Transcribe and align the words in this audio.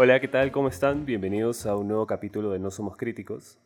Hola, 0.00 0.20
¿qué 0.20 0.28
tal? 0.28 0.52
¿Cómo 0.52 0.68
están? 0.68 1.06
Bienvenidos 1.06 1.66
a 1.66 1.74
un 1.74 1.88
nuevo 1.88 2.06
capítulo 2.06 2.52
de 2.52 2.60
No 2.60 2.70
Somos 2.70 2.96
Críticos. 2.96 3.58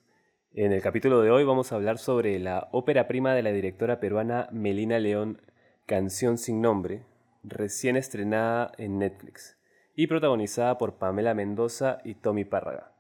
En 0.54 0.72
el 0.72 0.80
capítulo 0.80 1.20
de 1.20 1.30
hoy 1.30 1.44
vamos 1.44 1.70
a 1.70 1.74
hablar 1.74 1.98
sobre 1.98 2.38
la 2.38 2.70
ópera 2.72 3.06
prima 3.06 3.34
de 3.34 3.42
la 3.42 3.52
directora 3.52 4.00
peruana 4.00 4.48
Melina 4.50 4.98
León, 4.98 5.42
Canción 5.84 6.38
sin 6.38 6.62
nombre, 6.62 7.04
recién 7.42 7.96
estrenada 7.96 8.72
en 8.78 8.98
Netflix 8.98 9.58
y 9.94 10.06
protagonizada 10.06 10.78
por 10.78 10.94
Pamela 10.96 11.34
Mendoza 11.34 11.98
y 12.02 12.14
Tommy 12.14 12.46
Párraga. 12.46 12.94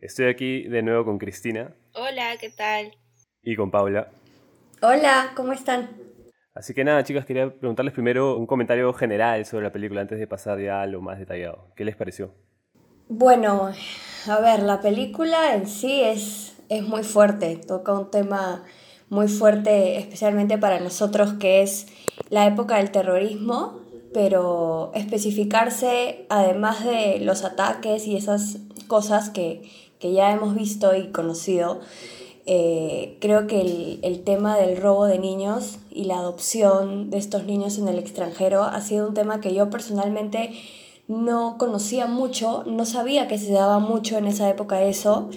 Estoy 0.00 0.26
aquí 0.26 0.64
de 0.64 0.82
nuevo 0.82 1.04
con 1.04 1.18
Cristina. 1.18 1.76
Hola, 1.94 2.36
¿qué 2.40 2.50
tal? 2.50 2.96
Y 3.44 3.54
con 3.54 3.70
Paula. 3.70 4.08
Hola, 4.80 5.30
¿cómo 5.36 5.52
están? 5.52 5.88
Así 6.52 6.74
que 6.74 6.82
nada, 6.82 7.04
chicas, 7.04 7.26
quería 7.26 7.48
preguntarles 7.48 7.94
primero 7.94 8.36
un 8.36 8.46
comentario 8.48 8.92
general 8.92 9.44
sobre 9.44 9.66
la 9.66 9.72
película 9.72 10.00
antes 10.00 10.18
de 10.18 10.26
pasar 10.26 10.58
ya 10.58 10.82
a 10.82 10.86
lo 10.88 11.00
más 11.00 11.20
detallado. 11.20 11.72
¿Qué 11.76 11.84
les 11.84 11.94
pareció? 11.94 12.34
Bueno, 13.14 13.70
a 14.26 14.40
ver, 14.40 14.62
la 14.62 14.80
película 14.80 15.54
en 15.54 15.68
sí 15.68 16.00
es, 16.00 16.54
es 16.70 16.82
muy 16.82 17.02
fuerte, 17.02 17.56
toca 17.56 17.92
un 17.92 18.10
tema 18.10 18.64
muy 19.10 19.28
fuerte, 19.28 19.98
especialmente 19.98 20.56
para 20.56 20.80
nosotros, 20.80 21.34
que 21.34 21.60
es 21.60 21.88
la 22.30 22.46
época 22.46 22.78
del 22.78 22.90
terrorismo, 22.90 23.80
pero 24.14 24.92
especificarse, 24.94 26.24
además 26.30 26.86
de 26.86 27.18
los 27.20 27.44
ataques 27.44 28.06
y 28.06 28.16
esas 28.16 28.56
cosas 28.86 29.28
que, 29.28 29.70
ya 30.00 30.32
hemos 30.32 30.54
visto 30.54 30.96
y 30.96 31.08
conocido, 31.08 31.80
eh, 32.46 33.18
creo 33.20 33.46
que 33.46 33.60
el, 33.60 33.98
el, 34.02 34.24
tema 34.24 34.56
del 34.56 34.78
robo 34.78 35.04
de 35.04 35.18
niños 35.18 35.80
y 35.90 36.04
la 36.04 36.16
adopción 36.16 37.10
de 37.10 37.18
estos 37.18 37.44
niños 37.44 37.76
en 37.76 37.88
el 37.88 37.98
extranjero 37.98 38.62
ha 38.62 38.80
sido 38.80 39.06
un 39.06 39.12
tema 39.12 39.42
que 39.42 39.52
yo 39.52 39.68
personalmente 39.68 40.50
no 41.12 41.58
conocía 41.58 42.06
mucho, 42.06 42.64
no 42.66 42.86
sabía 42.86 43.28
que 43.28 43.38
se 43.38 43.52
daba 43.52 43.78
mucho 43.78 44.16
en 44.16 44.26
esa 44.26 44.48
época 44.48 44.82
eso 44.82 45.28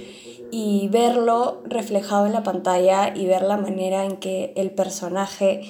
y 0.51 0.87
verlo 0.87 1.61
reflejado 1.65 2.25
en 2.25 2.33
la 2.33 2.43
pantalla 2.43 3.13
y 3.15 3.25
ver 3.25 3.41
la 3.41 3.57
manera 3.57 4.05
en 4.05 4.17
que 4.17 4.53
el 4.55 4.71
personaje 4.71 5.63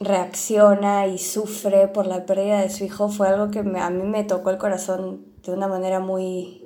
reacciona 0.00 1.06
y 1.06 1.18
sufre 1.18 1.86
por 1.88 2.06
la 2.06 2.24
pérdida 2.24 2.62
de 2.62 2.70
su 2.70 2.84
hijo 2.84 3.10
fue 3.10 3.28
algo 3.28 3.50
que 3.50 3.58
a 3.58 3.90
mí 3.90 4.02
me 4.04 4.24
tocó 4.24 4.48
el 4.50 4.56
corazón 4.56 5.26
de 5.44 5.52
una 5.52 5.68
manera 5.68 6.00
muy, 6.00 6.64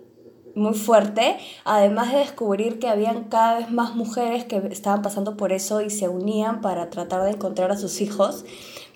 muy 0.54 0.74
fuerte, 0.74 1.36
además 1.64 2.12
de 2.12 2.18
descubrir 2.18 2.78
que 2.78 2.88
habían 2.88 3.24
cada 3.24 3.58
vez 3.58 3.70
más 3.72 3.96
mujeres 3.96 4.44
que 4.44 4.58
estaban 4.70 5.02
pasando 5.02 5.36
por 5.36 5.52
eso 5.52 5.80
y 5.80 5.90
se 5.90 6.08
unían 6.08 6.60
para 6.60 6.90
tratar 6.90 7.24
de 7.24 7.30
encontrar 7.30 7.72
a 7.72 7.76
sus 7.76 8.00
hijos 8.00 8.44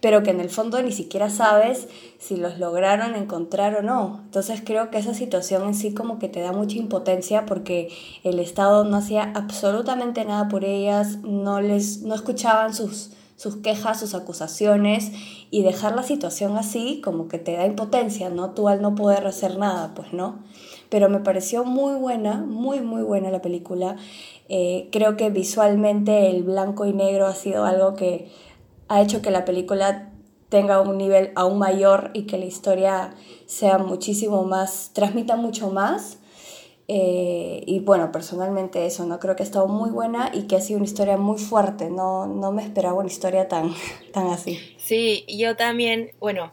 pero 0.00 0.22
que 0.22 0.30
en 0.30 0.40
el 0.40 0.50
fondo 0.50 0.80
ni 0.82 0.92
siquiera 0.92 1.30
sabes 1.30 1.88
si 2.18 2.36
los 2.36 2.58
lograron 2.58 3.14
encontrar 3.14 3.74
o 3.76 3.82
no. 3.82 4.20
Entonces 4.24 4.62
creo 4.64 4.90
que 4.90 4.98
esa 4.98 5.14
situación 5.14 5.64
en 5.64 5.74
sí 5.74 5.92
como 5.94 6.18
que 6.18 6.28
te 6.28 6.40
da 6.40 6.52
mucha 6.52 6.76
impotencia 6.76 7.46
porque 7.46 7.90
el 8.24 8.38
Estado 8.38 8.84
no 8.84 8.96
hacía 8.96 9.32
absolutamente 9.34 10.24
nada 10.24 10.48
por 10.48 10.64
ellas, 10.64 11.18
no 11.22 11.60
les 11.60 12.02
no 12.02 12.14
escuchaban 12.14 12.74
sus 12.74 13.10
sus 13.38 13.54
quejas, 13.54 14.00
sus 14.00 14.16
acusaciones 14.16 15.12
y 15.52 15.62
dejar 15.62 15.94
la 15.94 16.02
situación 16.02 16.56
así 16.56 17.00
como 17.04 17.28
que 17.28 17.38
te 17.38 17.52
da 17.52 17.66
impotencia, 17.66 18.30
¿no? 18.30 18.50
Tú 18.50 18.68
al 18.68 18.82
no 18.82 18.96
poder 18.96 19.24
hacer 19.28 19.58
nada, 19.58 19.92
pues 19.94 20.12
no. 20.12 20.40
Pero 20.88 21.08
me 21.08 21.20
pareció 21.20 21.64
muy 21.64 21.94
buena, 21.94 22.38
muy, 22.38 22.80
muy 22.80 23.02
buena 23.02 23.30
la 23.30 23.40
película. 23.40 23.94
Eh, 24.48 24.88
creo 24.90 25.16
que 25.16 25.30
visualmente 25.30 26.28
el 26.30 26.42
blanco 26.42 26.84
y 26.84 26.92
negro 26.92 27.28
ha 27.28 27.34
sido 27.36 27.64
algo 27.64 27.94
que 27.94 28.28
ha 28.88 29.02
hecho 29.02 29.22
que 29.22 29.30
la 29.30 29.44
película 29.44 30.10
tenga 30.48 30.80
un 30.80 30.96
nivel 30.96 31.32
aún 31.36 31.58
mayor 31.58 32.10
y 32.14 32.22
que 32.22 32.38
la 32.38 32.46
historia 32.46 33.14
sea 33.46 33.78
muchísimo 33.78 34.44
más, 34.44 34.92
transmita 34.94 35.36
mucho 35.36 35.70
más. 35.70 36.18
Eh, 36.90 37.64
y 37.66 37.80
bueno, 37.80 38.10
personalmente 38.10 38.86
eso, 38.86 39.04
¿no? 39.04 39.18
Creo 39.20 39.36
que 39.36 39.42
ha 39.42 39.46
estado 39.46 39.68
muy 39.68 39.90
buena 39.90 40.30
y 40.32 40.46
que 40.46 40.56
ha 40.56 40.60
sido 40.60 40.78
una 40.78 40.86
historia 40.86 41.18
muy 41.18 41.38
fuerte, 41.38 41.90
no, 41.90 42.26
no 42.26 42.50
me 42.50 42.62
esperaba 42.62 42.94
una 42.94 43.08
historia 43.08 43.46
tan, 43.46 43.74
tan 44.12 44.28
así. 44.28 44.58
Sí, 44.78 45.26
yo 45.28 45.54
también, 45.54 46.12
bueno, 46.18 46.52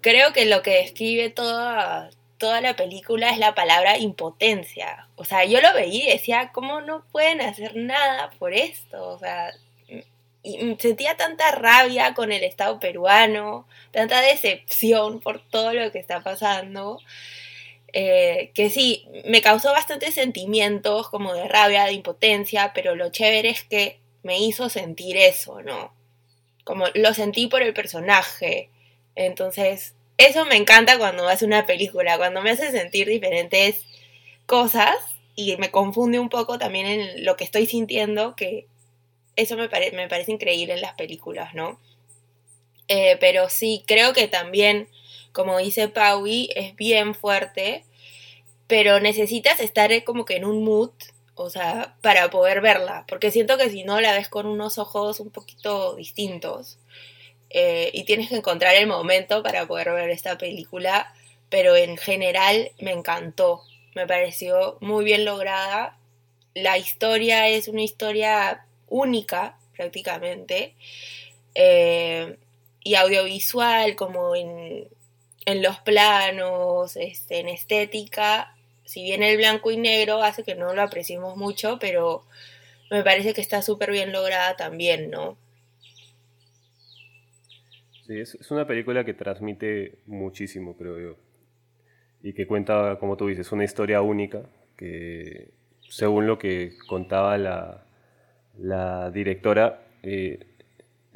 creo 0.00 0.32
que 0.32 0.46
lo 0.46 0.62
que 0.62 0.76
describe 0.76 1.28
toda, 1.28 2.08
toda 2.38 2.62
la 2.62 2.76
película 2.76 3.28
es 3.30 3.38
la 3.38 3.54
palabra 3.54 3.98
impotencia. 3.98 5.08
O 5.16 5.24
sea, 5.24 5.44
yo 5.44 5.60
lo 5.60 5.74
veía 5.74 6.04
y 6.04 6.12
decía, 6.12 6.50
¿cómo 6.54 6.80
no 6.80 7.04
pueden 7.12 7.42
hacer 7.42 7.76
nada 7.76 8.30
por 8.38 8.54
esto? 8.54 9.06
O 9.06 9.18
sea, 9.18 9.52
y 10.44 10.76
sentía 10.78 11.16
tanta 11.16 11.50
rabia 11.52 12.12
con 12.12 12.30
el 12.30 12.44
Estado 12.44 12.78
peruano, 12.78 13.66
tanta 13.90 14.20
decepción 14.20 15.20
por 15.20 15.40
todo 15.40 15.72
lo 15.72 15.90
que 15.90 15.98
está 15.98 16.22
pasando, 16.22 17.00
eh, 17.94 18.50
que 18.54 18.68
sí, 18.68 19.08
me 19.24 19.40
causó 19.40 19.72
bastantes 19.72 20.14
sentimientos 20.14 21.08
como 21.08 21.32
de 21.32 21.48
rabia, 21.48 21.84
de 21.86 21.94
impotencia, 21.94 22.72
pero 22.74 22.94
lo 22.94 23.10
chévere 23.10 23.48
es 23.48 23.64
que 23.64 24.00
me 24.22 24.38
hizo 24.38 24.68
sentir 24.68 25.16
eso, 25.16 25.62
¿no? 25.62 25.94
Como 26.64 26.86
lo 26.94 27.14
sentí 27.14 27.46
por 27.46 27.62
el 27.62 27.72
personaje. 27.72 28.68
Entonces, 29.14 29.94
eso 30.18 30.44
me 30.44 30.56
encanta 30.56 30.98
cuando 30.98 31.26
hace 31.26 31.46
una 31.46 31.64
película, 31.64 32.18
cuando 32.18 32.42
me 32.42 32.50
hace 32.50 32.70
sentir 32.70 33.08
diferentes 33.08 33.80
cosas 34.44 34.96
y 35.36 35.56
me 35.56 35.70
confunde 35.70 36.18
un 36.18 36.28
poco 36.28 36.58
también 36.58 36.86
en 36.86 37.24
lo 37.24 37.36
que 37.36 37.44
estoy 37.44 37.66
sintiendo, 37.66 38.36
que 38.36 38.66
eso 39.36 39.56
me, 39.56 39.68
me 39.92 40.08
parece 40.08 40.32
increíble 40.32 40.74
en 40.74 40.80
las 40.80 40.94
películas, 40.94 41.54
¿no? 41.54 41.78
Eh, 42.88 43.16
pero 43.20 43.48
sí, 43.48 43.82
creo 43.86 44.12
que 44.12 44.28
también, 44.28 44.88
como 45.32 45.58
dice 45.58 45.88
Paui, 45.88 46.50
es 46.54 46.76
bien 46.76 47.14
fuerte, 47.14 47.84
pero 48.66 49.00
necesitas 49.00 49.60
estar 49.60 49.90
como 50.04 50.24
que 50.24 50.36
en 50.36 50.44
un 50.44 50.64
mood, 50.64 50.90
o 51.34 51.50
sea, 51.50 51.96
para 52.02 52.30
poder 52.30 52.60
verla, 52.60 53.04
porque 53.08 53.30
siento 53.30 53.58
que 53.58 53.70
si 53.70 53.84
no 53.84 54.00
la 54.00 54.12
ves 54.12 54.28
con 54.28 54.46
unos 54.46 54.78
ojos 54.78 55.20
un 55.20 55.30
poquito 55.30 55.96
distintos 55.96 56.78
eh, 57.50 57.90
y 57.92 58.04
tienes 58.04 58.28
que 58.28 58.36
encontrar 58.36 58.74
el 58.74 58.86
momento 58.86 59.42
para 59.42 59.66
poder 59.66 59.92
ver 59.92 60.10
esta 60.10 60.38
película, 60.38 61.12
pero 61.50 61.76
en 61.76 61.96
general 61.96 62.70
me 62.80 62.92
encantó, 62.92 63.62
me 63.94 64.06
pareció 64.06 64.76
muy 64.80 65.04
bien 65.04 65.24
lograda. 65.24 65.98
La 66.54 66.78
historia 66.78 67.48
es 67.48 67.68
una 67.68 67.82
historia 67.82 68.66
única 68.94 69.58
prácticamente, 69.76 70.74
eh, 71.54 72.38
y 72.82 72.94
audiovisual 72.94 73.96
como 73.96 74.36
en, 74.36 74.88
los 75.62 75.78
planos, 75.80 76.96
este, 76.96 77.40
en 77.40 77.48
estética, 77.48 78.56
si 78.84 79.02
bien 79.02 79.22
el 79.22 79.36
blanco 79.36 79.70
y 79.70 79.76
negro 79.76 80.22
hace 80.22 80.44
que 80.44 80.54
no 80.54 80.74
lo 80.74 80.82
apreciemos 80.82 81.36
mucho, 81.36 81.78
pero 81.80 82.24
me 82.90 83.02
parece 83.02 83.34
que 83.34 83.40
está 83.40 83.62
súper 83.62 83.90
bien 83.90 84.12
lograda 84.12 84.56
también, 84.56 85.10
¿no? 85.10 85.36
Sí, 88.06 88.20
es, 88.20 88.34
es, 88.34 88.50
una 88.50 88.66
película 88.66 89.04
que 89.04 89.14
transmite 89.14 89.98
muchísimo, 90.06 90.76
creo 90.76 91.00
yo. 91.00 91.16
Y 92.22 92.32
que 92.34 92.46
cuenta, 92.46 92.98
como 93.00 93.16
tú 93.16 93.26
dices, 93.26 93.50
una 93.52 93.64
historia 93.64 94.02
única 94.02 94.42
que, 94.76 95.50
según 95.88 96.26
lo 96.26 96.38
que 96.38 96.76
contaba 96.86 97.36
la, 97.38 97.83
la 98.58 99.10
directora 99.10 99.82
eh, 100.02 100.40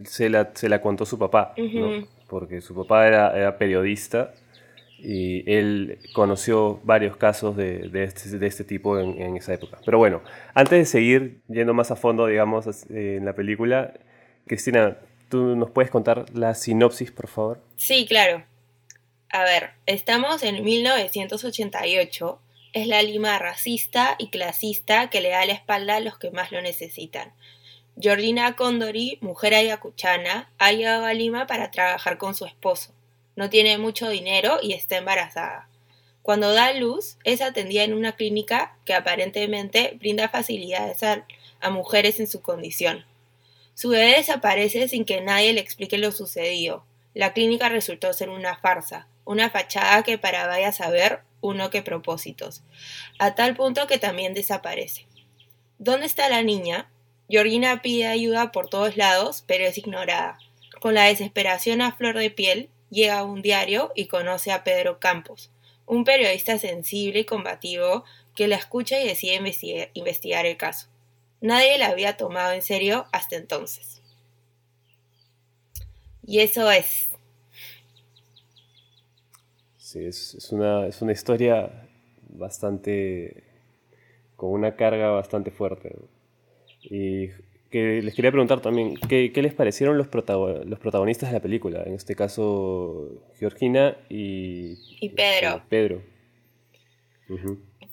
se, 0.04 0.28
la, 0.28 0.50
se, 0.54 0.68
la, 0.68 0.80
contó 0.80 1.04
su 1.04 1.18
papá, 1.18 1.54
porque 2.28 2.60
su 2.60 2.74
papá 2.74 3.06
era, 3.06 3.58
periodista 3.58 4.32
y 4.98 5.48
él 5.50 5.98
conoció 6.12 6.80
varios 6.82 7.16
casos 7.16 7.56
de, 7.56 7.88
de, 7.88 8.04
este, 8.04 8.38
de 8.38 8.46
este, 8.46 8.64
tipo 8.64 8.98
en, 8.98 9.20
en, 9.20 9.36
esa 9.36 9.54
época. 9.54 9.78
Pero 9.84 9.98
bueno, 9.98 10.22
antes 10.54 10.78
de 10.78 10.84
seguir 10.84 11.40
yendo 11.48 11.72
más 11.72 11.90
a 11.90 11.96
fondo, 11.96 12.26
digamos, 12.26 12.66
eh, 12.90 13.16
en 13.18 13.24
la 13.24 13.34
película, 13.34 13.94
Cristina, 14.46 14.96
¿tú 15.28 15.54
nos 15.54 15.70
puedes 15.70 15.90
contar 15.90 16.24
la 16.34 16.54
sinopsis, 16.54 17.12
por 17.12 17.28
favor? 17.28 17.62
Sí, 17.76 18.06
claro. 18.08 18.44
A 19.30 19.44
ver, 19.44 19.70
estamos 19.86 20.42
en 20.42 20.64
1988 20.64 22.40
es 22.72 22.86
la 22.86 23.02
Lima 23.02 23.38
racista 23.38 24.16
y 24.18 24.28
clasista 24.28 25.10
que 25.10 25.20
le 25.20 25.30
da 25.30 25.44
la 25.46 25.52
espalda 25.52 25.96
a 25.96 26.00
los 26.00 26.18
que 26.18 26.30
más 26.30 26.52
lo 26.52 26.60
necesitan. 26.60 27.32
Georgina 28.00 28.54
Condori, 28.54 29.18
mujer 29.20 29.54
ayacuchana, 29.54 30.50
ha 30.58 30.72
llegado 30.72 31.04
a 31.04 31.14
Lima 31.14 31.46
para 31.46 31.70
trabajar 31.70 32.18
con 32.18 32.34
su 32.34 32.44
esposo. 32.44 32.92
No 33.34 33.50
tiene 33.50 33.78
mucho 33.78 34.08
dinero 34.08 34.58
y 34.62 34.72
está 34.72 34.96
embarazada. 34.98 35.68
Cuando 36.22 36.52
da 36.52 36.72
luz, 36.74 37.16
es 37.24 37.40
atendida 37.40 37.84
en 37.84 37.94
una 37.94 38.12
clínica 38.12 38.76
que 38.84 38.94
aparentemente 38.94 39.96
brinda 39.98 40.28
facilidades 40.28 41.02
a, 41.02 41.26
a 41.60 41.70
mujeres 41.70 42.20
en 42.20 42.26
su 42.26 42.42
condición. 42.42 43.04
Su 43.74 43.90
bebé 43.90 44.16
desaparece 44.16 44.88
sin 44.88 45.04
que 45.04 45.20
nadie 45.20 45.52
le 45.52 45.60
explique 45.60 45.98
lo 45.98 46.12
sucedido. 46.12 46.84
La 47.14 47.32
clínica 47.32 47.68
resultó 47.68 48.12
ser 48.12 48.28
una 48.28 48.56
farsa, 48.56 49.08
una 49.28 49.50
fachada 49.50 50.02
que 50.04 50.16
para 50.16 50.46
vaya 50.46 50.68
a 50.68 50.72
saber 50.72 51.20
uno 51.42 51.68
que 51.68 51.82
propósitos, 51.82 52.62
a 53.18 53.34
tal 53.34 53.54
punto 53.54 53.86
que 53.86 53.98
también 53.98 54.32
desaparece. 54.32 55.06
¿Dónde 55.78 56.06
está 56.06 56.30
la 56.30 56.42
niña? 56.42 56.90
Georgina 57.28 57.82
pide 57.82 58.06
ayuda 58.06 58.52
por 58.52 58.70
todos 58.70 58.96
lados, 58.96 59.44
pero 59.46 59.64
es 59.64 59.76
ignorada. 59.76 60.38
Con 60.80 60.94
la 60.94 61.04
desesperación 61.04 61.82
a 61.82 61.92
flor 61.92 62.16
de 62.16 62.30
piel, 62.30 62.70
llega 62.88 63.18
a 63.18 63.24
un 63.24 63.42
diario 63.42 63.92
y 63.94 64.06
conoce 64.06 64.50
a 64.50 64.64
Pedro 64.64 64.98
Campos, 64.98 65.50
un 65.84 66.04
periodista 66.04 66.58
sensible 66.58 67.20
y 67.20 67.24
combativo 67.24 68.04
que 68.34 68.48
la 68.48 68.56
escucha 68.56 68.98
y 68.98 69.06
decide 69.06 69.90
investigar, 69.92 70.46
el 70.46 70.56
caso. 70.56 70.88
Nadie 71.42 71.76
la 71.76 71.88
había 71.88 72.16
tomado 72.16 72.52
en 72.52 72.62
serio 72.62 73.06
hasta 73.12 73.36
entonces. 73.36 74.00
Y 76.26 76.40
eso 76.40 76.70
es. 76.70 77.07
Sí, 79.98 80.36
es, 80.36 80.52
una, 80.52 80.86
es 80.86 81.02
una 81.02 81.12
historia 81.12 81.88
bastante. 82.28 83.44
con 84.36 84.50
una 84.50 84.76
carga 84.76 85.10
bastante 85.10 85.50
fuerte. 85.50 85.96
Y 86.82 87.28
que 87.70 88.00
les 88.02 88.14
quería 88.14 88.30
preguntar 88.30 88.60
también, 88.60 88.96
¿qué, 89.08 89.30
les 89.34 89.52
parecieron 89.52 89.98
los, 89.98 90.08
los 90.12 90.78
protagonistas 90.78 91.30
de 91.30 91.34
la 91.34 91.42
película? 91.42 91.82
En 91.84 91.94
este 91.94 92.14
caso, 92.14 93.08
Georgina 93.38 93.96
y... 94.08 94.78
Y 95.00 95.10
Pedro. 95.10 95.56
Eh, 95.56 95.62
Pedro. 95.68 96.02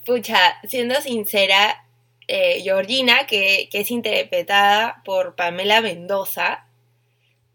Pucha, 0.06 0.38
siendo 0.66 0.96
sincera, 1.02 1.86
eh, 2.28 2.62
Georgina, 2.62 3.28
que, 3.28 3.68
que 3.70 3.82
es 3.82 3.92
interpretada 3.92 5.02
por 5.04 5.36
Pamela 5.36 5.82
Mendoza, 5.82 6.68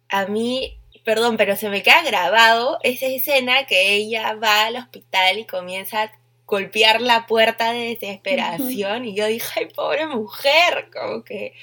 a 0.09 0.27
mí, 0.27 0.80
perdón, 1.05 1.37
pero 1.37 1.57
se 1.57 1.69
me 1.69 1.83
queda 1.83 2.03
grabado 2.03 2.79
esa 2.83 3.07
escena 3.07 3.67
que 3.67 3.95
ella 3.95 4.35
va 4.35 4.67
al 4.67 4.77
hospital 4.77 5.39
y 5.39 5.45
comienza 5.45 6.13
golpear 6.47 7.01
la 7.01 7.27
puerta 7.27 7.73
de 7.73 7.97
desesperación 7.97 9.05
y 9.05 9.15
yo 9.15 9.27
dije, 9.27 9.61
ay, 9.61 9.67
pobre 9.75 10.07
mujer, 10.07 10.89
como 10.93 11.23
que 11.25 11.55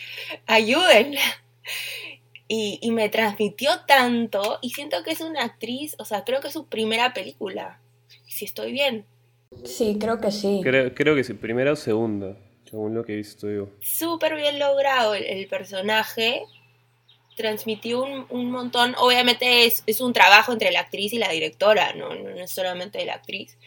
ayúdenla. 0.45 1.21
Y, 2.49 2.79
y, 2.81 2.91
me 2.91 3.09
transmitió 3.09 3.81
tanto 3.85 4.59
y 4.61 4.69
siento 4.69 5.03
que 5.03 5.11
es 5.11 5.19
una 5.19 5.43
actriz, 5.43 5.97
o 5.99 6.05
sea, 6.05 6.23
creo 6.23 6.39
que 6.39 6.47
es 6.47 6.53
su 6.53 6.67
primera 6.67 7.13
película, 7.13 7.81
si 8.25 8.45
estoy 8.45 8.71
bien. 8.71 9.05
Sí, 9.63 9.97
creo 9.99 10.19
que 10.19 10.31
sí. 10.31 10.61
Creo, 10.63 10.93
creo 10.93 11.15
que 11.15 11.23
sí, 11.23 11.33
primera 11.33 11.71
o 11.71 11.75
segunda, 11.75 12.37
según 12.69 12.93
lo 12.93 13.03
que 13.03 13.13
he 13.13 13.17
visto 13.17 13.49
yo. 13.49 13.69
Súper 13.81 14.35
bien 14.35 14.59
logrado 14.59 15.13
el, 15.13 15.47
personaje, 15.47 16.43
transmitió 17.37 18.03
un, 18.03 18.25
un 18.29 18.51
montón, 18.51 18.95
obviamente 18.97 19.65
es, 19.65 19.83
es, 19.85 20.01
un 20.01 20.11
trabajo 20.11 20.51
entre 20.51 20.71
la 20.71 20.81
actriz 20.81 21.13
y 21.13 21.19
la 21.19 21.29
directora, 21.29 21.93
no, 21.93 22.13
no, 22.13 22.31
no 22.31 22.43
es 22.43 22.51
solamente 22.51 23.05
la 23.05 23.13
actriz 23.13 23.57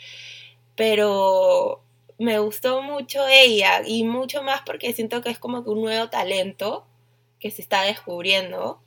pero 0.80 1.82
me 2.16 2.38
gustó 2.38 2.80
mucho 2.80 3.28
ella 3.28 3.82
y 3.86 4.02
mucho 4.04 4.42
más 4.42 4.62
porque 4.64 4.94
siento 4.94 5.20
que 5.20 5.28
es 5.28 5.38
como 5.38 5.62
que 5.62 5.68
un 5.68 5.82
nuevo 5.82 6.08
talento 6.08 6.86
que 7.38 7.50
se 7.50 7.60
está 7.60 7.82
descubriendo. 7.82 8.80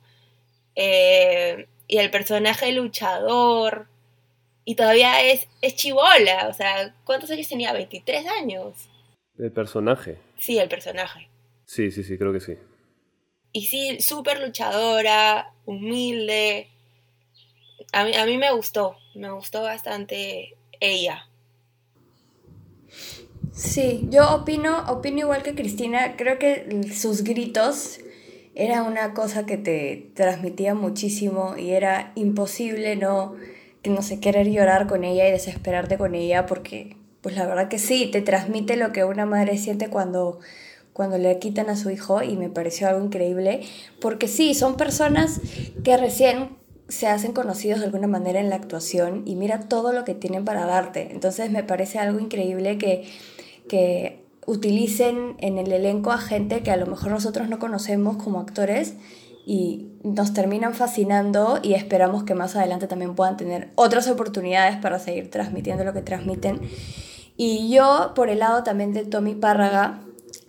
Eh, 0.74 1.68
y 1.86 1.98
el 1.98 2.10
personaje 2.10 2.72
luchador. 2.72 3.86
Y 4.64 4.74
todavía 4.74 5.22
es, 5.22 5.46
es 5.62 5.76
chivola. 5.76 6.48
O 6.48 6.52
sea, 6.52 6.96
¿cuántos 7.04 7.30
años 7.30 7.46
tenía? 7.46 7.72
23 7.72 8.26
años. 8.26 8.88
¿El 9.38 9.52
personaje? 9.52 10.18
Sí, 10.36 10.58
el 10.58 10.68
personaje. 10.68 11.28
Sí, 11.64 11.92
sí, 11.92 12.02
sí, 12.02 12.18
creo 12.18 12.32
que 12.32 12.40
sí. 12.40 12.54
Y 13.56 13.66
sí, 13.66 14.00
súper 14.00 14.40
luchadora, 14.40 15.54
humilde. 15.64 16.68
A 17.92 18.04
mí, 18.04 18.12
a 18.14 18.26
mí 18.26 18.36
me 18.36 18.52
gustó, 18.52 18.96
me 19.14 19.30
gustó 19.30 19.62
bastante 19.62 20.56
ella. 20.80 21.28
Sí, 23.52 24.08
yo 24.10 24.34
opino, 24.34 24.84
opino 24.88 25.20
igual 25.20 25.44
que 25.44 25.54
Cristina, 25.54 26.16
creo 26.16 26.40
que 26.40 26.82
sus 26.92 27.22
gritos 27.22 28.00
era 28.56 28.82
una 28.82 29.14
cosa 29.14 29.46
que 29.46 29.56
te 29.56 30.10
transmitía 30.16 30.74
muchísimo 30.74 31.56
y 31.56 31.70
era 31.70 32.10
imposible 32.16 32.96
no, 32.96 33.36
no 33.84 34.02
sé, 34.02 34.18
querer 34.18 34.50
llorar 34.50 34.88
con 34.88 35.04
ella 35.04 35.28
y 35.28 35.30
desesperarte 35.30 35.96
con 35.96 36.16
ella 36.16 36.46
porque, 36.46 36.96
pues 37.20 37.36
la 37.36 37.46
verdad 37.46 37.68
que 37.68 37.78
sí, 37.78 38.10
te 38.10 38.20
transmite 38.20 38.76
lo 38.76 38.90
que 38.90 39.04
una 39.04 39.26
madre 39.26 39.58
siente 39.58 39.88
cuando, 39.88 40.40
cuando 40.94 41.18
le 41.18 41.38
quitan 41.38 41.68
a 41.68 41.76
su 41.76 41.90
hijo 41.90 42.22
y 42.22 42.36
me 42.38 42.48
pareció 42.48 42.88
algo 42.88 43.04
increíble 43.04 43.60
porque 44.00 44.28
sí, 44.28 44.54
son 44.54 44.76
personas 44.76 45.40
que 45.82 45.96
recién 45.98 46.56
se 46.88 47.08
hacen 47.08 47.32
conocidos 47.32 47.80
de 47.80 47.86
alguna 47.86 48.06
manera 48.06 48.40
en 48.40 48.48
la 48.48 48.56
actuación 48.56 49.22
y 49.26 49.34
mira 49.34 49.68
todo 49.68 49.92
lo 49.92 50.04
que 50.04 50.14
tienen 50.14 50.44
para 50.44 50.64
darte. 50.66 51.10
Entonces 51.10 51.50
me 51.50 51.64
parece 51.64 51.98
algo 51.98 52.20
increíble 52.20 52.78
que, 52.78 53.04
que 53.68 54.24
utilicen 54.46 55.34
en 55.38 55.58
el 55.58 55.72
elenco 55.72 56.12
a 56.12 56.18
gente 56.18 56.62
que 56.62 56.70
a 56.70 56.76
lo 56.76 56.86
mejor 56.86 57.10
nosotros 57.10 57.48
no 57.48 57.58
conocemos 57.58 58.16
como 58.22 58.38
actores 58.38 58.94
y 59.46 59.88
nos 60.04 60.32
terminan 60.32 60.74
fascinando 60.74 61.58
y 61.60 61.74
esperamos 61.74 62.22
que 62.22 62.34
más 62.34 62.54
adelante 62.54 62.86
también 62.86 63.16
puedan 63.16 63.36
tener 63.36 63.70
otras 63.74 64.08
oportunidades 64.08 64.76
para 64.76 65.00
seguir 65.00 65.30
transmitiendo 65.30 65.84
lo 65.84 65.92
que 65.92 66.02
transmiten. 66.02 66.60
Y 67.36 67.68
yo, 67.70 68.12
por 68.14 68.28
el 68.28 68.38
lado 68.38 68.62
también 68.62 68.92
de 68.92 69.04
Tommy 69.04 69.34
Párraga, 69.34 70.00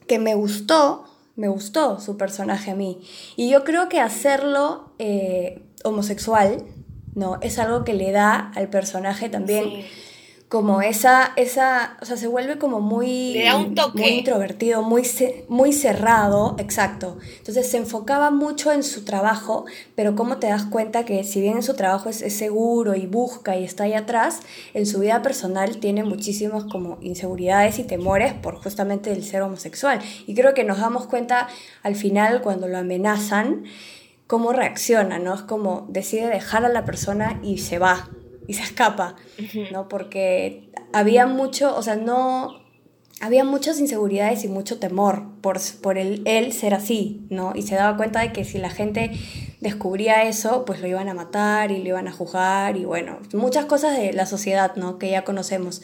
que 0.07 0.19
me 0.19 0.35
gustó, 0.35 1.05
me 1.35 1.47
gustó 1.47 1.99
su 1.99 2.17
personaje 2.17 2.71
a 2.71 2.75
mí. 2.75 2.99
Y 3.35 3.49
yo 3.49 3.63
creo 3.63 3.89
que 3.89 3.99
hacerlo 3.99 4.91
eh, 4.99 5.63
homosexual, 5.83 6.63
¿no? 7.13 7.39
Es 7.41 7.59
algo 7.59 7.83
que 7.83 7.93
le 7.93 8.11
da 8.11 8.51
al 8.55 8.69
personaje 8.69 9.29
también 9.29 9.85
como 10.47 10.83
esa, 10.83 11.31
esa, 11.37 11.97
o 12.01 12.05
sea, 12.05 12.17
se 12.17 12.27
vuelve 12.27 12.59
como 12.59 12.79
muy, 12.79 13.35
muy 13.93 14.07
introvertido, 14.09 14.83
muy, 14.83 15.03
muy 15.47 15.73
cerrado, 15.73 16.55
exacto. 16.59 17.17
Entonces 17.39 17.69
se 17.69 17.77
enfocaba 17.77 18.29
mucho 18.29 18.71
en 18.71 18.83
su 18.83 19.03
trabajo, 19.05 19.65
pero 19.95 20.15
cómo 20.15 20.37
te 20.37 20.47
das 20.47 20.65
cuenta 20.65 21.03
que 21.03 21.23
si 21.23 21.41
bien 21.41 21.57
en 21.57 21.63
su 21.63 21.73
trabajo 21.73 22.09
es, 22.09 22.21
es, 22.21 22.37
seguro 22.37 22.93
y 22.95 23.07
busca 23.07 23.57
y 23.57 23.63
está 23.63 23.85
ahí 23.85 23.93
atrás, 23.93 24.41
en 24.75 24.85
su 24.85 24.99
vida 24.99 25.23
personal 25.23 25.77
tiene 25.77 26.03
muchísimas 26.03 26.65
como 26.65 26.99
inseguridades 27.01 27.79
y 27.79 27.83
temores 27.83 28.33
por 28.33 28.55
justamente 28.55 29.11
el 29.11 29.23
ser 29.25 29.41
homosexual. 29.41 29.99
Y 30.27 30.35
creo 30.35 30.53
que 30.53 30.63
nos 30.63 30.79
damos 30.79 31.07
cuenta 31.07 31.47
al 31.81 31.95
final 31.95 32.41
cuando 32.41 32.67
lo 32.67 32.77
amenazan, 32.77 33.63
cómo 34.27 34.53
reacciona, 34.53 35.17
¿no? 35.19 35.33
Es 35.33 35.41
como 35.41 35.85
decide 35.89 36.27
dejar 36.27 36.65
a 36.65 36.69
la 36.69 36.85
persona 36.85 37.39
y 37.43 37.59
se 37.59 37.79
va, 37.79 38.09
y 38.47 38.53
se 38.53 38.63
escapa, 38.63 39.15
¿no? 39.71 39.87
Porque 39.87 40.69
había 40.93 41.25
mucho, 41.25 41.75
o 41.75 41.81
sea, 41.81 41.95
no, 41.95 42.65
había 43.21 43.43
muchas 43.43 43.79
inseguridades 43.79 44.43
y 44.43 44.47
mucho 44.47 44.79
temor 44.79 45.23
por, 45.41 45.59
por 45.81 45.97
el, 45.97 46.21
él 46.25 46.53
ser 46.53 46.73
así, 46.73 47.25
¿no? 47.29 47.53
Y 47.55 47.61
se 47.61 47.75
daba 47.75 47.97
cuenta 47.97 48.19
de 48.21 48.33
que 48.33 48.43
si 48.43 48.57
la 48.57 48.69
gente 48.69 49.11
descubría 49.61 50.23
eso, 50.23 50.65
pues 50.65 50.81
lo 50.81 50.87
iban 50.87 51.09
a 51.09 51.13
matar 51.13 51.71
y 51.71 51.81
lo 51.81 51.89
iban 51.89 52.07
a 52.07 52.11
juzgar 52.11 52.77
y 52.77 52.85
bueno, 52.85 53.19
muchas 53.33 53.65
cosas 53.65 53.97
de 53.97 54.13
la 54.13 54.25
sociedad, 54.25 54.75
¿no? 54.75 54.99
Que 54.99 55.09
ya 55.09 55.23
conocemos. 55.23 55.81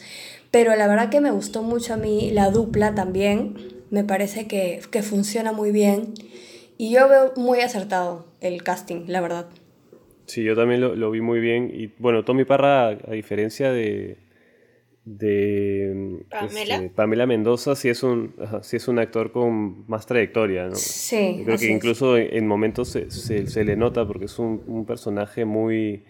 Pero 0.50 0.76
la 0.76 0.86
verdad 0.86 1.08
que 1.08 1.20
me 1.20 1.30
gustó 1.30 1.62
mucho 1.62 1.94
a 1.94 1.96
mí 1.96 2.30
la 2.30 2.50
dupla 2.50 2.94
también, 2.94 3.56
me 3.90 4.04
parece 4.04 4.46
que, 4.46 4.80
que 4.90 5.02
funciona 5.02 5.52
muy 5.52 5.70
bien 5.72 6.14
y 6.76 6.90
yo 6.90 7.08
veo 7.08 7.32
muy 7.36 7.60
acertado 7.60 8.26
el 8.40 8.62
casting, 8.62 9.04
la 9.06 9.20
verdad. 9.20 9.46
Sí, 10.32 10.42
yo 10.42 10.56
también 10.56 10.80
lo, 10.80 11.10
vi 11.10 11.20
muy 11.20 11.40
bien. 11.40 11.70
Y 11.74 11.90
bueno, 11.98 12.24
Tommy 12.24 12.46
Parra, 12.46 12.88
a 12.88 13.10
diferencia 13.10 13.70
de, 13.70 14.16
de 15.04 16.24
Pamela. 16.30 16.76
Este, 16.76 16.88
Pamela 16.88 17.26
Mendoza, 17.26 17.76
sí 17.76 17.90
es, 17.90 18.02
un, 18.02 18.34
sí 18.62 18.76
es 18.78 18.88
un 18.88 18.98
actor 18.98 19.30
con 19.30 19.86
más 19.88 20.06
trayectoria, 20.06 20.68
¿no? 20.68 20.74
Sí. 20.74 21.42
creo 21.44 21.58
que 21.58 21.70
incluso 21.70 22.16
en, 22.16 22.46
momentos 22.46 22.88
se, 22.88 23.10
se, 23.10 23.64
le 23.64 23.76
nota 23.76 24.06
porque 24.06 24.24
es 24.24 24.38
un, 24.38 24.62
un, 24.66 24.86
personaje 24.86 25.44
muy 25.44 26.04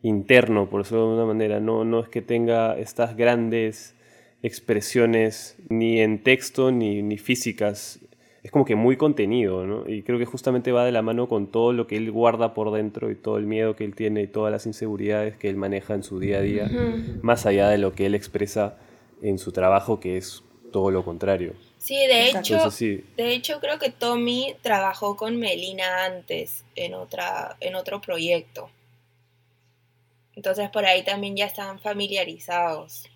interno, 0.00 0.70
por 0.70 0.82
decirlo 0.82 1.02
de 1.02 1.08
alguna 1.10 1.26
manera. 1.26 1.60
No, 1.60 1.84
no 1.84 2.00
es 2.00 2.08
que 2.08 2.22
tenga 2.22 2.78
estas 2.78 3.14
grandes 3.14 3.94
expresiones 4.42 5.58
ni 5.68 6.00
en 6.00 6.22
texto 6.22 6.72
ni, 6.72 7.02
ni 7.02 7.18
físicas 7.18 8.00
es 8.46 8.52
como 8.52 8.64
que 8.64 8.76
muy 8.76 8.96
contenido, 8.96 9.66
¿no? 9.66 9.88
Y 9.88 10.04
creo 10.04 10.20
que 10.20 10.24
justamente 10.24 10.70
va 10.70 10.84
de 10.84 10.92
la 10.92 11.02
mano 11.02 11.28
con 11.28 11.48
todo 11.48 11.72
lo 11.72 11.88
que 11.88 11.96
él 11.96 12.12
guarda 12.12 12.54
por 12.54 12.70
dentro 12.70 13.10
y 13.10 13.16
todo 13.16 13.38
el 13.38 13.44
miedo 13.44 13.74
que 13.74 13.82
él 13.82 13.96
tiene 13.96 14.22
y 14.22 14.28
todas 14.28 14.52
las 14.52 14.66
inseguridades 14.66 15.36
que 15.36 15.48
él 15.48 15.56
maneja 15.56 15.94
en 15.94 16.04
su 16.04 16.20
día 16.20 16.38
a 16.38 16.42
día, 16.42 16.70
más 17.22 17.44
allá 17.44 17.68
de 17.68 17.78
lo 17.78 17.92
que 17.92 18.06
él 18.06 18.14
expresa 18.14 18.78
en 19.20 19.40
su 19.40 19.50
trabajo, 19.50 19.98
que 19.98 20.16
es 20.16 20.44
todo 20.70 20.92
lo 20.92 21.04
contrario. 21.04 21.54
Sí, 21.78 21.96
de 21.96 22.28
hecho, 22.28 22.70
de 23.16 23.32
hecho 23.32 23.58
creo 23.58 23.80
que 23.80 23.90
Tommy 23.90 24.54
trabajó 24.62 25.16
con 25.16 25.36
Melina 25.38 26.04
antes 26.04 26.64
en 26.76 26.94
otra 26.94 27.56
en 27.58 27.74
otro 27.74 28.00
proyecto. 28.00 28.70
Entonces 30.36 30.70
por 30.70 30.86
ahí 30.86 31.02
también 31.02 31.34
ya 31.34 31.46
están 31.46 31.80
familiarizados. 31.80 33.06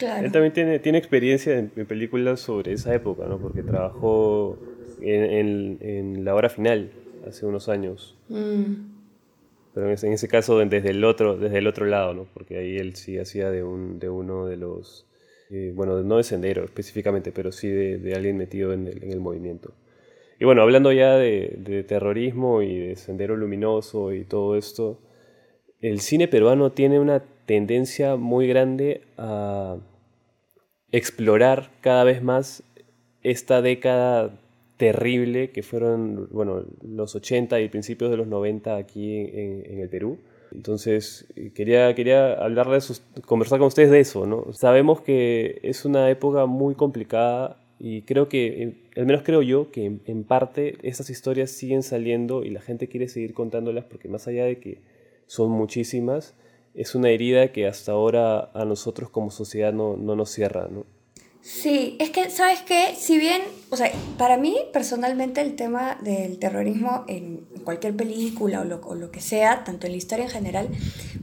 Él 0.00 0.32
también 0.32 0.52
tiene, 0.52 0.78
tiene 0.78 0.98
experiencia 0.98 1.58
en, 1.58 1.68
películas 1.86 2.40
sobre 2.40 2.72
esa 2.72 2.94
época, 2.94 3.26
¿no? 3.26 3.38
Porque 3.38 3.62
trabajó 3.62 4.58
en, 5.00 5.78
en, 5.80 6.24
La 6.24 6.34
Hora 6.34 6.48
Final 6.48 6.90
hace 7.26 7.46
unos 7.46 7.68
años. 7.68 8.16
Mm. 8.28 8.92
Pero 9.74 9.86
en 9.86 9.92
ese, 9.92 10.06
en 10.06 10.12
ese, 10.12 10.28
caso 10.28 10.58
desde 10.58 10.90
el, 10.90 11.04
otro, 11.04 11.36
desde 11.36 11.58
el 11.58 11.66
otro 11.66 11.86
lado, 11.86 12.14
¿no? 12.14 12.26
Porque 12.34 12.58
ahí 12.58 12.76
él 12.76 12.94
sí 12.94 13.18
hacía 13.18 13.50
de, 13.50 13.62
un, 13.62 13.98
de 13.98 14.10
uno 14.10 14.46
de 14.46 14.56
los... 14.56 15.06
Eh, 15.50 15.72
bueno, 15.74 16.02
no 16.02 16.16
de 16.16 16.24
Sendero 16.24 16.64
específicamente, 16.64 17.30
pero 17.32 17.52
sí 17.52 17.68
de, 17.68 17.98
de 17.98 18.14
alguien 18.14 18.36
metido 18.36 18.72
en 18.72 18.86
el, 18.86 19.02
en 19.04 19.12
el, 19.12 19.20
movimiento. 19.20 19.74
Y 20.40 20.44
bueno, 20.44 20.62
hablando 20.62 20.92
ya 20.92 21.16
de, 21.16 21.56
de 21.58 21.84
terrorismo 21.84 22.62
y 22.62 22.78
de 22.78 22.96
Sendero 22.96 23.36
Luminoso 23.36 24.12
y 24.12 24.24
todo 24.24 24.56
esto, 24.56 24.98
el 25.80 26.00
cine 26.00 26.28
peruano 26.28 26.72
tiene 26.72 26.98
una 27.00 27.22
tendencia 27.46 28.16
muy 28.16 28.46
grande 28.46 29.02
a 29.16 29.76
explorar 30.90 31.70
cada 31.80 32.04
vez 32.04 32.22
más 32.22 32.62
esta 33.22 33.62
década 33.62 34.38
terrible 34.76 35.50
que 35.50 35.62
fueron, 35.62 36.28
bueno, 36.32 36.64
los 36.82 37.14
80 37.14 37.60
y 37.60 37.68
principios 37.68 38.10
de 38.10 38.16
los 38.16 38.26
90 38.26 38.76
aquí 38.76 39.16
en, 39.16 39.78
el 39.80 39.88
Perú. 39.88 40.18
Entonces, 40.52 41.26
quería, 41.54 41.94
quería 41.94 42.34
hablarles, 42.34 43.02
conversar 43.24 43.58
con 43.58 43.68
ustedes 43.68 43.90
de 43.90 44.00
eso, 44.00 44.26
¿no? 44.26 44.52
Sabemos 44.52 45.00
que 45.00 45.60
es 45.62 45.84
una 45.84 46.10
época 46.10 46.46
muy 46.46 46.74
complicada 46.74 47.58
y 47.78 48.02
creo 48.02 48.28
que, 48.28 48.74
al 48.96 49.06
menos 49.06 49.22
creo 49.22 49.40
yo, 49.40 49.70
que 49.70 49.86
en, 49.86 50.00
en 50.04 50.24
parte 50.24 50.76
estas 50.82 51.08
historias 51.10 51.50
siguen 51.52 51.82
saliendo 51.82 52.44
y 52.44 52.50
la 52.50 52.60
gente 52.60 52.88
quiere 52.88 53.08
seguir 53.08 53.34
contándolas 53.34 53.84
porque 53.84 54.08
más 54.08 54.26
allá 54.26 54.44
de 54.44 54.58
que 54.58 54.78
son 55.26 55.50
muchísimas, 55.50 56.34
es 56.74 56.94
una 56.94 57.10
herida 57.10 57.52
que 57.52 57.66
hasta 57.66 57.92
ahora 57.92 58.50
a 58.54 58.64
nosotros 58.64 59.10
como 59.10 59.30
sociedad 59.30 59.72
no, 59.72 59.96
no 59.96 60.16
nos 60.16 60.30
cierra, 60.30 60.68
¿no? 60.70 60.84
Sí, 61.42 61.96
es 61.98 62.10
que, 62.10 62.30
¿sabes 62.30 62.62
qué? 62.62 62.94
Si 62.96 63.18
bien, 63.18 63.42
o 63.70 63.76
sea, 63.76 63.90
para 64.16 64.36
mí 64.36 64.56
personalmente 64.72 65.40
el 65.40 65.56
tema 65.56 65.98
del 66.00 66.38
terrorismo 66.38 67.04
en 67.08 67.44
cualquier 67.64 67.96
película 67.96 68.60
o 68.60 68.64
lo, 68.64 68.80
o 68.82 68.94
lo, 68.94 69.10
que 69.10 69.20
sea, 69.20 69.64
tanto 69.64 69.86
en 69.86 69.92
la 69.92 69.98
historia 69.98 70.24
en 70.24 70.30
general, 70.30 70.68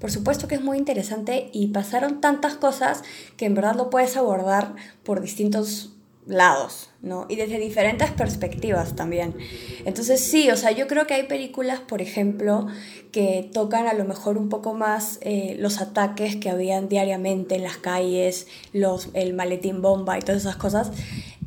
por 0.01 0.11
supuesto 0.11 0.49
que 0.49 0.55
es 0.55 0.61
muy 0.61 0.77
interesante 0.77 1.49
y 1.53 1.67
pasaron 1.67 2.19
tantas 2.19 2.55
cosas 2.55 3.01
que 3.37 3.45
en 3.45 3.55
verdad 3.55 3.75
lo 3.75 3.89
puedes 3.89 4.17
abordar 4.17 4.75
por 5.03 5.21
distintos 5.21 5.93
lados, 6.29 6.91
¿no? 7.01 7.25
Y 7.27 7.35
desde 7.35 7.59
diferentes 7.59 8.11
perspectivas 8.11 8.95
también. 8.95 9.35
Entonces 9.83 10.21
sí, 10.21 10.49
o 10.51 10.55
sea, 10.55 10.71
yo 10.71 10.87
creo 10.87 11.07
que 11.07 11.15
hay 11.15 11.23
películas, 11.23 11.79
por 11.79 12.01
ejemplo, 12.01 12.67
que 13.11 13.49
tocan 13.51 13.87
a 13.87 13.93
lo 13.93 14.05
mejor 14.05 14.37
un 14.37 14.47
poco 14.47 14.73
más 14.73 15.19
eh, 15.21 15.55
los 15.59 15.81
ataques 15.81 16.35
que 16.35 16.49
habían 16.49 16.87
diariamente 16.87 17.55
en 17.55 17.63
las 17.63 17.77
calles, 17.77 18.47
los, 18.71 19.09
el 19.13 19.33
maletín 19.33 19.81
bomba 19.81 20.17
y 20.17 20.21
todas 20.21 20.41
esas 20.41 20.55
cosas. 20.55 20.91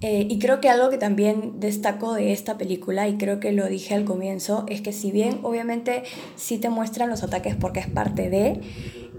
Eh, 0.01 0.27
y 0.29 0.41
creo 0.41 0.61
que 0.61 0.69
algo 0.69 0.91
que 0.91 0.99
también 0.99 1.61
destaco 1.61 2.15
de 2.15 2.33
esta 2.33 2.59
película, 2.59 3.07
y 3.07 3.19
creo 3.19 3.39
que 3.39 3.53
lo 3.53 3.69
dije 3.69 3.95
al 3.95 4.05
comienzo, 4.05 4.65
es 4.69 4.81
que 4.81 4.93
si 4.93 5.13
bien 5.13 5.39
obviamente 5.45 6.03
sí 6.35 6.59
te 6.59 6.71
muestran 6.71 7.09
los 7.09 7.23
ataques 7.23 7.55
porque 7.55 7.79
es 7.79 7.87
parte 7.87 8.29
de, 8.29 8.61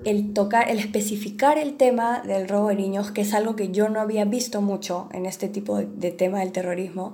el 0.05 0.33
tocar, 0.33 0.69
el 0.69 0.79
especificar 0.79 1.57
el 1.57 1.75
tema 1.75 2.21
del 2.21 2.47
robo 2.47 2.69
de 2.69 2.75
niños, 2.75 3.11
que 3.11 3.21
es 3.21 3.33
algo 3.33 3.55
que 3.55 3.71
yo 3.71 3.89
no 3.89 3.99
había 3.99 4.25
visto 4.25 4.61
mucho 4.61 5.09
en 5.11 5.25
este 5.25 5.47
tipo 5.47 5.77
de, 5.77 6.11
tema 6.11 6.39
del 6.39 6.51
terrorismo, 6.51 7.13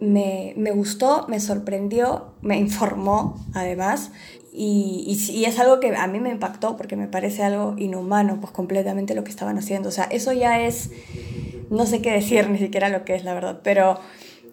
me, 0.00 0.54
me, 0.56 0.70
gustó, 0.72 1.26
me 1.28 1.40
sorprendió, 1.40 2.34
me 2.42 2.58
informó 2.58 3.36
además, 3.54 4.10
y, 4.52 5.18
y, 5.32 5.44
es 5.44 5.58
algo 5.58 5.80
que 5.80 5.96
a 5.96 6.06
mí 6.06 6.20
me 6.20 6.30
impactó 6.30 6.76
porque 6.76 6.94
me 6.94 7.08
parece 7.08 7.42
algo 7.42 7.74
inhumano, 7.76 8.40
pues 8.40 8.52
completamente 8.52 9.16
lo 9.16 9.24
que 9.24 9.30
estaban 9.30 9.58
haciendo. 9.58 9.88
O 9.88 9.92
sea, 9.92 10.04
eso 10.04 10.32
ya 10.32 10.60
es, 10.60 10.92
no 11.70 11.86
sé 11.86 12.00
qué 12.00 12.12
decir 12.12 12.48
ni 12.48 12.58
siquiera 12.58 12.88
lo 12.88 13.04
que 13.04 13.16
es, 13.16 13.24
la 13.24 13.34
verdad, 13.34 13.60
pero 13.64 13.98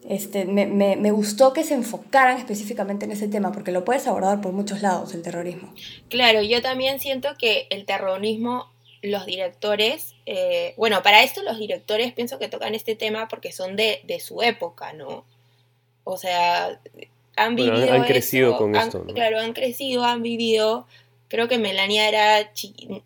este, 0.07 0.45
me, 0.45 0.65
me, 0.65 0.95
me, 0.95 1.11
gustó 1.11 1.53
que 1.53 1.63
se 1.63 1.73
enfocaran 1.75 2.37
específicamente 2.37 3.05
en 3.05 3.11
ese 3.11 3.27
tema, 3.27 3.51
porque 3.51 3.71
lo 3.71 3.85
puedes 3.85 4.07
abordar 4.07 4.41
por 4.41 4.51
muchos 4.51 4.81
lados, 4.81 5.13
el 5.13 5.21
terrorismo. 5.21 5.73
Claro, 6.09 6.41
yo 6.41 6.61
también 6.61 6.99
siento 6.99 7.29
que 7.37 7.67
el 7.69 7.85
terrorismo, 7.85 8.71
los 9.01 9.25
directores, 9.25 10.15
eh, 10.25 10.73
bueno, 10.77 11.03
para 11.03 11.23
esto 11.23 11.43
los 11.43 11.59
directores 11.59 12.13
pienso 12.13 12.39
que 12.39 12.47
tocan 12.47 12.75
este 12.75 12.95
tema 12.95 13.27
porque 13.27 13.51
son 13.51 13.75
de, 13.75 14.01
de 14.05 14.19
su 14.19 14.41
época, 14.41 14.93
¿no? 14.93 15.23
O 16.03 16.17
sea, 16.17 16.79
han 17.35 17.55
vivido... 17.55 17.93
han 17.93 18.03
crecido 18.03 18.57
con 18.57 18.75
esto. 18.75 19.05
Claro, 19.05 19.39
han 19.39 19.53
crecido, 19.53 20.03
han 20.03 20.21
vivido... 20.21 20.87
Creo 21.27 21.47
que 21.47 21.57
Melania 21.57 22.09
era 22.09 22.51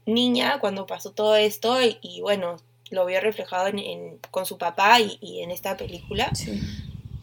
niña 0.08 0.60
cuando 0.60 0.88
pasó 0.88 1.12
todo 1.12 1.36
esto 1.36 1.78
y, 2.02 2.22
bueno, 2.22 2.58
lo 2.92 3.06
vio 3.06 3.20
reflejado 3.22 3.68
en, 3.68 4.20
con 4.32 4.46
su 4.46 4.58
papá 4.58 5.00
y, 5.00 5.18
y 5.22 5.42
en 5.42 5.52
esta 5.52 5.78
película. 5.78 6.34
Sí. 6.34 6.60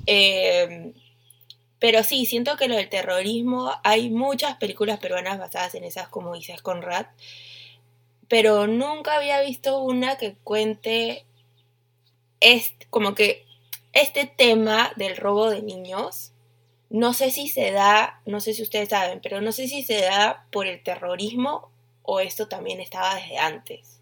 Eh, 0.07 0.93
pero 1.83 2.05
sí, 2.05 2.27
siento 2.27 2.57
que 2.57 2.69
lo 2.69 2.77
del 2.77 2.89
terrorismo, 2.89 3.73
hay 3.83 4.09
muchas 4.09 4.57
películas 4.57 5.01
peruanas 5.01 5.41
basadas 5.41 5.75
en 5.75 5.83
esas, 5.83 6.07
como 6.07 6.33
dices, 6.35 6.63
Conrad, 6.63 7.07
pero 8.29 8.69
nunca 8.69 9.17
había 9.17 9.41
visto 9.41 9.81
una 9.81 10.17
que 10.17 10.37
cuente 10.45 11.25
este, 12.39 12.87
como 12.89 13.15
que 13.17 13.45
este 13.93 14.27
tema 14.27 14.93
del 14.95 15.17
robo 15.17 15.51
de 15.51 15.61
niños, 15.63 16.31
no 16.89 17.15
sé 17.15 17.33
si 17.33 17.49
se 17.49 17.73
da, 17.73 18.21
no 18.27 18.41
sé 18.41 18.55
si 18.55 18.63
ustedes 18.63 18.91
saben, 18.91 19.21
pero 19.21 19.41
no 19.41 19.51
sé 19.51 19.67
si 19.67 19.83
se 19.83 20.03
da 20.03 20.47
por 20.53 20.69
el 20.69 20.83
terrorismo 20.85 21.71
o 22.03 22.21
esto 22.21 22.47
también 22.47 22.81
estaba 22.81 23.17
desde 23.17 23.39
antes. 23.39 24.02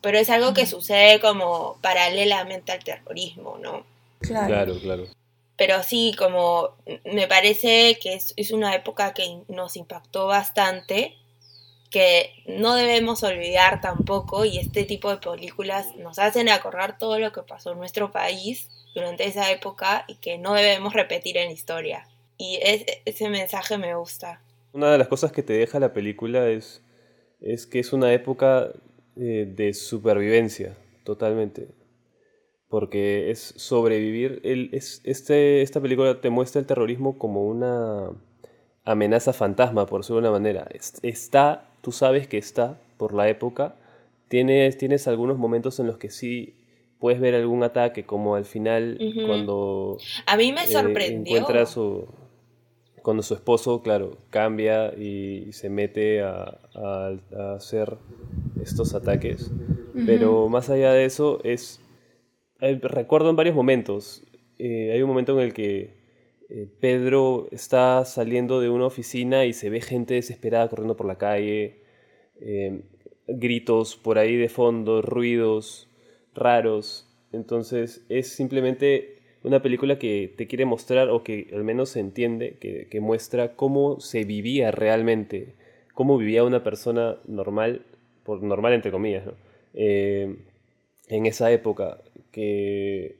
Pero 0.00 0.18
es 0.18 0.30
algo 0.30 0.54
que 0.54 0.66
sucede 0.66 1.20
como 1.20 1.78
paralelamente 1.82 2.72
al 2.72 2.84
terrorismo, 2.84 3.58
¿no? 3.60 3.84
Claro, 4.20 4.78
claro. 4.80 5.06
Pero 5.56 5.82
sí, 5.82 6.14
como 6.16 6.76
me 7.04 7.26
parece 7.26 7.98
que 8.00 8.14
es, 8.14 8.32
es 8.36 8.52
una 8.52 8.74
época 8.74 9.12
que 9.12 9.40
nos 9.48 9.76
impactó 9.76 10.26
bastante, 10.26 11.16
que 11.90 12.32
no 12.46 12.74
debemos 12.74 13.22
olvidar 13.24 13.80
tampoco, 13.80 14.44
y 14.44 14.58
este 14.58 14.84
tipo 14.84 15.10
de 15.10 15.16
películas 15.16 15.96
nos 15.96 16.18
hacen 16.18 16.48
acordar 16.48 16.98
todo 16.98 17.18
lo 17.18 17.32
que 17.32 17.42
pasó 17.42 17.72
en 17.72 17.78
nuestro 17.78 18.12
país 18.12 18.68
durante 18.94 19.26
esa 19.26 19.50
época 19.50 20.04
y 20.06 20.16
que 20.16 20.38
no 20.38 20.54
debemos 20.54 20.92
repetir 20.92 21.36
en 21.38 21.46
la 21.46 21.52
historia. 21.52 22.08
Y 22.36 22.60
ese 22.62 23.28
mensaje 23.28 23.78
me 23.78 23.96
gusta. 23.96 24.40
Una 24.72 24.92
de 24.92 24.98
las 24.98 25.08
cosas 25.08 25.32
que 25.32 25.42
te 25.42 25.54
deja 25.54 25.80
la 25.80 25.92
película 25.92 26.48
es, 26.48 26.82
es 27.40 27.66
que 27.66 27.80
es 27.80 27.92
una 27.92 28.12
época 28.12 28.70
eh, 29.18 29.52
de 29.54 29.74
supervivencia, 29.74 30.76
totalmente 31.04 31.68
porque 32.68 33.30
es 33.30 33.54
sobrevivir. 33.56 34.40
El, 34.44 34.70
es, 34.72 35.00
este, 35.04 35.62
esta 35.62 35.80
película 35.80 36.20
te 36.20 36.30
muestra 36.30 36.60
el 36.60 36.66
terrorismo 36.66 37.18
como 37.18 37.46
una 37.46 38.10
amenaza 38.84 39.32
fantasma, 39.32 39.86
por 39.86 40.00
decirlo 40.00 40.20
de 40.20 40.28
una 40.28 40.38
manera. 40.38 40.68
Está, 41.02 41.70
tú 41.80 41.92
sabes 41.92 42.28
que 42.28 42.38
está 42.38 42.80
por 42.96 43.14
la 43.14 43.28
época. 43.28 43.76
Tienes, 44.28 44.76
tienes 44.76 45.08
algunos 45.08 45.38
momentos 45.38 45.80
en 45.80 45.86
los 45.86 45.96
que 45.96 46.10
sí 46.10 46.54
puedes 46.98 47.20
ver 47.20 47.34
algún 47.34 47.62
ataque, 47.62 48.04
como 48.04 48.34
al 48.34 48.44
final 48.44 48.98
cuando... 49.26 49.96
A 50.26 50.36
mí 50.36 50.52
me 50.52 50.64
eh, 50.64 50.68
sorprendió. 50.68 51.36
encuentra 51.36 51.64
su, 51.64 52.08
cuando 53.08 53.22
su 53.22 53.32
esposo, 53.32 53.80
claro, 53.80 54.18
cambia 54.28 54.92
y, 54.94 55.50
se 55.52 55.70
mete 55.70 56.20
a, 56.20 56.60
a, 56.74 57.54
hacer 57.54 57.96
estos 58.62 58.94
ataques. 58.94 59.50
Pero 60.04 60.50
más 60.50 60.68
allá 60.68 60.92
de 60.92 61.06
eso, 61.06 61.40
es 61.42 61.80
eh, 62.60 62.78
recuerdo 62.82 63.30
en 63.30 63.36
varios 63.36 63.56
momentos. 63.56 64.26
Eh, 64.58 64.92
hay 64.92 65.00
un 65.00 65.08
momento 65.08 65.32
en 65.40 65.46
el 65.46 65.54
que 65.54 65.94
eh, 66.50 66.68
Pedro 66.80 67.48
está 67.50 68.04
saliendo 68.04 68.60
de 68.60 68.68
una 68.68 68.84
oficina 68.84 69.46
y 69.46 69.54
se 69.54 69.70
ve 69.70 69.80
gente 69.80 70.12
desesperada 70.12 70.68
corriendo 70.68 70.94
por 70.94 71.06
la 71.06 71.16
calle, 71.16 71.80
gritos 73.26 73.96
por 73.96 74.18
ahí 74.18 74.36
de 74.36 74.50
fondo, 74.50 75.00
ruidos 75.00 75.88
raros. 76.34 77.08
Entonces 77.32 78.04
es 78.10 78.28
simplemente 78.28 79.17
una 79.44 79.62
película 79.62 79.98
que 79.98 80.32
te 80.36 80.46
quiere 80.46 80.64
mostrar, 80.64 81.10
o 81.10 81.22
que 81.22 81.48
al 81.52 81.64
menos 81.64 81.90
se 81.90 82.00
entiende, 82.00 82.56
que, 82.60 83.00
muestra 83.00 83.54
cómo 83.54 84.00
se 84.00 84.24
vivía 84.24 84.70
realmente, 84.70 85.54
cómo 85.94 86.18
vivía 86.18 86.44
una 86.44 86.62
persona 86.62 87.16
normal, 87.26 87.82
por 88.24 88.42
normal 88.42 88.72
entre 88.74 88.90
comillas, 88.90 89.24
en 89.74 91.26
esa 91.26 91.50
época 91.52 91.98
que, 92.32 93.16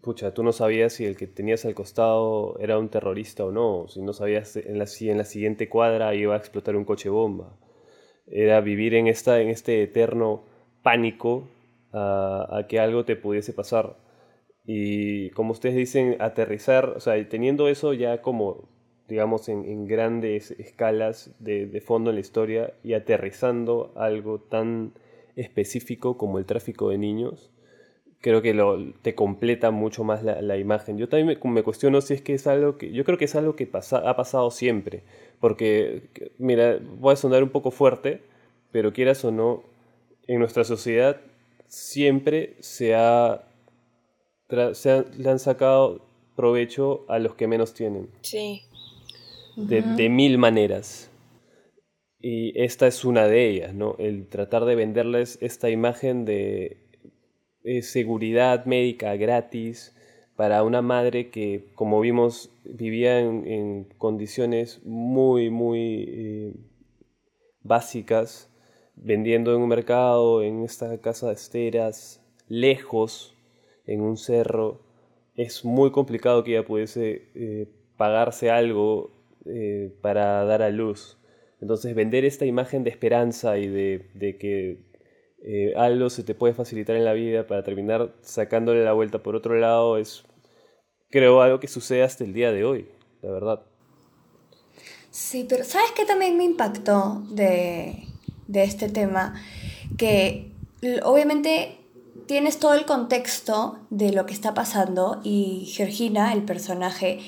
pucha, 0.00 0.32
tú 0.32 0.42
no 0.42 0.52
sabías 0.52 0.92
si 0.94 1.04
el 1.04 1.16
que 1.16 1.26
tenías 1.26 1.64
al 1.64 1.74
costado 1.74 2.58
era 2.58 2.78
un 2.78 2.88
terrorista 2.88 3.44
o 3.44 3.52
no, 3.52 3.86
si 3.88 4.00
no 4.00 4.12
sabías 4.12 4.50
si 4.86 5.10
en 5.10 5.18
la 5.18 5.24
siguiente 5.24 5.68
cuadra 5.68 6.14
iba 6.14 6.34
a 6.34 6.38
explotar 6.38 6.76
un 6.76 6.84
coche 6.84 7.08
bomba. 7.08 7.56
Era 8.26 8.60
vivir 8.60 8.94
en, 8.94 9.08
esta, 9.08 9.40
en 9.40 9.48
este 9.48 9.82
eterno 9.82 10.44
pánico 10.82 11.48
a, 11.92 12.66
que 12.68 12.78
algo 12.78 13.04
te 13.04 13.16
pudiese 13.16 13.52
pasar. 13.52 13.96
Y 14.64 15.30
como 15.30 15.52
ustedes 15.52 15.76
dicen, 15.76 16.16
aterrizar, 16.20 16.90
o 16.90 17.00
sea, 17.00 17.28
teniendo 17.28 17.68
eso 17.68 17.92
ya 17.92 18.22
como, 18.22 18.68
digamos, 19.08 19.48
en, 19.48 19.86
grandes 19.86 20.52
escalas 20.52 21.34
de, 21.38 21.66
de 21.66 21.80
fondo 21.80 22.10
en 22.10 22.16
la 22.16 22.20
historia 22.20 22.74
y 22.82 22.94
aterrizando 22.94 23.92
algo 23.96 24.40
tan 24.40 24.92
específico 25.36 26.16
como 26.16 26.38
el 26.38 26.44
tráfico 26.44 26.90
de 26.90 26.98
niños, 26.98 27.50
creo 28.20 28.42
que 28.42 28.54
lo, 28.54 28.92
te 29.02 29.14
completa 29.14 29.70
mucho 29.70 30.04
más 30.04 30.22
la, 30.22 30.58
imagen. 30.58 30.98
Yo 30.98 31.08
también 31.08 31.38
me, 31.42 31.62
cuestiono 31.62 32.00
si 32.00 32.14
es 32.14 32.22
que 32.22 32.34
es 32.34 32.46
algo 32.46 32.76
que, 32.76 32.92
yo 32.92 33.04
creo 33.04 33.18
que 33.18 33.24
es 33.24 33.34
algo 33.34 33.56
que 33.56 33.66
pasa, 33.66 33.98
ha 33.98 34.16
pasado 34.16 34.50
siempre, 34.50 35.02
porque, 35.40 36.02
mira, 36.38 36.78
voy 36.98 37.14
a 37.14 37.16
sonar 37.16 37.42
un 37.42 37.50
poco 37.50 37.70
fuerte, 37.70 38.22
pero 38.72 38.92
quieras 38.92 39.24
o 39.24 39.30
no, 39.30 39.62
en 40.26 40.38
nuestra 40.38 40.64
sociedad 40.64 41.20
siempre 41.66 42.54
se 42.60 42.94
ha, 42.94 43.42
se 44.74 45.04
le 45.16 45.30
han 45.30 45.38
sacado 45.38 46.00
provecho 46.36 47.04
a 47.08 47.18
los 47.18 47.34
que 47.34 47.46
menos 47.46 47.74
tienen. 47.74 48.08
Sí. 48.22 48.62
De, 49.56 49.82
de 49.82 50.08
mil 50.08 50.38
maneras. 50.38 51.10
Y 52.20 52.58
esta 52.60 52.86
es 52.86 53.04
una 53.04 53.26
de 53.26 53.48
ellas, 53.48 53.74
¿no? 53.74 53.96
El 53.98 54.26
tratar 54.26 54.64
de 54.64 54.74
venderles 54.74 55.38
esta 55.40 55.70
imagen 55.70 56.24
de 56.24 56.76
eh, 57.62 57.82
seguridad 57.82 58.64
médica 58.64 59.16
gratis 59.16 59.94
para 60.34 60.62
una 60.62 60.80
madre 60.80 61.28
que, 61.28 61.66
como 61.74 62.00
vimos, 62.00 62.50
vivía 62.64 63.20
en, 63.20 63.84
condiciones 63.98 64.80
muy, 64.86 65.50
muy 65.50 66.04
eh, 66.08 66.54
básicas, 67.62 68.48
vendiendo 68.96 69.54
en 69.54 69.60
un 69.60 69.68
mercado, 69.68 70.42
en 70.42 70.64
esta 70.64 70.98
casa 71.02 71.26
de 71.26 71.34
esteras, 71.34 72.22
lejos, 72.48 73.36
en 73.92 74.00
un 74.00 74.16
cerro. 74.16 74.80
Es 75.36 75.64
muy 75.64 75.90
complicado 75.90 76.44
que 76.44 76.52
ella 76.52 76.66
pudiese 76.66 77.30
eh, 77.34 77.68
pagarse 77.96 78.50
algo 78.50 79.12
para 80.02 80.44
dar 80.44 80.62
a 80.62 80.68
luz 80.68 81.20
entonces 81.60 81.94
vender 81.94 82.24
esta 82.24 82.46
imagen 82.46 82.84
de 82.84 82.90
esperanza 82.90 83.58
y 83.58 83.68
de, 83.68 84.36
que 84.38 84.78
eh, 85.42 85.74
algo 85.76 86.10
se 86.10 86.22
te 86.22 86.34
puede 86.34 86.54
facilitar 86.54 86.96
en 86.96 87.04
la 87.04 87.12
vida 87.12 87.46
para 87.46 87.62
terminar 87.62 88.14
sacándole 88.22 88.84
la 88.84 88.92
vuelta 88.92 89.22
por 89.22 89.36
otro 89.36 89.54
lado 89.56 89.98
es, 89.98 90.24
creo, 91.10 91.42
algo 91.42 91.60
que 91.60 91.68
sucede 91.68 92.02
hasta 92.02 92.24
el 92.24 92.32
día 92.32 92.52
de 92.52 92.64
hoy, 92.64 92.88
la 93.22 93.30
verdad. 93.30 93.62
Sí, 95.10 95.44
pero 95.48 95.64
¿sabes 95.64 95.90
qué 95.92 96.06
también 96.06 96.38
me 96.38 96.44
impactó 96.44 97.22
de, 97.30 98.04
de 98.46 98.62
este 98.62 98.88
tema? 98.88 99.34
Que 99.98 100.52
obviamente 101.02 101.79
tienes 102.26 102.58
todo 102.58 102.74
el 102.74 102.84
contexto 102.84 103.78
de 103.90 104.12
lo 104.12 104.26
que 104.26 104.34
está 104.34 104.54
pasando 104.54 105.20
y 105.24 105.70
Georgina, 105.74 106.32
el 106.32 106.42
personaje, 106.42 107.20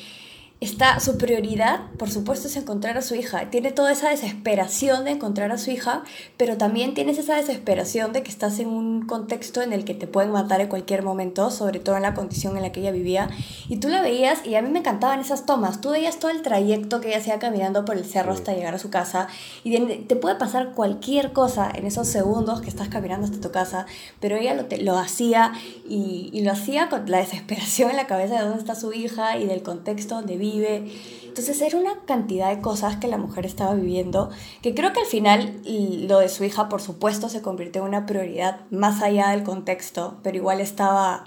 está 0.62 1.00
su 1.00 1.18
prioridad, 1.18 1.90
por 1.98 2.08
supuesto, 2.08 2.46
es 2.46 2.56
encontrar 2.56 2.96
a 2.96 3.02
su 3.02 3.16
hija. 3.16 3.50
Tiene 3.50 3.72
toda 3.72 3.90
esa 3.90 4.10
desesperación 4.10 5.04
de 5.04 5.10
encontrar 5.10 5.50
a 5.50 5.58
su 5.58 5.72
hija, 5.72 6.04
pero 6.36 6.56
también 6.56 6.94
tienes 6.94 7.18
esa 7.18 7.34
desesperación 7.34 8.12
de 8.12 8.22
que 8.22 8.30
estás 8.30 8.60
en 8.60 8.68
un 8.68 9.04
contexto 9.04 9.60
en 9.60 9.72
el 9.72 9.84
que 9.84 9.94
te 9.94 10.06
pueden 10.06 10.30
matar 10.30 10.60
en 10.60 10.68
cualquier 10.68 11.02
momento, 11.02 11.50
sobre 11.50 11.80
todo 11.80 11.96
en 11.96 12.02
la 12.02 12.14
condición 12.14 12.56
en 12.56 12.62
la 12.62 12.70
que 12.70 12.78
ella 12.78 12.92
vivía. 12.92 13.28
Y 13.68 13.78
tú 13.78 13.88
la 13.88 14.02
veías 14.02 14.46
y 14.46 14.54
a 14.54 14.62
mí 14.62 14.70
me 14.70 14.78
encantaban 14.78 15.18
esas 15.18 15.46
tomas. 15.46 15.80
Tú 15.80 15.90
veías 15.90 16.20
todo 16.20 16.30
el 16.30 16.42
trayecto 16.42 17.00
que 17.00 17.08
ella 17.08 17.18
hacía 17.18 17.40
caminando 17.40 17.84
por 17.84 17.96
el 17.96 18.04
cerro 18.04 18.32
hasta 18.32 18.52
llegar 18.52 18.76
a 18.76 18.78
su 18.78 18.88
casa 18.88 19.26
y 19.64 19.76
te 19.78 20.14
puede 20.14 20.36
pasar 20.36 20.74
cualquier 20.74 21.32
cosa 21.32 21.72
en 21.74 21.86
esos 21.86 22.06
segundos 22.06 22.60
que 22.60 22.68
estás 22.68 22.86
caminando 22.88 23.26
hasta 23.26 23.40
tu 23.40 23.50
casa, 23.50 23.86
pero 24.20 24.36
ella 24.36 24.54
lo, 24.54 24.66
lo 24.78 24.96
hacía 24.96 25.54
y, 25.88 26.30
y 26.32 26.42
lo 26.42 26.52
hacía 26.52 26.88
con 26.88 27.10
la 27.10 27.18
desesperación 27.18 27.90
en 27.90 27.96
la 27.96 28.06
cabeza 28.06 28.36
de 28.36 28.42
dónde 28.42 28.60
está 28.60 28.76
su 28.76 28.92
hija 28.92 29.38
y 29.38 29.46
del 29.46 29.64
contexto 29.64 30.14
donde 30.14 30.36
vive 30.36 30.51
entonces 30.52 31.60
era 31.62 31.78
una 31.78 32.04
cantidad 32.04 32.54
de 32.54 32.60
cosas 32.60 32.96
que 32.96 33.08
la 33.08 33.16
mujer 33.16 33.46
estaba 33.46 33.74
viviendo, 33.74 34.30
que 34.60 34.74
creo 34.74 34.92
que 34.92 35.00
al 35.00 35.06
final 35.06 35.60
lo 35.64 36.18
de 36.18 36.28
su 36.28 36.44
hija, 36.44 36.68
por 36.68 36.82
supuesto, 36.82 37.28
se 37.28 37.40
convirtió 37.40 37.82
en 37.82 37.88
una 37.88 38.06
prioridad 38.06 38.60
más 38.70 39.02
allá 39.02 39.30
del 39.30 39.42
contexto, 39.42 40.18
pero 40.22 40.36
igual 40.36 40.60
estaba 40.60 41.24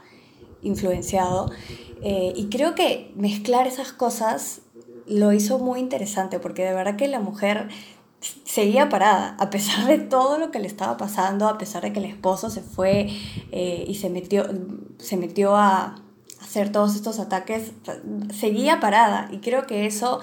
influenciado. 0.61 1.51
Eh, 2.01 2.33
y 2.35 2.49
creo 2.49 2.75
que 2.75 3.11
mezclar 3.15 3.67
esas 3.67 3.93
cosas 3.93 4.61
lo 5.07 5.33
hizo 5.33 5.59
muy 5.59 5.79
interesante, 5.79 6.39
porque 6.39 6.63
de 6.63 6.73
verdad 6.73 6.97
que 6.97 7.07
la 7.07 7.19
mujer 7.19 7.69
seguía 8.43 8.89
parada, 8.89 9.35
a 9.39 9.49
pesar 9.49 9.87
de 9.87 9.99
todo 9.99 10.37
lo 10.37 10.51
que 10.51 10.59
le 10.59 10.67
estaba 10.67 10.97
pasando, 10.97 11.47
a 11.47 11.57
pesar 11.57 11.83
de 11.83 11.93
que 11.93 11.99
el 11.99 12.05
esposo 12.05 12.49
se 12.49 12.61
fue 12.61 13.09
eh, 13.51 13.85
y 13.87 13.95
se 13.95 14.09
metió, 14.09 14.45
se 14.97 15.17
metió 15.17 15.55
a, 15.55 16.04
hacer 16.55 16.71
todos 16.71 16.95
estos 16.95 17.19
ataques, 17.19 17.73
seguía 18.33 18.79
parada. 18.79 19.27
Y 19.29 19.39
creo 19.39 19.67
que 19.67 19.85
eso, 19.85 20.21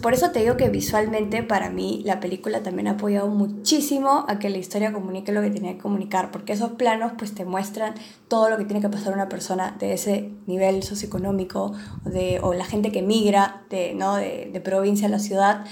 por 0.00 0.14
eso 0.14 0.30
te 0.30 0.40
digo 0.40 0.56
que 0.56 0.68
visualmente 0.68 1.42
para 1.42 1.70
mí 1.70 2.02
la 2.04 2.20
película 2.20 2.62
también 2.62 2.86
ha 2.86 2.92
apoyado 2.92 3.26
muchísimo 3.26 4.24
a 4.28 4.38
que 4.38 4.48
la 4.48 4.58
historia 4.58 4.92
comunique 4.92 5.32
lo 5.32 5.42
que 5.42 5.50
tenía 5.50 5.72
que 5.72 5.78
comunicar, 5.78 6.30
porque 6.30 6.52
esos 6.52 6.72
planos 6.72 7.12
pues 7.18 7.34
te 7.34 7.44
muestran 7.44 7.94
todo 8.28 8.48
lo 8.48 8.58
que 8.58 8.64
tiene 8.64 8.80
que 8.80 8.88
pasar 8.88 9.12
una 9.12 9.28
persona 9.28 9.74
de 9.80 9.94
ese 9.94 10.30
nivel 10.46 10.84
socioeconómico 10.84 11.72
de, 12.04 12.38
o 12.40 12.54
la 12.54 12.64
gente 12.64 12.92
que 12.92 13.02
migra 13.02 13.62
de, 13.70 13.94
¿no? 13.94 14.14
de, 14.14 14.50
de 14.52 14.60
provincia 14.60 15.08
a 15.08 15.10
la 15.10 15.18
ciudad 15.18 15.66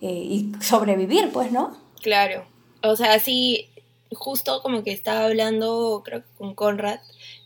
eh, 0.00 0.10
y 0.10 0.52
sobrevivir, 0.60 1.30
pues, 1.32 1.52
¿no? 1.52 1.76
Claro. 2.02 2.44
O 2.82 2.96
sea, 2.96 3.20
sí, 3.20 3.68
justo 4.12 4.60
como 4.60 4.82
que 4.82 4.90
estaba 4.90 5.26
hablando, 5.26 6.02
creo 6.04 6.22
que 6.22 6.28
con 6.36 6.56
Conrad, 6.56 6.98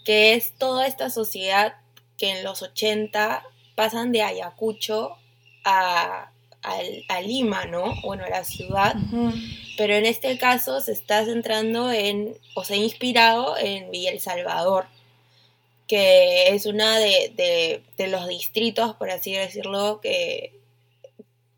que 0.07 0.35
es 0.35 0.53
toda 0.57 0.87
esta 0.87 1.11
sociedad 1.11 1.75
que 2.17 2.31
en 2.31 2.45
los 2.45 2.63
80 2.63 3.43
pasan 3.75 4.13
de 4.13 4.23
Ayacucho 4.23 5.17
a, 5.65 6.31
Lima, 7.23 7.65
¿no? 7.67 7.93
Bueno, 8.03 8.25
a 8.25 8.29
la 8.31 8.45
ciudad. 8.45 8.95
Pero 9.77 9.95
en 9.95 10.07
este 10.07 10.39
caso 10.39 10.81
se 10.81 10.93
está 10.93 11.25
centrando 11.25 11.91
en, 11.91 12.39
o 12.55 12.63
se 12.63 12.75
ha 12.75 12.77
inspirado 12.77 13.57
en 13.59 13.91
Villa 13.91 14.11
El 14.11 14.21
Salvador, 14.21 14.87
que 15.89 16.49
es 16.49 16.67
una 16.67 16.99
de, 16.99 17.83
los 17.99 18.29
distritos, 18.29 18.95
por 18.95 19.11
así 19.11 19.33
decirlo, 19.33 20.01
que, 20.01 20.55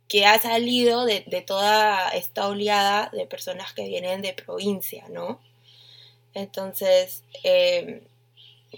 que 0.08 0.24
ha 0.24 0.38
salido 0.38 1.04
de, 1.04 1.20
toda 1.46 2.08
esta 2.10 2.48
oleada 2.48 3.10
de 3.12 3.26
personas 3.26 3.74
que 3.74 3.86
vienen 3.86 4.22
de 4.22 4.32
provincia, 4.32 5.04
¿no? 5.10 5.38
Entonces, 6.32 7.24
eh, 7.42 8.02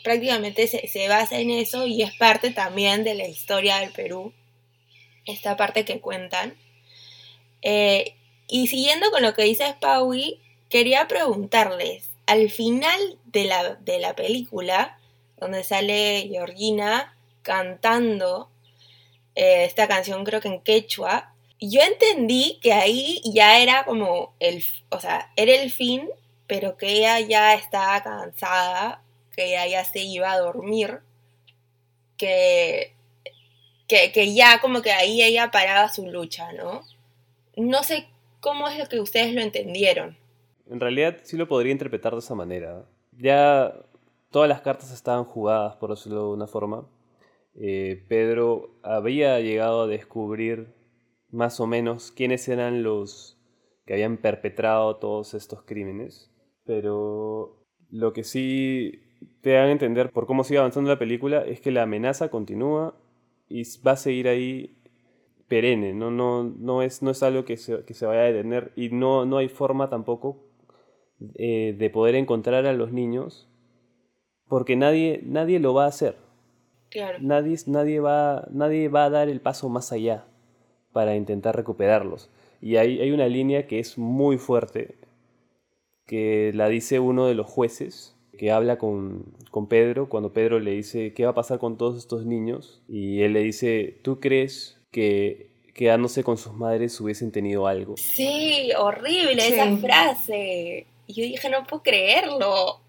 prácticamente 0.02 0.66
se, 0.66 1.08
basa 1.08 1.38
en 1.38 1.50
eso 1.50 1.86
y 1.86 2.02
es 2.02 2.14
parte 2.16 2.50
también 2.50 3.04
de 3.04 3.14
la 3.14 3.26
historia 3.26 3.78
del 3.78 3.92
Perú, 3.92 4.32
esta 5.26 5.56
parte 5.56 5.84
que 5.84 6.00
cuentan. 6.00 6.56
Eh, 7.62 8.14
y 8.48 8.68
siguiendo 8.68 9.10
con 9.10 9.22
lo 9.22 9.34
que 9.34 9.44
dice 9.44 9.70
Spawi, 9.72 10.40
quería 10.68 11.08
preguntarles, 11.08 12.10
al 12.26 12.50
final 12.50 13.18
de 13.24 13.44
la, 13.44 13.74
de 13.74 13.98
la 13.98 14.14
película, 14.14 14.98
donde 15.38 15.64
sale 15.64 16.26
Georgina 16.30 17.16
cantando 17.42 18.50
eh, 19.34 19.64
esta 19.64 19.88
canción 19.88 20.24
creo 20.24 20.40
que 20.40 20.48
en 20.48 20.60
quechua, 20.60 21.32
yo 21.60 21.80
entendí 21.82 22.58
que 22.62 22.72
ahí 22.72 23.20
ya 23.24 23.60
era 23.60 23.84
como 23.84 24.34
el, 24.40 24.64
o 24.90 25.00
sea, 25.00 25.30
era 25.36 25.54
el 25.54 25.70
fin, 25.70 26.08
pero 26.46 26.76
que 26.76 26.88
ella 26.92 27.20
ya 27.20 27.54
estaba 27.54 28.02
cansada 28.02 29.02
que 29.40 29.46
ella 29.46 29.66
ya 29.66 29.84
se 29.84 30.00
iba 30.00 30.32
a 30.32 30.38
dormir, 30.38 31.00
que, 32.18 32.94
que, 33.88 34.34
ya 34.34 34.60
como 34.60 34.82
que 34.82 34.92
ahí 34.92 35.22
ella 35.22 35.50
paraba 35.50 35.88
su 35.88 36.06
lucha, 36.06 36.52
¿no? 36.52 36.82
No 37.56 37.82
sé 37.82 38.06
cómo 38.40 38.68
es 38.68 38.78
lo 38.78 38.86
que 38.86 39.00
ustedes 39.00 39.32
lo 39.32 39.40
entendieron. 39.40 40.18
En 40.68 40.78
realidad 40.78 41.20
sí 41.22 41.38
lo 41.38 41.48
podría 41.48 41.72
interpretar 41.72 42.12
de 42.12 42.18
esa 42.18 42.34
manera. 42.34 42.84
Ya 43.12 43.74
todas 44.30 44.48
las 44.48 44.60
cartas 44.60 44.92
estaban 44.92 45.24
jugadas, 45.24 45.76
por 45.76 45.88
decirlo 45.88 46.28
de 46.28 46.34
una 46.34 46.46
forma. 46.46 46.86
Eh, 47.54 48.04
Pedro 48.08 48.78
había 48.82 49.40
llegado 49.40 49.82
a 49.82 49.86
descubrir 49.86 50.74
más 51.30 51.60
o 51.60 51.66
menos 51.66 52.12
quiénes 52.12 52.46
eran 52.48 52.82
los 52.82 53.38
que 53.86 53.94
habían 53.94 54.18
perpetrado 54.18 54.96
todos 54.96 55.32
estos 55.32 55.62
crímenes. 55.62 56.30
Pero 56.64 57.64
lo 57.88 58.12
que 58.12 58.22
sí 58.22 59.09
te 59.40 59.52
dan 59.52 59.68
a 59.68 59.72
entender 59.72 60.10
por 60.10 60.26
cómo 60.26 60.44
sigue 60.44 60.58
avanzando 60.58 60.90
la 60.90 60.98
película 60.98 61.42
es 61.44 61.60
que 61.60 61.70
la 61.70 61.82
amenaza 61.82 62.28
continúa 62.28 62.94
y 63.48 63.62
va 63.86 63.92
a 63.92 63.96
seguir 63.96 64.28
ahí 64.28 64.76
perenne, 65.48 65.92
no, 65.94 66.10
no, 66.10 66.44
no, 66.44 66.82
es, 66.82 67.02
no 67.02 67.10
es 67.10 67.22
algo 67.22 67.44
que 67.44 67.56
se, 67.56 67.84
que 67.84 67.94
se 67.94 68.06
vaya 68.06 68.20
a 68.20 68.24
detener 68.24 68.72
y 68.76 68.90
no, 68.90 69.24
no 69.26 69.38
hay 69.38 69.48
forma 69.48 69.88
tampoco 69.90 70.44
eh, 71.34 71.74
de 71.76 71.90
poder 71.90 72.14
encontrar 72.14 72.66
a 72.66 72.72
los 72.72 72.92
niños 72.92 73.48
porque 74.50 74.76
nadie, 74.76 75.20
nadie 75.24 75.60
lo 75.60 75.74
va 75.74 75.84
a 75.84 75.88
hacer. 75.88 76.16
Nadie, 77.20 77.56
nadie, 77.66 78.00
va, 78.00 78.48
nadie 78.50 78.88
va 78.88 79.04
a 79.04 79.10
dar 79.10 79.28
el 79.28 79.40
paso 79.40 79.68
más 79.68 79.92
allá 79.92 80.24
para 80.92 81.14
intentar 81.14 81.54
recuperarlos. 81.54 82.30
Y 82.60 82.76
hay, 82.76 83.00
hay 83.00 83.12
una 83.12 83.28
línea 83.28 83.68
que 83.68 83.78
es 83.78 83.96
muy 83.96 84.38
fuerte, 84.38 84.96
que 86.04 86.50
la 86.52 86.68
dice 86.68 86.98
uno 86.98 87.26
de 87.26 87.34
los 87.34 87.46
jueces, 87.46 88.16
que 88.40 88.50
habla 88.50 88.78
con, 88.78 89.36
Pedro 89.68 90.08
cuando 90.08 90.32
Pedro 90.32 90.60
le 90.60 90.70
dice 90.70 91.12
qué 91.12 91.24
va 91.24 91.32
a 91.32 91.34
pasar 91.34 91.58
con 91.58 91.76
todos 91.76 91.98
estos 91.98 92.24
niños 92.24 92.80
y 92.88 93.20
él 93.20 93.34
le 93.34 93.40
dice, 93.40 93.98
¿tú 94.02 94.18
crees 94.18 94.80
que 94.90 95.50
quedándose 95.74 96.24
con 96.24 96.38
sus 96.38 96.54
madres 96.54 96.98
hubiesen 97.02 97.32
tenido 97.32 97.66
algo? 97.66 97.98
Sí, 97.98 98.70
horrible 98.78 99.46
esa 99.46 99.76
frase. 99.76 100.86
Y 101.06 101.12
yo 101.12 101.22
dije, 101.24 101.50
no 101.50 101.64
puedo 101.64 101.82
creerlo. 101.82 102.80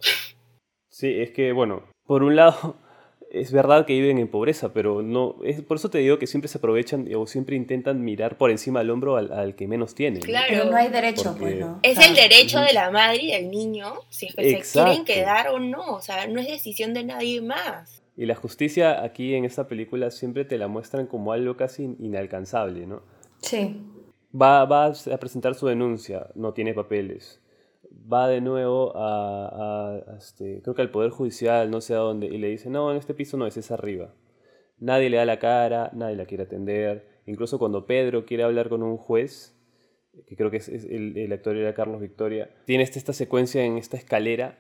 Sí, 0.88 1.20
es 1.20 1.32
que, 1.32 1.52
bueno, 1.52 1.84
por 2.06 2.24
un 2.24 2.38
lado 2.38 2.78
es 3.34 3.52
verdad 3.54 3.86
que 3.86 3.94
viven 3.94 4.18
en 4.18 4.28
pobreza, 4.28 4.74
pero 4.74 5.02
no 5.02 5.38
es 5.44 5.62
por 5.62 5.78
eso 5.78 5.90
te 5.90 6.00
digo 6.00 6.20
que 6.20 6.28
siempre 6.28 6.50
se 6.50 6.58
aprovechan 6.58 7.08
o 7.16 7.26
siempre 7.26 7.56
intentan 7.56 8.04
mirar 8.04 8.38
por 8.38 8.52
encima 8.52 8.80
del 8.80 8.90
hombro 8.90 9.16
al, 9.16 9.56
que 9.56 9.68
menos 9.68 9.96
tiene. 9.96 10.20
Claro, 10.20 10.66
no 10.66 10.76
hay 10.76 10.90
derecho, 10.90 11.36
pues 11.40 11.58
no. 11.58 11.80
Es 11.82 11.98
el 11.98 12.14
derecho 12.14 12.60
de 12.60 12.74
la 12.74 12.92
madre 12.92 13.24
y 13.24 13.32
del 13.32 13.50
niño, 13.50 13.94
si 14.10 14.28
es 14.28 14.36
que 14.36 14.64
se 14.64 14.80
quieren 14.80 15.06
quedar 15.06 15.48
o 15.50 15.60
no, 15.60 15.96
o 15.96 16.02
sea, 16.02 16.28
no 16.28 16.42
es 16.42 16.48
decisión 16.48 16.94
de 16.94 17.06
nadie 17.06 17.42
más. 17.42 18.04
Y 18.18 18.26
la 18.26 18.36
justicia 18.36 19.02
aquí 19.02 19.34
en 19.34 19.46
esta 19.46 19.68
película 19.68 20.12
siempre 20.12 20.44
te 20.44 20.58
la 20.58 20.68
muestran 20.68 21.08
como 21.08 21.32
algo 21.32 21.56
casi 21.56 21.84
inalcanzable, 22.00 22.86
¿no? 22.86 23.02
Sí. 23.42 23.78
va, 24.40 24.66
va 24.66 24.88
a 24.88 25.18
presentar 25.18 25.56
su 25.56 25.68
denuncia, 25.68 26.28
no 26.36 26.54
tiene 26.54 26.74
papeles. 26.74 27.41
Va 28.12 28.28
de 28.28 28.42
nuevo 28.42 28.94
a, 28.96 30.02
este, 30.18 30.62
creo 30.62 30.76
que 30.76 30.82
al 30.82 30.92
Poder 30.92 31.12
Judicial, 31.12 31.70
no 31.70 31.82
sé 31.82 31.94
a 31.94 31.98
dónde, 31.98 32.28
y 32.28 32.38
le 32.38 32.48
dice, 32.48 32.70
no, 32.70 32.92
en 32.92 32.98
este 32.98 33.14
piso 33.14 33.38
no 33.38 33.48
es, 33.48 33.58
es 33.58 33.72
arriba. 33.72 34.14
Nadie 34.80 35.10
le 35.10 35.18
da 35.18 35.26
la 35.26 35.40
cara, 35.40 35.92
nadie 35.94 36.16
la 36.16 36.26
quiere 36.26 36.44
atender. 36.44 37.22
Incluso 37.26 37.60
cuando 37.60 37.86
Pedro 37.86 38.26
quiere 38.26 38.44
hablar 38.44 38.70
con 38.70 38.84
un 38.84 38.98
juez, 38.98 39.56
que 40.28 40.36
creo 40.36 40.52
que 40.52 40.58
es, 40.58 40.68
el, 40.70 41.32
actor 41.32 41.56
era 41.56 41.74
Carlos 41.74 42.02
Victoria, 42.02 42.50
tiene 42.66 42.84
esta, 42.84 43.00
esta 43.00 43.14
secuencia 43.14 43.64
en 43.64 43.78
esta 43.78 43.98
escalera 43.98 44.60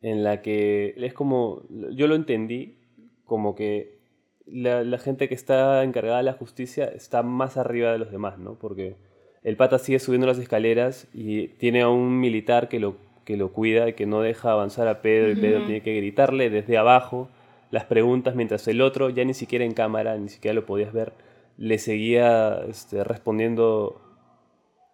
en 0.00 0.24
la 0.24 0.42
que 0.42 0.94
es 0.96 1.14
como, 1.14 1.62
yo 1.68 2.06
lo 2.06 2.14
entendí 2.14 2.78
como 3.24 3.54
que 3.54 3.96
la, 4.46 4.98
gente 4.98 5.28
que 5.28 5.34
está 5.34 5.82
encargada 5.82 6.18
de 6.18 6.24
la 6.24 6.32
justicia 6.32 6.86
está 6.86 7.22
más 7.22 7.56
arriba 7.56 7.92
de 7.92 7.98
los 7.98 8.10
demás, 8.10 8.38
¿no? 8.38 8.58
Porque 8.58 8.96
el 9.46 9.56
pata 9.56 9.78
sigue 9.78 10.00
subiendo 10.00 10.26
las 10.26 10.38
escaleras 10.38 11.06
y 11.14 11.46
tiene 11.46 11.82
a 11.82 11.88
un 11.88 12.18
militar 12.18 12.68
que 12.68 12.80
lo, 12.80 12.96
que 13.24 13.36
lo 13.36 13.52
cuida 13.52 13.88
y 13.88 13.92
que 13.92 14.04
no 14.04 14.20
deja 14.20 14.50
avanzar 14.50 14.88
a 14.88 15.02
Pedro 15.02 15.30
y 15.30 15.36
Pedro 15.36 15.64
tiene 15.64 15.82
que 15.82 15.94
gritarle 15.94 16.50
desde 16.50 16.76
abajo 16.76 17.28
las 17.70 17.84
preguntas 17.84 18.34
mientras 18.34 18.66
el 18.66 18.80
otro, 18.80 19.08
ya 19.08 19.24
ni 19.24 19.34
siquiera 19.34 19.64
en 19.64 19.72
cámara, 19.72 20.16
ni 20.16 20.30
siquiera 20.30 20.52
lo 20.52 20.66
podías 20.66 20.92
ver, 20.92 21.12
le 21.58 21.78
seguía 21.78 22.60
este, 22.68 23.04
respondiendo 23.04 24.00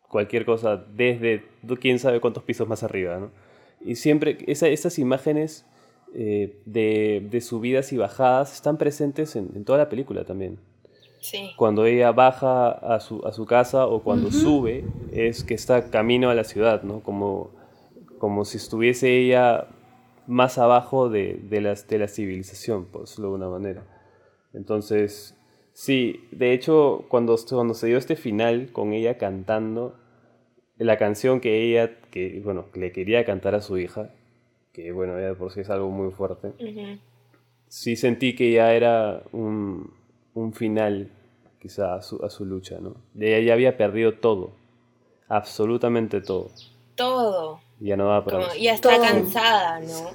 cualquier 0.06 0.44
cosa 0.44 0.76
desde 0.76 1.44
quién 1.80 1.98
sabe 1.98 2.20
cuántos 2.20 2.42
pisos 2.42 2.68
más 2.68 2.82
arriba, 2.82 3.18
¿no? 3.18 3.30
Y 3.80 3.96
siempre 3.96 4.36
esas 4.46 4.98
imágenes 4.98 5.64
eh, 6.14 6.60
de, 6.66 7.40
subidas 7.40 7.90
y 7.94 7.96
bajadas 7.96 8.52
están 8.52 8.76
presentes 8.76 9.34
en, 9.34 9.64
toda 9.64 9.78
la 9.78 9.88
película 9.88 10.24
también. 10.24 10.58
Sí. 11.22 11.52
Cuando 11.56 11.86
ella 11.86 12.12
baja 12.12 12.70
a 12.70 13.00
su, 13.00 13.24
a 13.24 13.32
su 13.32 13.46
casa 13.46 13.86
o 13.86 14.02
cuando 14.02 14.30
sube, 14.32 14.84
es 15.12 15.44
que 15.44 15.54
está 15.54 15.88
camino 15.90 16.30
a 16.30 16.34
la 16.34 16.44
ciudad, 16.44 16.82
¿no? 16.82 17.00
Como, 17.00 17.50
como 18.18 18.44
si 18.44 18.56
estuviese 18.56 19.16
ella 19.18 19.68
más 20.26 20.58
abajo 20.58 21.08
de, 21.08 21.34
de, 21.34 21.60
de 21.60 21.98
la 21.98 22.08
civilización, 22.08 22.86
por 22.86 23.02
decirlo 23.02 23.28
de 23.28 23.34
una 23.36 23.48
manera. 23.48 23.84
Entonces, 24.52 25.38
sí, 25.72 26.28
de 26.32 26.52
hecho, 26.52 27.04
cuando, 27.08 27.36
cuando 27.48 27.74
se 27.74 27.86
dio 27.86 27.98
este 27.98 28.16
final 28.16 28.70
con 28.72 28.92
ella 28.92 29.16
cantando, 29.16 29.96
la 30.76 30.98
canción 30.98 31.40
que 31.40 31.62
ella, 31.62 32.00
que, 32.10 32.40
bueno, 32.44 32.66
le 32.74 32.92
quería 32.92 33.24
cantar 33.24 33.54
a 33.54 33.60
su 33.60 33.78
hija, 33.78 34.10
que 34.72 34.90
bueno, 34.90 35.20
ya 35.20 35.34
por 35.34 35.52
sí 35.52 35.60
es 35.60 35.70
algo 35.70 35.90
muy 35.90 36.10
fuerte, 36.12 36.52
sí 37.68 37.94
sentí 37.96 38.34
que 38.34 38.52
ya 38.52 38.74
era 38.74 39.22
un, 39.32 39.92
un 40.34 40.52
final 40.52 41.10
quizá 41.60 41.94
a 41.94 42.02
su, 42.02 42.24
a 42.24 42.30
su 42.30 42.44
lucha, 42.44 42.78
¿no? 42.80 42.96
Ella 43.18 43.38
ya 43.40 43.52
había 43.52 43.76
perdido 43.76 44.14
todo, 44.14 44.52
absolutamente 45.28 46.20
todo. 46.20 46.50
Todo. 46.94 47.60
Ya 47.80 47.96
no 47.96 48.06
va 48.06 48.24
para 48.24 48.54
Ya 48.56 48.74
está 48.74 49.00
cansada, 49.00 49.80
¿no? 49.80 50.10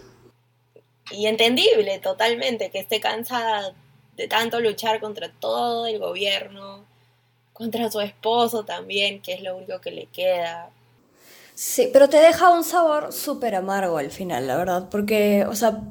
Y 1.12 1.28
entendible 1.28 2.00
totalmente 2.00 2.70
que 2.70 2.80
esté 2.80 3.00
cansada 3.00 3.74
de 4.16 4.28
tanto 4.28 4.60
luchar 4.60 5.00
contra 5.00 5.32
todo 5.32 5.86
el 5.86 6.00
gobierno, 6.00 6.84
contra 7.54 7.90
su 7.90 8.02
esposo 8.02 8.66
también, 8.66 9.22
que 9.22 9.34
es 9.34 9.42
lo 9.42 9.56
único 9.56 9.80
que 9.80 9.92
le 9.92 10.08
queda. 10.08 10.70
Sí, 11.56 11.90
pero 11.92 12.10
te 12.10 12.18
deja 12.18 12.50
un 12.50 12.64
sabor 12.64 13.14
súper 13.14 13.56
amargo 13.56 13.98
al 13.98 14.12
final, 14.12 14.48
la 14.48 14.58
verdad, 14.58 14.90
porque, 14.92 15.46
o 15.46 15.56
sea, 15.56 15.82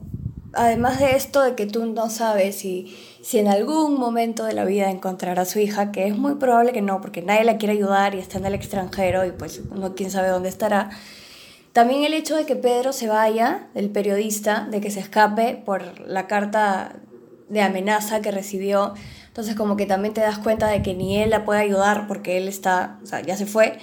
además 0.52 1.00
de 1.00 1.16
esto 1.16 1.42
de 1.42 1.54
que 1.54 1.66
tú 1.66 1.86
no 1.86 2.08
sabes 2.08 2.56
si, 2.56 2.96
si 3.26 3.40
en 3.40 3.48
algún 3.48 3.98
momento 3.98 4.44
de 4.44 4.52
la 4.52 4.64
vida 4.64 4.88
encontrará 4.88 5.42
a 5.42 5.46
su 5.46 5.58
hija, 5.58 5.90
que 5.90 6.06
es 6.06 6.16
muy 6.16 6.36
probable 6.36 6.72
que 6.72 6.80
no, 6.80 7.00
porque 7.00 7.22
nadie 7.22 7.42
la 7.42 7.56
quiere 7.56 7.72
ayudar 7.72 8.14
y 8.14 8.20
está 8.20 8.38
en 8.38 8.46
el 8.46 8.54
extranjero 8.54 9.26
y 9.26 9.32
pues 9.32 9.64
no 9.64 9.96
quién 9.96 10.12
sabe 10.12 10.28
dónde 10.28 10.48
estará. 10.48 10.90
También 11.72 12.04
el 12.04 12.14
hecho 12.14 12.36
de 12.36 12.46
que 12.46 12.54
Pedro 12.54 12.92
se 12.92 13.08
vaya, 13.08 13.66
el 13.74 13.90
periodista, 13.90 14.68
de 14.70 14.80
que 14.80 14.92
se 14.92 15.00
escape 15.00 15.60
por 15.66 16.06
la 16.06 16.28
carta 16.28 17.00
de 17.48 17.62
amenaza 17.62 18.20
que 18.20 18.30
recibió, 18.30 18.94
entonces 19.26 19.56
como 19.56 19.76
que 19.76 19.86
también 19.86 20.14
te 20.14 20.20
das 20.20 20.38
cuenta 20.38 20.68
de 20.68 20.82
que 20.82 20.94
ni 20.94 21.20
él 21.20 21.30
la 21.30 21.44
puede 21.44 21.58
ayudar 21.58 22.06
porque 22.06 22.36
él 22.36 22.46
está, 22.46 23.00
o 23.02 23.06
sea, 23.06 23.22
ya 23.22 23.36
se 23.36 23.46
fue. 23.46 23.80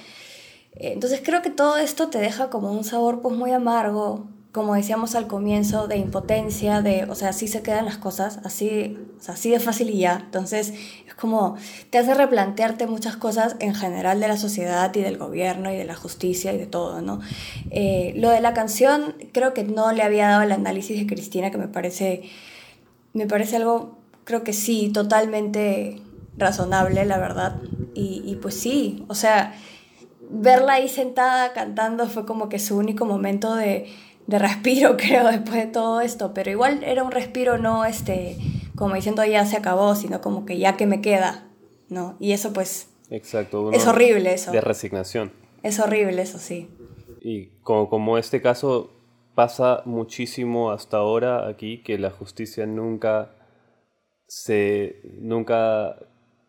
Eh, 0.76 0.94
entonces 0.94 1.20
creo 1.22 1.42
que 1.42 1.50
todo 1.50 1.76
esto 1.76 2.08
te 2.08 2.20
deja 2.20 2.50
como 2.50 2.72
un 2.72 2.86
sabor 2.86 3.22
pues 3.22 3.36
muy 3.36 3.52
amargo, 3.52 4.26
como 4.54 4.76
decíamos 4.76 5.16
al 5.16 5.28
comienzo, 5.28 5.88
de 5.88 5.98
impotencia, 5.98 6.82
de, 6.82 7.04
o 7.10 7.16
sea, 7.16 7.30
así 7.30 7.50
se 7.50 7.62
quedan 7.62 7.84
las 7.84 7.98
cosas, 7.98 8.40
así, 8.46 8.98
o 9.20 9.22
sea, 9.22 9.34
así 9.34 9.50
de 9.50 9.60
fácil 9.60 9.90
y 9.90 9.98
ya. 9.98 10.22
Entonces 10.24 10.74
es 11.06 11.14
como, 11.16 11.58
te 11.90 11.98
hace 11.98 12.14
replantearte 12.14 12.88
muchas 12.88 13.18
cosas 13.18 13.58
en 13.60 13.74
general 13.76 14.22
de 14.22 14.28
la 14.30 14.38
sociedad 14.38 14.94
y 14.96 15.02
del 15.02 15.18
gobierno 15.18 15.74
y 15.74 15.76
de 15.76 15.84
la 15.84 15.96
justicia 15.96 16.54
y 16.54 16.58
de 16.58 16.68
todo, 16.68 17.02
¿no? 17.02 17.20
Eh, 17.72 18.14
lo 18.16 18.30
de 18.30 18.40
la 18.40 18.54
canción, 18.54 19.16
creo 19.34 19.54
que 19.54 19.66
no 19.66 19.92
le 19.92 20.04
había 20.04 20.30
dado 20.30 20.44
el 20.44 20.52
análisis 20.52 20.98
de 21.00 21.08
Cristina, 21.08 21.52
que 21.52 21.58
me 21.58 21.68
parece, 21.68 22.22
me 23.14 23.28
parece 23.28 23.58
algo 23.58 24.04
creo 24.24 24.44
que 24.44 24.54
sí, 24.54 24.90
totalmente 24.94 26.02
razonable, 26.38 27.06
la 27.06 27.18
verdad. 27.18 27.56
Y, 27.96 28.38
pues 28.42 28.56
sí, 28.56 29.06
o 29.08 29.16
sea, 29.16 29.54
verla 30.30 30.74
ahí 30.74 30.90
sentada 30.90 31.54
cantando 31.54 32.08
fue 32.08 32.26
como 32.26 32.50
que 32.50 32.58
su 32.58 32.76
único 32.76 33.06
momento 33.06 33.56
de, 33.56 33.88
respiro, 34.28 34.98
creo, 34.98 35.28
después 35.28 35.56
de 35.56 35.68
todo 35.68 36.02
esto. 36.02 36.34
Pero 36.34 36.52
igual 36.52 36.84
era 36.84 37.04
un 37.04 37.12
respiro 37.12 37.58
no, 37.58 37.86
este, 37.86 38.38
como 38.76 38.96
diciendo 38.96 39.24
ya 39.26 39.46
se 39.46 39.58
acabó, 39.58 39.96
sino 39.96 40.22
como 40.22 40.46
que 40.46 40.58
ya 40.58 40.78
que 40.78 40.86
me 40.86 41.02
queda, 41.02 41.48
¿no? 41.90 42.16
Y 42.20 42.32
eso 42.32 42.54
pues... 42.54 42.90
Exacto. 43.10 43.72
Es 43.72 43.86
horrible 43.86 44.34
eso. 44.34 44.52
De 44.52 44.62
resignación. 44.62 45.32
Es 45.62 45.80
horrible 45.80 46.22
eso, 46.22 46.40
sí. 46.40 46.70
Y 47.22 47.48
como, 47.62 47.90
como 47.90 48.18
este 48.18 48.42
caso 48.42 48.92
pasa 49.36 49.82
muchísimo 49.86 50.72
hasta 50.72 50.98
ahora 50.98 51.48
aquí, 51.48 51.84
que 51.84 51.98
la 51.98 52.12
justicia 52.12 52.66
nunca 52.66 53.32
se 54.28 55.02
nunca 55.20 55.98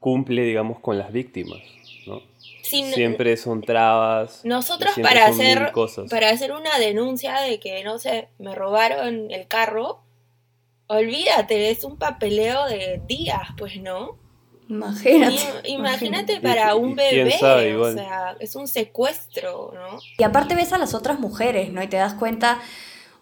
cumple, 0.01 0.43
digamos, 0.43 0.81
con 0.81 0.99
las 0.99 1.13
víctimas, 1.13 1.61
siempre 2.64 3.37
son 3.37 3.62
trabas. 3.62 4.40
Nosotros 4.44 4.94
para 5.03 5.27
hacer, 5.27 5.72
para 6.11 6.31
hacer 6.31 6.53
una 6.53 6.79
denuncia 6.79 7.40
de 7.40 7.61
que, 7.61 7.85
no 7.85 7.98
sé, 7.98 8.29
me 8.38 8.55
robaron 8.55 9.31
el 9.31 9.46
carro, 9.46 10.03
olvídate, 10.87 11.70
es 11.70 11.85
un 11.85 11.96
papeleo 11.96 12.66
de 12.66 13.00
días, 13.07 13.48
pues, 13.57 13.81
¿no? 13.81 14.18
Imagínate. 14.68 15.68
imagínate 15.68 16.40
para 16.40 16.74
un 16.74 16.96
bebé, 16.96 17.37
o 17.77 17.92
sea, 17.92 18.37
es 18.40 18.57
un 18.57 18.66
secuestro, 18.66 19.72
¿no? 19.74 19.98
Y 20.18 20.24
aparte 20.24 20.55
ves 20.55 20.72
a 20.72 20.79
las 20.79 20.94
otras 20.94 21.20
mujeres, 21.20 21.70
¿no? 21.70 21.83
Y 21.83 21.87
te 21.87 21.98
das 21.98 22.14
cuenta 22.14 22.61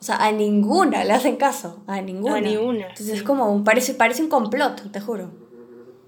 o 0.02 0.04
sea, 0.04 0.16
a 0.16 0.32
ninguna 0.32 1.04
le 1.04 1.12
hacen 1.12 1.36
caso, 1.36 1.84
a 1.86 2.00
ninguna. 2.00 2.38
A 2.38 2.40
ninguna. 2.40 2.88
Entonces 2.88 3.18
es 3.18 3.22
como, 3.22 3.62
parece, 3.62 3.94
parece 3.94 4.20
un 4.20 4.28
complot, 4.28 4.90
te 4.90 5.00
juro. 5.00 5.30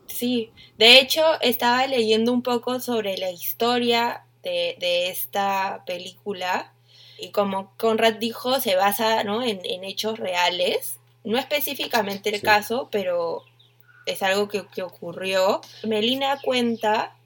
Sí, 0.07 0.51
de 0.79 1.01
hecho 1.01 1.23
estaba 1.41 1.87
leyendo 1.87 2.33
un 2.33 2.43
poco 2.43 2.81
sobre 2.81 3.17
la 3.17 3.31
historia 3.31 4.25
de, 4.43 5.09
esta 5.09 5.83
película 5.87 6.73
y 7.19 7.31
como 7.31 7.73
Conrad 7.79 8.15
dijo, 8.15 8.61
se 8.61 8.77
basa 8.77 9.25
¿no? 9.25 9.43
en, 9.43 9.85
hechos 9.85 10.19
reales, 10.19 10.99
no 11.25 11.39
específicamente 11.39 12.35
el 12.35 12.43
caso, 12.43 12.89
pero 12.93 13.43
es 14.05 14.23
algo 14.23 14.49
que, 14.49 14.67
que 14.67 14.83
ocurrió. 14.83 15.63
Melina 15.85 16.39
cuenta 16.43 17.17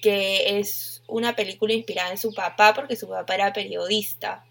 que 0.00 0.58
es 0.58 1.02
una 1.06 1.36
película 1.36 1.74
inspirada 1.74 2.10
en 2.10 2.18
su 2.18 2.32
papá 2.32 2.72
porque 2.72 2.96
su 2.96 3.08
papá 3.08 3.34
era 3.34 3.52
periodista 3.52 4.44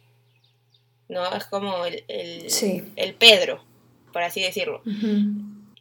¿no? 1.14 1.34
Es 1.34 1.46
como 1.46 1.86
el, 1.86 2.04
el, 2.08 3.14
Pedro, 3.16 3.64
por 4.12 4.24
así 4.24 4.42
decirlo. 4.42 4.82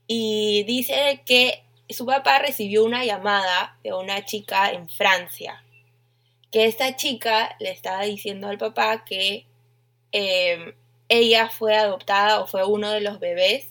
Y 0.07 0.65
dice 0.65 1.23
que 1.25 1.63
su 1.93 2.07
papá 2.07 2.39
recibió 2.39 2.85
una 2.85 3.05
llamada 3.05 3.79
de 3.83 3.93
una 3.93 4.25
chica 4.25 4.71
en 4.71 4.89
Francia, 4.89 5.65
que 6.51 6.67
esta 6.67 6.97
chica 6.97 7.57
le 7.59 7.71
estaba 7.71 8.03
diciendo 8.03 8.49
al 8.49 8.59
papá 8.59 9.05
que 9.05 9.47
em, 10.13 10.75
ella 11.09 11.49
fue 11.49 11.77
adoptada 11.77 12.41
o 12.41 12.47
fue 12.47 12.65
uno 12.65 12.91
de 12.91 13.01
los 13.01 13.19
bebés 13.21 13.69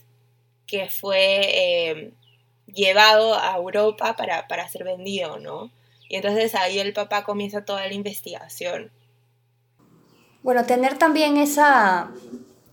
que 0.67 0.89
fue 0.89 1.89
em, 1.89 2.11
llevado 2.67 3.35
a 3.35 3.55
Europa 3.55 4.15
para, 4.15 4.47
para 4.47 4.67
ser 4.69 4.83
vendido, 4.83 5.39
¿no? 5.39 5.71
Y 6.07 6.15
entonces 6.15 6.55
ahí 6.55 6.79
el 6.79 6.93
papá 6.93 7.23
comienza 7.23 7.65
toda 7.65 7.87
la 7.87 7.93
investigación. 7.93 8.91
Bueno, 10.43 10.65
tener 10.65 10.97
también 10.97 11.37
esa, 11.37 12.11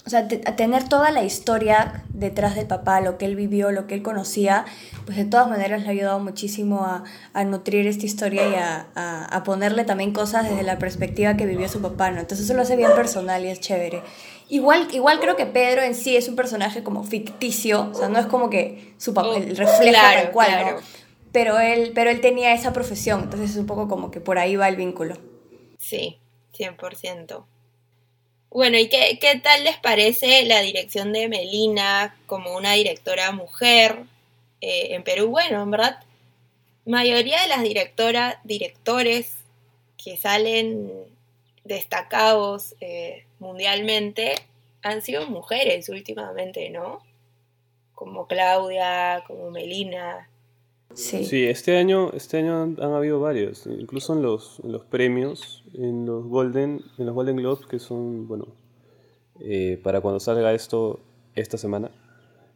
o 0.08 0.10
sea, 0.10 0.26
tener 0.26 0.88
toda 0.88 1.10
la 1.10 1.22
historia 1.22 2.02
detrás 2.08 2.56
del 2.56 2.66
papá, 2.66 3.02
lo 3.02 3.18
que 3.18 3.26
él 3.26 3.36
vivió, 3.36 3.72
lo 3.72 3.86
que 3.86 3.94
él 3.94 4.02
conocía, 4.02 4.64
pues 5.04 5.18
de 5.18 5.26
todas 5.26 5.50
maneras 5.50 5.82
le 5.82 5.88
ha 5.88 5.90
ayudado 5.90 6.18
muchísimo 6.18 6.82
a, 6.86 7.04
a 7.34 7.44
nutrir 7.44 7.86
esta 7.86 8.06
historia 8.06 8.48
y 8.48 8.54
a, 8.54 8.86
a, 8.94 9.44
ponerle 9.44 9.84
también 9.84 10.14
cosas 10.14 10.48
desde 10.48 10.62
la 10.62 10.78
perspectiva 10.78 11.36
que 11.36 11.44
vivió 11.44 11.68
su 11.68 11.82
papá, 11.82 12.10
¿no? 12.10 12.20
Entonces 12.20 12.46
eso 12.46 12.54
lo 12.54 12.62
hace 12.62 12.74
bien 12.74 12.92
personal 12.96 13.44
y 13.44 13.48
es 13.48 13.60
chévere. 13.60 14.00
Igual, 14.48 14.88
igual 14.92 15.20
creo 15.20 15.36
que 15.36 15.44
Pedro 15.44 15.82
en 15.82 15.94
sí 15.94 16.16
es 16.16 16.26
un 16.26 16.36
personaje 16.36 16.82
como 16.82 17.04
ficticio, 17.04 17.90
o 17.90 17.94
sea, 17.94 18.08
no 18.08 18.18
es 18.18 18.24
como 18.24 18.48
que 18.48 18.94
su 18.96 19.12
papá 19.12 19.28
oh, 19.28 19.34
refleja 19.34 20.14
tal 20.14 20.30
cual, 20.30 20.50
¿no? 20.70 20.80
pero 21.32 21.58
él, 21.58 21.92
pero 21.94 22.08
él 22.08 22.22
tenía 22.22 22.54
esa 22.54 22.72
profesión, 22.72 23.24
entonces 23.24 23.50
es 23.50 23.56
un 23.58 23.66
poco 23.66 23.88
como 23.88 24.10
que 24.10 24.22
por 24.22 24.38
ahí 24.38 24.56
va 24.56 24.70
el 24.70 24.76
vínculo. 24.76 25.18
Sí, 25.76 26.18
100%. 26.56 27.44
Bueno, 28.50 28.78
¿y 28.78 28.88
qué, 28.88 29.18
qué 29.20 29.38
tal 29.38 29.64
les 29.64 29.76
parece 29.76 30.44
la 30.44 30.61
dirección 30.62 31.12
de 31.12 31.28
Melina 31.28 32.16
como 32.26 32.56
una 32.56 32.72
directora 32.72 33.30
mujer 33.30 34.04
eh, 34.62 34.94
en 34.94 35.04
Perú? 35.04 35.28
Bueno, 35.28 35.62
en 35.62 35.70
verdad, 35.70 36.00
mayoría 36.87 37.42
de 37.42 37.48
las 37.48 37.62
directoras, 37.62 38.37
directores 38.44 39.34
que 40.02 40.16
salen 40.16 40.90
destacados 41.64 42.74
eh, 42.80 43.26
mundialmente 43.38 44.34
han 44.82 45.02
sido 45.02 45.26
mujeres 45.26 45.90
últimamente, 45.90 46.70
¿no? 46.70 47.02
Como 47.94 48.26
Claudia, 48.26 49.24
como 49.26 49.50
Melina. 49.50 50.30
Sí. 50.94 51.44
este 51.44 51.77
año, 51.77 52.11
este 52.12 52.38
año 52.38 52.62
han, 52.62 52.81
habido 52.81 53.20
varios, 53.20 53.66
incluso 53.66 54.14
en 54.14 54.22
los, 54.22 54.61
los, 54.64 54.85
premios, 54.85 55.64
en 55.74 56.07
los 56.07 56.24
Golden, 56.27 56.81
en 56.98 57.07
los 57.07 57.14
Golden 57.14 57.37
Globes, 57.37 57.66
que 57.66 57.79
son, 57.79 58.27
bueno, 58.27 58.46
eh, 59.40 59.79
para 59.83 60.01
cuando 60.01 60.18
salga 60.18 60.53
esto 60.55 61.01
esta 61.35 61.57
semana, 61.57 61.90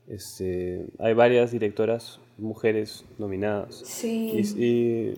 este, 0.09 0.87
hay 0.99 1.14
varias 1.14 1.53
directoras 1.53 2.21
mujeres 2.38 3.05
nominadas. 3.18 3.83
Sí. 3.85 4.42
Y, 4.57 5.14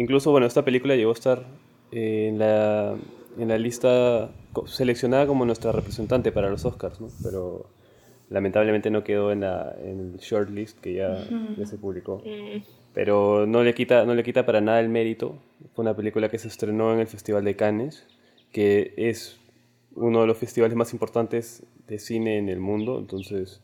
incluso, 0.00 0.30
bueno, 0.30 0.46
esta 0.46 0.64
película 0.64 0.94
llegó 0.94 1.10
a 1.10 1.14
estar 1.14 1.46
en 1.90 2.38
la, 2.38 2.96
en 3.38 3.48
la 3.48 3.58
lista 3.58 4.30
seleccionada 4.66 5.26
como 5.26 5.44
nuestra 5.44 5.72
representante 5.72 6.30
para 6.30 6.50
los 6.50 6.64
Oscars, 6.64 7.00
¿no? 7.00 7.08
Pero 7.22 7.66
lamentablemente 8.30 8.90
no 8.90 9.04
quedó 9.04 9.32
en, 9.32 9.40
la, 9.40 9.74
en 9.82 10.00
el 10.00 10.16
shortlist 10.18 10.78
que 10.80 10.94
ya, 10.94 11.26
se 11.64 11.78
publicó. 11.78 12.22
Mm. 12.24 12.62
Pero 12.92 13.46
no 13.46 13.62
le, 13.62 13.74
quita, 13.74 14.04
no 14.04 14.14
le 14.14 14.22
quita 14.22 14.46
para 14.46 14.60
nada 14.60 14.80
el 14.80 14.88
mérito. 14.88 15.36
Fue 15.74 15.82
una 15.82 15.96
película 15.96 16.28
que 16.28 16.38
se 16.38 16.48
estrenó 16.48 16.92
en 16.92 17.00
el 17.00 17.06
Festival 17.06 17.44
de 17.44 17.56
Cannes, 17.56 18.06
que 18.52 18.94
es 18.96 19.38
uno 19.96 20.20
de 20.20 20.26
los 20.26 20.38
festivales 20.38 20.76
más 20.76 20.92
importantes 20.92 21.64
de 21.88 21.98
cine 21.98 22.38
en 22.38 22.48
el 22.48 22.60
mundo. 22.60 22.98
Entonces, 22.98 23.60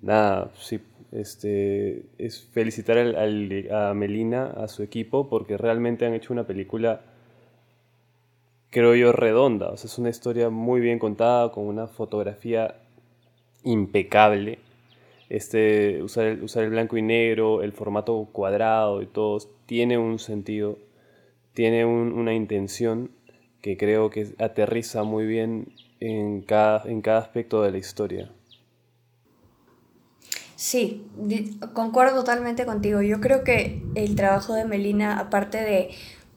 nada, 0.00 0.50
sí, 0.58 0.80
este, 1.12 2.04
es 2.18 2.42
felicitar 2.52 2.98
a 2.98 3.94
Melina, 3.94 4.46
a 4.46 4.68
su 4.68 4.82
equipo, 4.82 5.28
porque 5.28 5.56
realmente 5.56 6.06
han 6.06 6.14
hecho 6.14 6.32
una 6.32 6.46
película, 6.46 7.00
creo 8.70 8.94
yo, 8.94 9.12
redonda. 9.12 9.70
O 9.70 9.76
sea, 9.76 9.88
es 9.88 9.98
una 9.98 10.10
historia 10.10 10.50
muy 10.50 10.80
bien 10.80 10.98
contada, 10.98 11.50
con 11.50 11.64
una 11.66 11.88
fotografía 11.88 12.76
impecable. 13.64 14.58
Este, 15.28 16.02
usar, 16.02 16.26
el, 16.26 16.70
blanco 16.70 16.96
y 16.96 17.02
negro, 17.02 17.62
el 17.62 17.72
formato 17.72 18.28
cuadrado 18.32 19.02
y 19.02 19.06
todo, 19.06 19.38
tiene 19.66 19.98
un 19.98 20.18
sentido, 20.18 20.78
tiene 21.52 21.84
una 21.84 22.32
intención 22.32 23.10
que 23.60 23.76
creo 23.76 24.08
que 24.08 24.34
aterriza 24.38 25.02
muy 25.02 25.26
bien 25.26 25.72
en 26.00 26.40
cada, 26.40 26.82
en 26.84 27.02
cada 27.02 27.18
aspecto 27.18 27.62
de 27.62 27.72
la 27.72 27.78
historia. 27.78 28.30
Sí, 30.58 31.06
concuerdo 31.72 32.16
totalmente 32.16 32.66
contigo. 32.66 33.00
Yo 33.00 33.20
creo 33.20 33.44
que 33.44 33.80
el 33.94 34.16
trabajo 34.16 34.54
de 34.54 34.64
Melina, 34.64 35.20
aparte 35.20 35.58
de, 35.58 35.90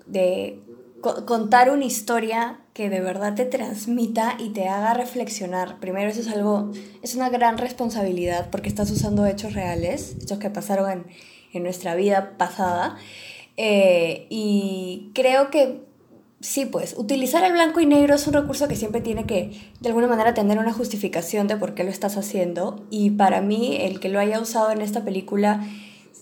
de 0.06 0.60
contar 1.02 1.72
una 1.72 1.86
historia 1.86 2.61
que 2.74 2.90
de 2.90 3.02
verdad 3.02 3.36
te 3.36 3.46
transmita 3.46 4.36
y 4.40 4.50
te 4.50 4.68
haga 4.68 4.94
reflexionar. 4.94 5.80
Primero, 5.80 6.10
eso 6.10 6.22
es 6.22 6.28
algo, 6.30 6.72
es 7.02 7.16
una 7.16 7.30
gran 7.30 7.58
responsabilidad 7.58 8.50
porque 8.50 8.70
estás 8.70 8.90
usando 8.92 9.26
hechos 9.26 9.54
reales, 9.54 10.16
hechos 10.22 10.40
que 10.40 10.50
pasaron 10.50 10.90
en, 10.90 11.06
en 11.54 11.64
nuestra 11.64 11.96
vida 11.96 12.38
pasada. 12.38 12.98
Eh, 13.58 14.28
y 14.30 15.12
creo 15.14 15.52
que 15.52 15.82
sí, 16.40 16.66
pues, 16.66 16.96
utilizar 16.98 17.44
el 17.44 17.54
blanco 17.54 17.80
y 17.80 17.86
negro 17.86 18.16
es 18.16 18.28
un 18.28 18.34
recurso 18.34 18.68
que 18.68 18.76
siempre 18.76 19.02
tiene 19.02 19.26
que, 19.26 19.52
de 19.80 19.90
alguna 19.90 20.08
manera, 20.08 20.34
tener 20.34 20.58
una 20.58 20.74
justificación 20.74 21.48
de 21.48 21.58
por 21.58 21.74
qué 21.74 21.84
lo 21.84 21.90
estás 21.90 22.18
haciendo. 22.18 22.86
Y 22.90 23.12
para 23.12 23.42
mí, 23.42 23.78
el 23.82 24.00
que 24.00 24.10
lo 24.10 24.20
haya 24.20 24.40
usado 24.40 24.72
en 24.72 24.82
esta 24.82 25.04
película, 25.04 25.66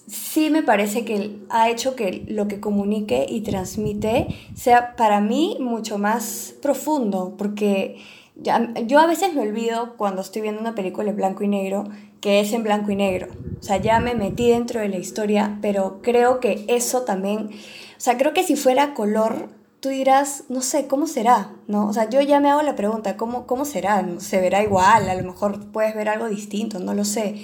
sí 0.10 0.50
me 0.50 0.63
parece 0.63 1.06
que 1.06 1.38
ha 1.50 1.69
hecho 1.69 1.95
que 1.95 2.26
lo 2.28 2.48
que 2.48 2.60
comunique 2.60 3.26
y 3.30 3.41
transmite 3.41 4.28
sea 4.56 4.95
para 4.95 5.22
mí 5.22 5.58
mucho 5.60 5.98
más 5.98 6.56
profundo, 6.62 7.36
porque 7.38 7.98
yo 8.36 9.00
a 9.00 9.08
veces 9.08 9.34
me 9.34 9.41
olvido 9.41 9.95
cuando 9.98 10.22
estoy 10.22 10.41
viendo 10.41 10.62
una 10.62 10.76
película 10.76 11.10
en 11.10 11.15
blanco 11.15 11.43
y 11.43 11.48
negro 11.48 11.86
que 12.22 12.39
es 12.39 12.52
en 12.54 12.63
blanco 12.63 12.91
y 12.91 12.95
negro. 12.95 13.28
O 13.60 13.63
sea, 13.63 13.78
ya 13.78 14.00
me 14.00 14.15
metí 14.15 14.50
dentro 14.50 14.82
de 14.82 14.89
la 14.89 14.98
historia, 14.98 15.58
pero 15.62 16.00
creo 16.02 16.39
que 16.39 16.65
eso 16.67 17.04
también, 17.04 17.50
o 17.50 18.00
sea, 18.00 18.17
creo 18.17 18.34
que 18.34 18.43
si 18.43 18.56
fuera 18.56 18.93
color 18.93 19.50
tú 19.80 19.89
dirás, 19.89 20.43
no 20.50 20.62
sé, 20.62 20.88
¿cómo 20.88 21.08
será? 21.08 21.52
¿No? 21.67 21.88
O 21.88 21.93
sea, 21.93 22.10
yo 22.10 22.19
ya 22.22 22.39
me 22.39 22.50
hago 22.50 22.62
la 22.62 22.76
pregunta, 22.76 23.15
¿cómo, 23.15 23.48
cómo 23.48 23.63
será? 23.63 24.06
¿Se 24.17 24.41
verá 24.41 24.62
igual? 24.62 25.10
A 25.10 25.15
lo 25.15 25.24
mejor 25.24 25.72
puedes 25.72 25.95
ver 25.95 26.10
algo 26.10 26.28
distinto, 26.28 26.80
no 26.80 26.93
lo 26.93 27.06
sé. 27.06 27.36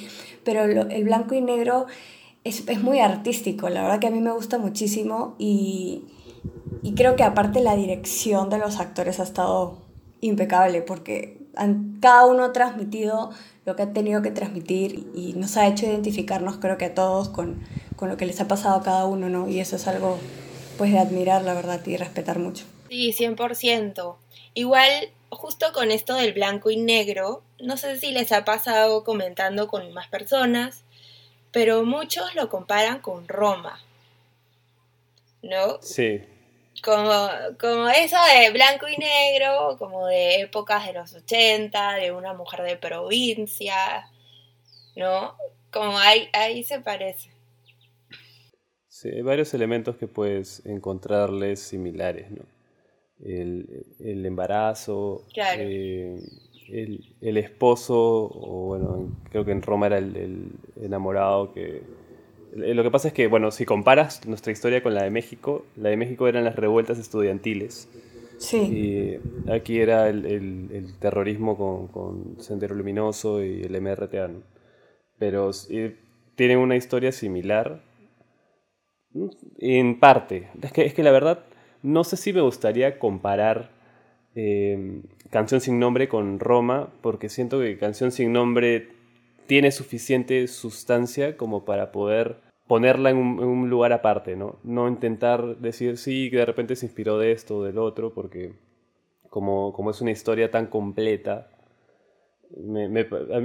Pero 0.43 0.63
el 0.63 1.03
blanco 1.05 1.33
y 1.33 1.41
negro 1.41 1.85
es, 2.45 2.67
es, 2.69 2.81
muy 2.81 2.99
artístico, 2.99 3.67
la 3.69 3.81
verdad 3.81 3.99
que 3.99 4.07
a 4.07 4.11
mí 4.11 4.21
me 4.21 4.31
gusta 4.31 4.57
muchísimo 4.57 5.35
y, 5.37 6.05
y 6.81 6.93
creo 6.93 7.17
que 7.17 7.23
aparte 7.23 7.59
la 7.59 7.75
dirección 7.75 8.49
de 8.49 8.57
los 8.57 8.79
actores 8.79 9.19
ha 9.19 9.23
estado 9.23 9.77
impecable 10.21 10.81
porque 10.81 11.37
han, 11.55 11.97
cada 11.99 12.25
uno 12.25 12.45
ha 12.45 12.53
transmitido 12.53 13.31
lo 13.65 13.75
que 13.75 13.83
ha 13.83 13.93
tenido 13.93 14.21
que 14.21 14.31
transmitir 14.31 15.07
y 15.15 15.33
nos 15.33 15.57
ha 15.57 15.67
hecho 15.67 15.85
identificarnos 15.85 16.57
creo 16.57 16.77
que 16.77 16.85
a 16.85 16.93
todos 16.93 17.29
con, 17.29 17.61
con 17.95 18.09
lo 18.09 18.17
que 18.17 18.25
les 18.25 18.39
ha 18.39 18.47
pasado 18.47 18.75
a 18.75 18.83
cada 18.83 19.05
uno, 19.05 19.27
¿no? 19.29 19.49
Y 19.49 19.59
eso 19.59 19.75
es 19.75 19.87
algo 19.87 20.19
pues 20.77 20.91
de 20.91 20.99
admirar, 20.99 21.43
la 21.43 21.53
verdad, 21.53 21.81
y 21.85 21.97
respetar 21.97 22.39
mucho. 22.39 22.65
Sí, 22.89 23.11
100%. 23.11 24.15
Igual, 24.53 24.89
justo 25.29 25.67
con 25.73 25.91
esto 25.91 26.15
del 26.15 26.33
blanco 26.33 26.69
y 26.69 26.77
negro, 26.77 27.43
no 27.59 27.77
sé 27.77 27.97
si 27.99 28.11
les 28.11 28.31
ha 28.31 28.45
pasado 28.45 29.03
comentando 29.03 29.67
con 29.67 29.91
más 29.93 30.07
personas, 30.07 30.84
pero 31.55 31.85
muchos 31.85 32.35
lo 32.35 32.49
comparan 32.49 32.99
con 32.99 33.29
Roma. 33.29 33.79
¿No? 35.41 35.81
Sí. 35.81 36.21
Como, 36.83 37.29
como 37.57 37.87
eso 37.87 38.17
de 38.33 38.51
blanco 38.51 38.89
y 38.89 38.97
negro, 38.97 39.77
como 39.79 40.05
de 40.05 40.41
épocas 40.41 40.85
de 40.85 40.91
los 40.91 41.13
80, 41.13 41.93
de 41.93 42.11
una 42.11 42.33
mujer 42.33 42.61
de 42.63 42.75
provincia, 42.75 43.73
¿no? 44.97 45.37
Como 45.71 45.97
ahí, 45.97 46.27
ahí 46.33 46.61
se 46.65 46.81
parece. 46.81 47.31
Sí, 48.89 49.07
hay 49.07 49.21
varios 49.21 49.53
elementos 49.53 49.95
que 49.95 50.07
puedes 50.07 50.61
encontrarles 50.65 51.61
similares, 51.61 52.31
¿no? 52.31 52.43
El, 53.23 54.25
embarazo, 54.25 55.25
eh, 55.33 56.19
el, 56.67 57.37
esposo, 57.37 57.95
o 57.95 58.67
bueno, 58.67 59.09
creo 59.29 59.45
que 59.45 59.51
en 59.51 59.61
Roma 59.61 59.87
era 59.87 59.97
el, 59.97 60.51
enamorado 60.81 61.53
que... 61.53 61.81
Lo 62.55 62.83
que 62.83 62.91
pasa 62.91 63.09
es 63.09 63.13
que, 63.13 63.27
bueno, 63.27 63.51
si 63.51 63.65
comparas 63.65 64.25
nuestra 64.25 64.53
historia 64.53 64.81
con 64.81 64.93
la 64.93 65.03
de 65.03 65.09
México, 65.09 65.65
la 65.75 65.89
de 65.89 65.97
México 65.97 66.27
eran 66.27 66.45
las 66.45 66.55
revueltas 66.55 66.97
estudiantiles. 66.99 67.89
Sí. 68.37 68.57
Y 68.57 69.51
aquí 69.51 69.79
era 69.79 70.07
el, 70.07 70.93
terrorismo 70.99 71.57
con, 71.57 71.87
con, 71.87 72.39
Sendero 72.39 72.73
Luminoso 72.73 73.43
y 73.43 73.61
el 73.61 73.81
MRTA, 73.81 74.31
Pero 75.17 75.51
tienen 76.35 76.59
una 76.59 76.77
historia 76.77 77.11
similar 77.11 77.81
en 79.57 79.99
parte. 79.99 80.49
Es 80.61 80.71
que, 80.71 80.85
es 80.85 80.93
que 80.93 81.03
la 81.03 81.11
verdad, 81.11 81.43
no 81.83 82.05
sé 82.05 82.15
si 82.15 82.31
me 82.31 82.41
gustaría 82.41 82.99
comparar 82.99 83.74
eh, 84.35 85.01
Canción 85.31 85.61
sin 85.61 85.79
Nombre 85.79 86.07
con 86.07 86.39
Roma, 86.39 86.89
porque 87.01 87.29
siento 87.29 87.59
que 87.59 87.77
Canción 87.77 88.11
sin 88.11 88.33
Nombre 88.33 88.89
tiene 89.47 89.71
suficiente 89.71 90.47
sustancia 90.47 91.37
como 91.37 91.65
para 91.65 91.91
poder 91.91 92.37
ponerla 92.67 93.11
en 93.11 93.17
un, 93.17 93.69
lugar 93.69 93.93
aparte, 93.93 94.35
¿no? 94.35 94.57
No 94.63 94.87
intentar 94.87 95.57
decir, 95.57 95.97
sí, 95.97 96.29
que 96.31 96.37
de 96.37 96.45
repente 96.45 96.75
se 96.75 96.87
inspiró 96.87 97.19
de 97.19 97.31
esto 97.31 97.57
o 97.57 97.63
del 97.63 97.77
otro, 97.77 98.13
porque 98.13 98.53
como, 99.29 99.71
como 99.73 99.91
es 99.91 100.01
una 100.01 100.11
historia 100.11 100.49
tan 100.49 100.67
completa, 100.67 101.49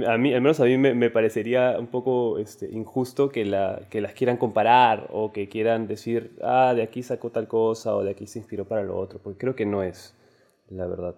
a, 0.07 0.17
mí, 0.17 0.33
al 0.33 0.41
menos 0.41 0.59
a 0.59 0.65
mí 0.65 0.77
me, 0.77 1.09
parecería 1.09 1.77
un 1.77 1.87
poco 1.87 2.39
este, 2.39 2.69
injusto 2.71 3.29
que, 3.29 3.43
que 3.89 4.01
las 4.01 4.13
quieran 4.13 4.37
comparar 4.37 5.07
o 5.11 5.31
que 5.31 5.49
quieran 5.49 5.87
decir, 5.87 6.37
ah, 6.41 6.73
de 6.75 6.83
aquí 6.83 7.03
sacó 7.03 7.29
tal 7.29 7.47
cosa 7.47 7.95
o 7.95 8.03
de 8.03 8.11
aquí 8.11 8.27
se 8.27 8.39
inspiró 8.39 8.65
para 8.65 8.83
lo 8.83 8.97
otro, 8.97 9.19
porque 9.21 9.39
creo 9.39 9.55
que 9.55 9.65
no 9.65 9.83
es 9.83 10.15
la 10.71 10.87
verdad. 10.87 11.15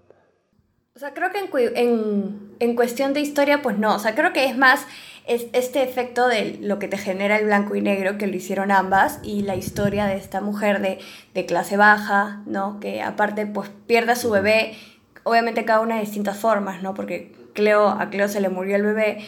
O 0.96 1.00
sea, 1.00 1.14
creo 1.14 1.32
que 1.32 1.40
en, 1.40 1.78
en, 1.78 2.56
en 2.60 2.76
cuestión 2.76 3.14
de 3.14 3.22
historia, 3.22 3.62
pues 3.62 3.78
no, 3.78 3.96
o 3.96 4.00
sea, 4.00 4.14
creo 4.14 4.32
que 4.34 4.46
es 4.46 4.58
más 4.58 4.86
es 5.26 5.48
este 5.54 5.84
efecto 5.84 6.28
de 6.28 6.58
lo 6.62 6.80
que 6.80 6.88
te 6.88 6.98
genera 6.98 7.38
el 7.38 7.46
blanco 7.46 7.76
y 7.76 7.82
negro, 7.82 8.18
que 8.18 8.28
lo 8.28 8.36
hicieron 8.36 8.72
ambas, 8.72 9.20
y 9.24 9.44
la 9.44 9.56
historia 9.56 10.06
de 10.06 10.18
esta 10.18 10.42
mujer 10.42 10.82
de, 10.82 11.00
de 11.34 11.46
clase 11.46 11.78
baja, 11.78 12.42
¿no? 12.46 12.80
Que 12.80 13.02
aparte, 13.02 13.46
pues 13.46 13.70
pierde 13.88 14.12
a 14.12 14.16
su 14.16 14.30
bebé, 14.30 14.76
obviamente 15.24 15.66
cada 15.66 15.80
una 15.80 15.96
de 15.96 16.02
distintas 16.02 16.38
formas, 16.38 16.84
¿no? 16.84 16.94
Porque 16.94 17.34
Cleo, 17.54 17.88
a 17.88 18.10
Cleo 18.10 18.28
se 18.28 18.42
le 18.42 18.50
murió 18.50 18.76
el 18.76 18.84
bebé, 18.84 19.20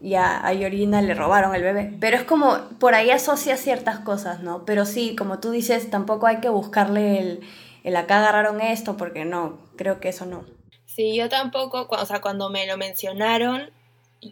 y 0.00 0.14
a, 0.14 0.44
a 0.44 0.52
Yorina 0.52 1.00
le 1.02 1.14
robaron 1.14 1.54
el 1.54 1.62
bebé. 1.62 1.96
Pero 2.00 2.16
es 2.16 2.24
como, 2.24 2.56
por 2.80 2.94
ahí 2.94 3.10
asocia 3.10 3.56
ciertas 3.56 4.00
cosas, 4.00 4.42
¿no? 4.42 4.64
Pero 4.64 4.84
sí, 4.84 5.14
como 5.16 5.38
tú 5.38 5.50
dices, 5.50 5.90
tampoco 5.90 6.26
hay 6.26 6.38
que 6.38 6.48
buscarle 6.48 7.20
el, 7.20 7.40
el 7.82 7.96
acá 7.96 8.18
agarraron 8.18 8.60
esto, 8.60 8.96
porque 8.96 9.24
no, 9.24 9.58
creo 9.76 10.00
que 10.00 10.08
eso 10.08 10.26
no. 10.26 10.44
Sí, 10.86 11.14
yo 11.14 11.28
tampoco, 11.28 11.86
o 11.88 12.06
sea, 12.06 12.20
cuando 12.20 12.50
me 12.50 12.66
lo 12.66 12.76
mencionaron, 12.76 13.70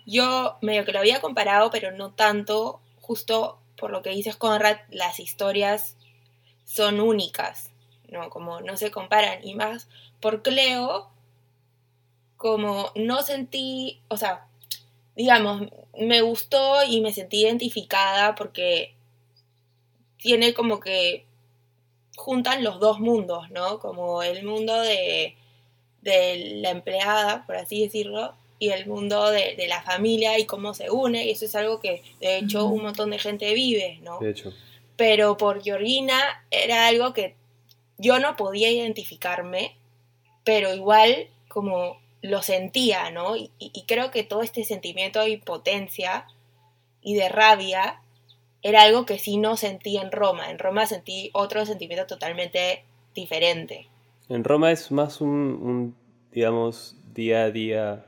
yo 0.07 0.57
medio 0.61 0.85
que 0.85 0.93
lo 0.93 0.99
había 0.99 1.21
comparado, 1.21 1.71
pero 1.71 1.91
no 1.91 2.13
tanto, 2.13 2.81
justo 3.01 3.59
por 3.77 3.91
lo 3.91 4.03
que 4.03 4.11
dices 4.11 4.37
Conrad, 4.37 4.77
las 4.91 5.19
historias 5.21 5.97
son 6.65 7.01
únicas, 7.01 7.71
¿no? 8.09 8.31
Como 8.31 8.61
no 8.61 8.77
se 8.77 8.91
comparan. 8.91 9.43
Y 9.43 9.55
más 9.55 9.89
por 10.21 10.43
Cleo, 10.43 11.11
como 12.37 12.93
no 12.95 13.23
sentí, 13.23 14.03
o 14.09 14.17
sea, 14.17 14.47
digamos, 15.17 15.63
me 15.99 16.21
gustó 16.21 16.85
y 16.85 17.01
me 17.01 17.13
sentí 17.13 17.43
identificada 17.43 18.35
porque 18.35 18.95
tiene 20.19 20.55
como 20.55 20.79
que 20.79 21.27
juntan 22.21 22.63
los 22.63 22.79
dos 22.81 23.01
mundos, 23.01 23.51
¿no? 23.51 23.79
Como 23.79 24.23
el 24.23 24.45
mundo 24.45 24.79
de, 24.83 25.37
de 26.03 26.59
la 26.61 26.71
empleada, 26.71 27.47
por 27.47 27.57
así 27.57 27.83
decirlo, 27.83 28.35
y 28.59 28.69
el 28.69 28.87
mundo 28.87 29.31
de, 29.31 29.57
de, 29.57 29.67
la 29.67 29.83
familia 29.83 30.39
y 30.39 30.45
cómo 30.45 30.75
se 30.75 30.91
une, 30.91 31.25
y 31.25 31.31
eso 31.31 31.47
es 31.47 31.55
algo 31.55 31.81
que 31.81 32.03
de 32.21 32.37
hecho 32.37 32.67
un 32.67 32.83
montón 32.83 33.09
de 33.11 33.19
gente 33.19 33.55
vive, 33.55 33.99
¿no? 34.03 34.19
De 34.19 34.31
hecho. 34.31 34.53
Pero 34.97 35.39
por 35.39 35.63
Georgina 35.63 36.45
era 36.51 36.87
algo 36.87 37.15
que 37.15 37.37
yo 37.97 38.19
no 38.19 38.37
podía 38.37 38.71
identificarme, 38.71 39.75
pero 40.45 40.75
igual 40.75 41.29
como 41.49 41.99
lo 42.21 42.43
sentía, 42.43 43.11
¿no? 43.11 43.35
Y, 43.35 43.51
y, 43.59 43.85
creo 43.87 44.11
que 44.11 44.25
todo 44.25 44.43
este 44.43 44.65
sentimiento 44.65 45.21
de 45.21 45.31
impotencia 45.31 46.27
y 47.01 47.15
de 47.15 47.31
rabia 47.31 48.03
era 48.63 48.83
algo 48.83 49.07
que 49.07 49.19
sí 49.19 49.37
no 49.37 49.57
sentí 49.57 49.97
en 49.97 50.13
Roma. 50.13 50.51
En 50.51 50.59
Roma 50.59 50.87
sentí 50.87 51.31
otro 51.33 51.65
sentimiento 51.67 52.07
totalmente 52.07 52.85
diferente. 53.15 53.89
En 54.29 54.45
Roma 54.45 54.71
es 54.71 54.91
más 54.93 55.21
un, 55.21 55.97
digamos, 56.33 56.97
día 57.15 57.45
a 57.45 57.51
día 57.51 58.07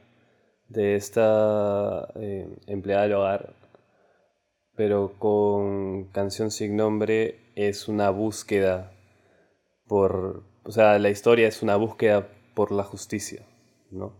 de 0.68 0.96
esta 0.96 2.08
eh, 2.16 2.48
empleada 2.66 3.02
del 3.02 3.14
hogar, 3.14 3.54
pero 4.74 5.14
con 5.18 6.04
Canción 6.12 6.50
sin 6.50 6.76
nombre 6.76 7.40
es 7.56 7.88
una 7.88 8.10
búsqueda 8.10 8.92
por, 9.86 10.42
o 10.64 10.72
sea, 10.72 10.98
la 10.98 11.10
historia 11.10 11.48
es 11.48 11.62
una 11.62 11.76
búsqueda 11.76 12.28
por 12.54 12.72
la 12.72 12.84
justicia. 12.84 13.44
¿no? 13.92 14.12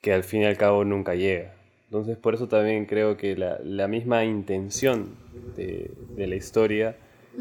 Que 0.00 0.12
al 0.12 0.22
fin 0.22 0.42
y 0.42 0.44
al 0.44 0.56
cabo 0.56 0.84
nunca 0.84 1.14
llega. 1.14 1.54
Entonces 1.88 2.18
por 2.18 2.34
eso 2.34 2.48
también 2.48 2.84
creo 2.84 3.16
que 3.16 3.34
la, 3.34 3.58
la 3.64 3.88
misma 3.88 4.24
intención 4.24 5.16
de, 5.56 5.90
de, 6.16 6.26
la 6.26 6.36
historia 6.36 6.96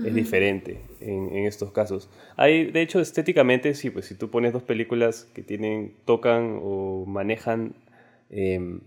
es 0.05 0.15
diferente 0.15 0.79
en, 1.01 1.35
en, 1.35 1.45
estos 1.45 1.73
casos. 1.73 2.09
Hay, 2.37 2.71
de 2.71 2.81
hecho, 2.81 3.01
estéticamente, 3.01 3.73
sí, 3.73 3.89
pues 3.89 4.05
si 4.05 4.15
tú 4.15 4.29
pones 4.29 4.53
dos 4.53 4.63
películas 4.63 5.27
que 5.33 5.43
tienen, 5.43 5.95
tocan 6.05 6.59
o 6.63 7.05
manejan 7.05 7.75
eh, 8.29 8.79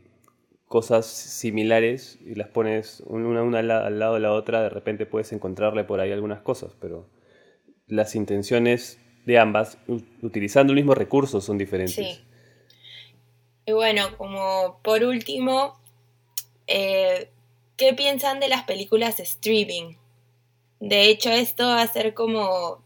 cosas 0.65 1.05
similares 1.05 2.19
y 2.25 2.37
las 2.37 2.49
pones 2.49 3.03
una, 3.07 3.43
una 3.43 3.59
al 3.59 3.99
lado 3.99 4.15
de 4.15 4.21
la 4.21 4.33
otra, 4.33 4.63
de 4.63 4.71
repente 4.71 5.05
puedes 5.05 5.31
encontrarle 5.33 5.85
por 5.85 6.01
ahí 6.01 6.11
algunas 6.11 6.41
cosas, 6.41 6.75
pero 6.81 7.07
las 7.87 8.15
intenciones 8.15 8.99
de 9.27 9.39
ambas, 9.39 9.79
utilizando 10.23 10.73
el 10.73 10.77
mismo 10.77 10.95
recurso, 10.95 11.43
son 11.43 11.59
diferentes. 11.59 11.97
Sí. 11.97 12.30
Y 13.71 13.73
bueno, 13.73 14.17
como 14.19 14.81
por 14.83 15.05
último, 15.05 15.79
eh, 16.67 17.31
¿qué 17.77 17.95
piensan 17.95 18.41
de 18.41 18.49
las 18.49 18.65
películas 18.65 19.21
streaming? 19.21 19.95
De 20.81 21.03
hecho, 21.05 21.31
esto 21.31 21.69
va 21.69 21.81
a 21.81 21.87
ser 21.87 22.13
como 22.13 22.83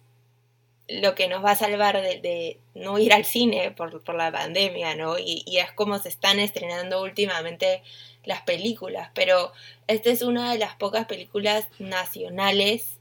lo 0.86 1.14
que 1.14 1.26
nos 1.26 1.42
va 1.42 1.52
a 1.52 1.56
salvar 1.56 2.02
de, 2.02 2.20
de 2.20 2.60
no 2.74 2.98
ir 2.98 3.14
al 3.14 3.24
cine 3.24 3.70
por, 3.70 4.04
por 4.04 4.14
la 4.14 4.30
pandemia, 4.30 4.94
¿no? 4.94 5.18
Y, 5.18 5.42
y, 5.46 5.56
es 5.56 5.72
como 5.72 5.98
se 5.98 6.10
están 6.10 6.38
estrenando 6.38 7.00
últimamente 7.00 7.82
las 8.22 8.42
películas. 8.42 9.10
Pero 9.14 9.52
esta 9.86 10.10
es 10.10 10.20
una 10.20 10.52
de 10.52 10.58
las 10.58 10.76
pocas 10.76 11.06
películas 11.06 11.66
nacionales, 11.78 12.98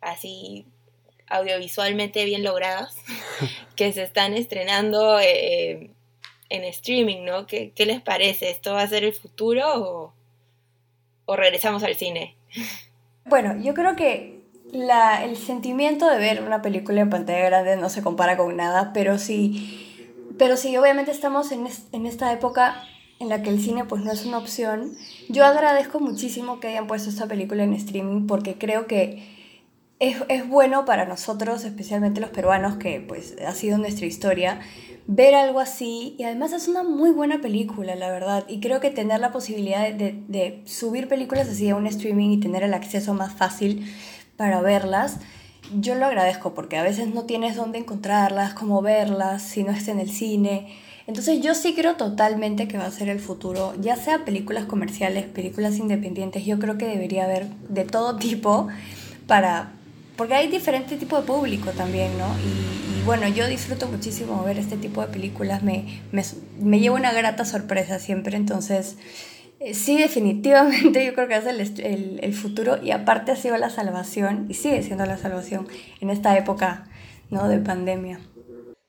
así 0.00 0.64
audiovisualmente 1.26 2.24
bien 2.24 2.42
logradas, 2.42 2.96
que 3.76 3.92
se 3.92 4.02
están 4.02 4.32
estrenando 4.32 5.20
eh, 5.20 5.90
en 6.50 6.64
streaming, 6.64 7.24
¿no? 7.24 7.46
¿Qué, 7.46 7.72
¿Qué, 7.74 7.86
les 7.86 8.02
parece? 8.02 8.50
¿Esto 8.50 8.74
va 8.74 8.82
a 8.82 8.88
ser 8.88 9.04
el 9.04 9.14
futuro 9.14 9.64
o, 9.76 10.12
o 11.24 11.36
regresamos 11.36 11.82
al 11.82 11.94
cine? 11.94 12.36
Bueno, 13.24 13.56
yo 13.62 13.72
creo 13.72 13.96
que 13.96 14.40
la, 14.72 15.24
el 15.24 15.36
sentimiento 15.36 16.10
de 16.10 16.18
ver 16.18 16.42
una 16.42 16.62
película 16.62 17.00
en 17.00 17.10
pantalla 17.10 17.46
grande 17.46 17.76
no 17.76 17.88
se 17.88 18.02
compara 18.02 18.36
con 18.36 18.56
nada, 18.56 18.92
pero 18.92 19.18
sí, 19.18 20.16
pero 20.38 20.56
sí 20.56 20.76
obviamente 20.76 21.12
estamos 21.12 21.52
en, 21.52 21.66
es, 21.66 21.86
en 21.92 22.06
esta 22.06 22.32
época 22.32 22.84
en 23.20 23.28
la 23.28 23.42
que 23.42 23.50
el 23.50 23.60
cine 23.60 23.84
pues 23.84 24.02
no 24.02 24.10
es 24.10 24.24
una 24.24 24.38
opción. 24.38 24.92
Yo 25.28 25.44
agradezco 25.44 26.00
muchísimo 26.00 26.58
que 26.58 26.68
hayan 26.68 26.86
puesto 26.86 27.10
esta 27.10 27.26
película 27.26 27.62
en 27.62 27.74
streaming 27.74 28.26
porque 28.26 28.56
creo 28.56 28.86
que 28.86 29.39
es, 30.00 30.16
es 30.28 30.48
bueno 30.48 30.84
para 30.84 31.04
nosotros, 31.04 31.64
especialmente 31.64 32.20
los 32.20 32.30
peruanos, 32.30 32.76
que 32.76 33.00
pues 33.00 33.36
ha 33.46 33.52
sido 33.52 33.78
nuestra 33.78 34.06
historia, 34.06 34.60
ver 35.06 35.34
algo 35.34 35.60
así 35.60 36.14
y 36.18 36.24
además 36.24 36.52
es 36.52 36.68
una 36.68 36.82
muy 36.82 37.10
buena 37.10 37.40
película, 37.40 37.94
la 37.94 38.10
verdad. 38.10 38.44
Y 38.48 38.60
creo 38.60 38.80
que 38.80 38.90
tener 38.90 39.20
la 39.20 39.30
posibilidad 39.30 39.92
de, 39.92 40.22
de, 40.26 40.62
subir 40.64 41.06
películas 41.06 41.48
así 41.48 41.68
a 41.68 41.76
un 41.76 41.86
streaming 41.86 42.30
y 42.30 42.40
tener 42.40 42.62
el 42.62 42.74
acceso 42.74 43.12
más 43.14 43.34
fácil 43.34 43.86
para 44.36 44.62
verlas, 44.62 45.18
yo 45.78 45.94
lo 45.94 46.06
agradezco 46.06 46.54
porque 46.54 46.78
a 46.78 46.82
veces 46.82 47.14
no 47.14 47.24
tienes 47.24 47.56
dónde 47.56 47.78
encontrarlas, 47.78 48.54
cómo 48.54 48.82
verlas, 48.82 49.42
si 49.42 49.62
no 49.62 49.70
está 49.70 49.92
en 49.92 50.00
el 50.00 50.10
cine. 50.10 50.74
Entonces 51.06 51.40
yo 51.40 51.54
sí 51.54 51.74
creo 51.74 51.96
totalmente 51.96 52.68
que 52.68 52.78
va 52.78 52.86
a 52.86 52.90
ser 52.90 53.08
el 53.08 53.20
futuro, 53.20 53.74
ya 53.80 53.96
sea 53.96 54.24
películas 54.24 54.64
comerciales, 54.64 55.26
películas 55.26 55.76
independientes, 55.76 56.44
yo 56.44 56.58
creo 56.58 56.78
que 56.78 56.86
debería 56.86 57.24
haber 57.24 57.48
de 57.68 57.84
todo 57.84 58.16
tipo 58.16 58.68
para... 59.26 59.74
Porque 60.20 60.34
hay 60.34 60.48
diferente 60.48 60.98
tipo 60.98 61.16
de 61.18 61.22
público 61.22 61.70
también, 61.70 62.18
¿no? 62.18 62.26
Y, 62.40 63.00
y 63.00 63.02
bueno, 63.06 63.26
yo 63.26 63.48
disfruto 63.48 63.88
muchísimo 63.88 64.44
ver 64.44 64.58
este 64.58 64.76
tipo 64.76 65.00
de 65.00 65.06
películas, 65.06 65.62
me, 65.62 66.02
me, 66.12 66.22
me 66.60 66.78
lleva 66.78 66.96
una 66.96 67.10
grata 67.10 67.46
sorpresa 67.46 67.98
siempre, 67.98 68.36
entonces 68.36 68.98
eh, 69.60 69.72
sí, 69.72 69.96
definitivamente 69.96 71.06
yo 71.06 71.14
creo 71.14 71.26
que 71.26 71.36
es 71.36 71.46
el, 71.46 71.60
el, 71.82 72.20
el, 72.22 72.34
futuro 72.34 72.76
y 72.82 72.90
aparte 72.90 73.32
ha 73.32 73.36
sido 73.36 73.56
la 73.56 73.70
salvación 73.70 74.44
y 74.50 74.52
sigue 74.52 74.82
siendo 74.82 75.06
la 75.06 75.16
salvación 75.16 75.66
en 76.02 76.10
esta 76.10 76.36
época 76.36 76.84
¿no? 77.30 77.48
de 77.48 77.56
pandemia. 77.56 78.20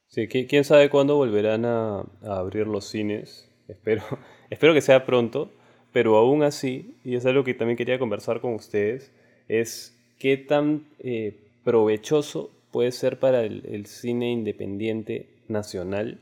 Sí, 0.08 0.28
quién 0.28 0.66
sabe 0.66 0.90
cuándo 0.90 1.16
volverán 1.16 1.64
a, 1.64 2.00
a 2.00 2.40
abrir 2.40 2.68
los 2.68 2.90
cines, 2.90 3.50
espero, 3.70 4.04
espero 4.50 4.74
que 4.74 4.82
sea 4.82 5.06
pronto, 5.06 5.50
pero 5.94 6.18
aún 6.18 6.44
así, 6.44 6.98
y 7.06 7.16
es 7.16 7.26
algo 7.26 7.46
que 7.46 7.54
también 7.54 7.78
quería 7.78 7.98
conversar 8.00 8.42
con 8.42 8.54
ustedes, 8.54 9.14
es 9.48 9.98
qué 10.22 10.38
tan 10.38 10.86
eh, 11.00 11.36
provechoso 11.64 12.52
puede 12.70 12.92
ser 12.92 13.18
para 13.18 13.42
el, 13.42 13.88
cine 13.88 14.32
independiente 14.32 15.26
nacional 15.48 16.20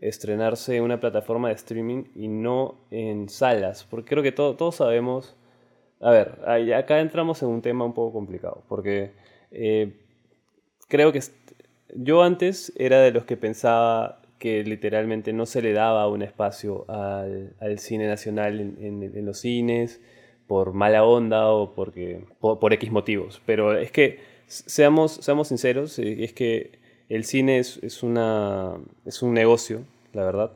estrenarse 0.00 0.76
en 0.76 0.82
una 0.82 0.98
plataforma 0.98 1.46
de 1.46 1.54
streaming 1.54 2.06
y 2.16 2.26
no 2.26 2.74
en 2.90 3.28
salas, 3.28 3.86
porque 3.88 4.08
creo 4.08 4.24
que 4.24 4.32
todo, 4.32 4.56
todos 4.56 4.74
sabemos, 4.74 5.36
a 6.00 6.10
ver, 6.10 6.74
acá 6.74 6.98
entramos 6.98 7.40
en 7.44 7.50
un 7.50 7.62
tema 7.62 7.84
un 7.84 7.94
poco 7.94 8.12
complicado, 8.12 8.64
porque 8.68 9.12
eh, 9.52 9.92
creo 10.88 11.12
que 11.12 11.20
yo 11.94 12.24
antes 12.24 12.72
era 12.76 13.00
de 13.00 13.12
los 13.12 13.24
que 13.24 13.36
pensaba 13.36 14.20
que 14.40 14.64
literalmente 14.64 15.32
no 15.32 15.46
se 15.46 15.62
le 15.62 15.72
daba 15.72 16.08
un 16.08 16.22
espacio 16.22 16.86
al, 16.88 17.54
al 17.60 17.78
cine 17.78 18.08
nacional 18.08 18.58
en, 18.58 19.24
los 19.24 19.38
cines 19.38 20.00
por 20.48 20.72
mala 20.72 21.04
onda 21.04 21.48
o 21.48 21.74
porque, 21.74 22.24
por, 22.40 22.58
por 22.58 22.72
X 22.72 22.90
motivos, 22.90 23.40
pero 23.46 23.78
es 23.78 23.92
que 23.92 24.18
seamos, 24.48 25.12
seamos 25.12 25.48
sinceros, 25.48 25.98
eh, 26.00 26.24
es 26.24 26.32
que 26.32 26.78
el 27.08 27.24
cine 27.24 27.58
es, 27.58 27.78
es, 27.82 28.02
una, 28.02 28.76
es 29.04 29.22
un 29.22 29.34
negocio, 29.34 29.84
la 30.12 30.24
verdad, 30.24 30.52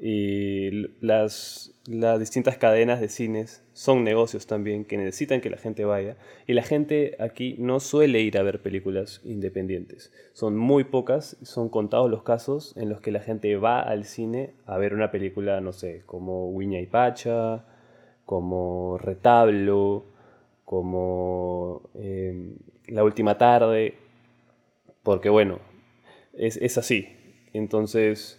y 0.00 0.70
las, 1.00 1.72
las 1.86 2.20
distintas 2.20 2.56
cadenas 2.56 3.00
de 3.00 3.08
cines 3.08 3.64
son 3.72 4.04
negocios 4.04 4.46
también 4.46 4.84
que 4.84 4.96
necesitan 4.96 5.40
que 5.40 5.50
la 5.50 5.56
gente 5.56 5.84
vaya, 5.84 6.16
y 6.46 6.52
la 6.52 6.62
gente 6.62 7.16
aquí 7.20 7.56
no 7.58 7.80
suele 7.80 8.20
ir 8.20 8.38
a 8.38 8.42
ver 8.42 8.60
películas 8.60 9.20
independientes. 9.24 10.12
Son 10.32 10.56
muy 10.56 10.84
pocas, 10.84 11.36
son 11.42 11.68
contados 11.68 12.10
los 12.10 12.22
casos 12.22 12.76
en 12.76 12.88
los 12.88 13.00
que 13.00 13.12
la 13.12 13.20
gente 13.20 13.56
va 13.56 13.80
al 13.80 14.04
cine 14.04 14.54
a 14.66 14.78
ver 14.78 14.94
una 14.94 15.10
película, 15.10 15.60
no 15.60 15.72
sé, 15.72 16.02
como 16.06 16.48
Wiña 16.50 16.80
y 16.80 16.86
Pacha, 16.86 17.64
como 18.28 18.98
Retablo, 18.98 20.04
como 20.66 21.88
eh, 21.94 22.58
La 22.86 23.02
Última 23.02 23.38
Tarde, 23.38 23.94
porque 25.02 25.30
bueno, 25.30 25.60
es, 26.34 26.58
es 26.58 26.76
así. 26.76 27.08
Entonces, 27.54 28.38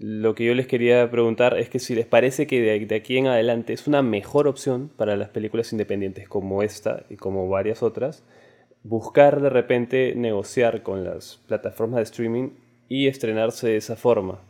lo 0.00 0.34
que 0.34 0.46
yo 0.46 0.54
les 0.56 0.66
quería 0.66 1.08
preguntar 1.12 1.56
es 1.56 1.70
que 1.70 1.78
si 1.78 1.94
les 1.94 2.06
parece 2.06 2.48
que 2.48 2.60
de, 2.60 2.92
aquí 2.96 3.18
en 3.18 3.28
adelante 3.28 3.72
es 3.72 3.86
una 3.86 4.02
mejor 4.02 4.48
opción 4.48 4.90
para 4.96 5.14
las 5.16 5.28
películas 5.28 5.70
independientes 5.70 6.28
como 6.28 6.64
esta 6.64 7.06
y 7.08 7.14
como 7.14 7.48
varias 7.48 7.84
otras, 7.84 8.24
buscar 8.82 9.40
de 9.40 9.50
repente 9.50 10.14
negociar 10.16 10.82
con 10.82 11.04
las 11.04 11.36
plataformas 11.46 11.98
de 11.98 12.02
streaming 12.02 12.48
y 12.88 13.06
estrenarse 13.06 13.68
de 13.68 13.76
esa 13.76 13.94
forma 13.94 14.40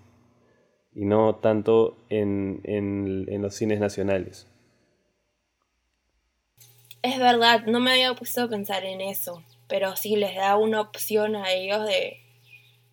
y 0.95 1.05
no 1.05 1.35
tanto 1.35 1.99
en, 2.09 2.63
en 2.65 3.43
los 3.43 3.55
cines 3.55 3.79
nacionales. 3.79 4.50
Es 7.03 7.19
verdad, 7.19 7.65
no 7.67 7.81
me 7.81 7.93
había 7.93 8.15
puesto 8.15 8.43
a 8.43 8.49
pensar 8.49 8.85
en 8.85 9.01
eso, 9.01 9.43
pero 9.69 9.97
sí 9.97 10.17
les 10.17 10.37
da 10.37 10.57
una 10.57 10.81
opción 10.81 11.35
a 11.37 11.51
ellos 11.51 11.87
de, 11.87 12.21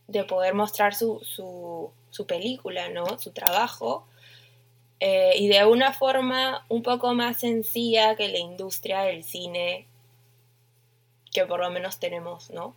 de 0.07 0.23
poder 0.23 0.53
mostrar 0.53 0.95
su, 0.95 1.19
su, 1.23 1.91
su, 2.09 2.25
película, 2.25 2.89
¿no? 2.89 3.19
Su 3.19 3.31
trabajo. 3.31 4.07
Eh, 4.99 5.33
y 5.37 5.47
de 5.49 5.65
una 5.65 5.93
forma 5.93 6.65
un 6.69 6.83
poco 6.83 7.13
más 7.13 7.37
sencilla 7.37 8.15
que 8.15 8.29
la 8.29 8.39
industria 8.39 9.01
del 9.01 9.23
cine 9.23 9.85
que 11.31 11.45
por 11.45 11.59
lo 11.59 11.69
menos 11.69 11.99
tenemos, 11.99 12.49
¿no? 12.49 12.73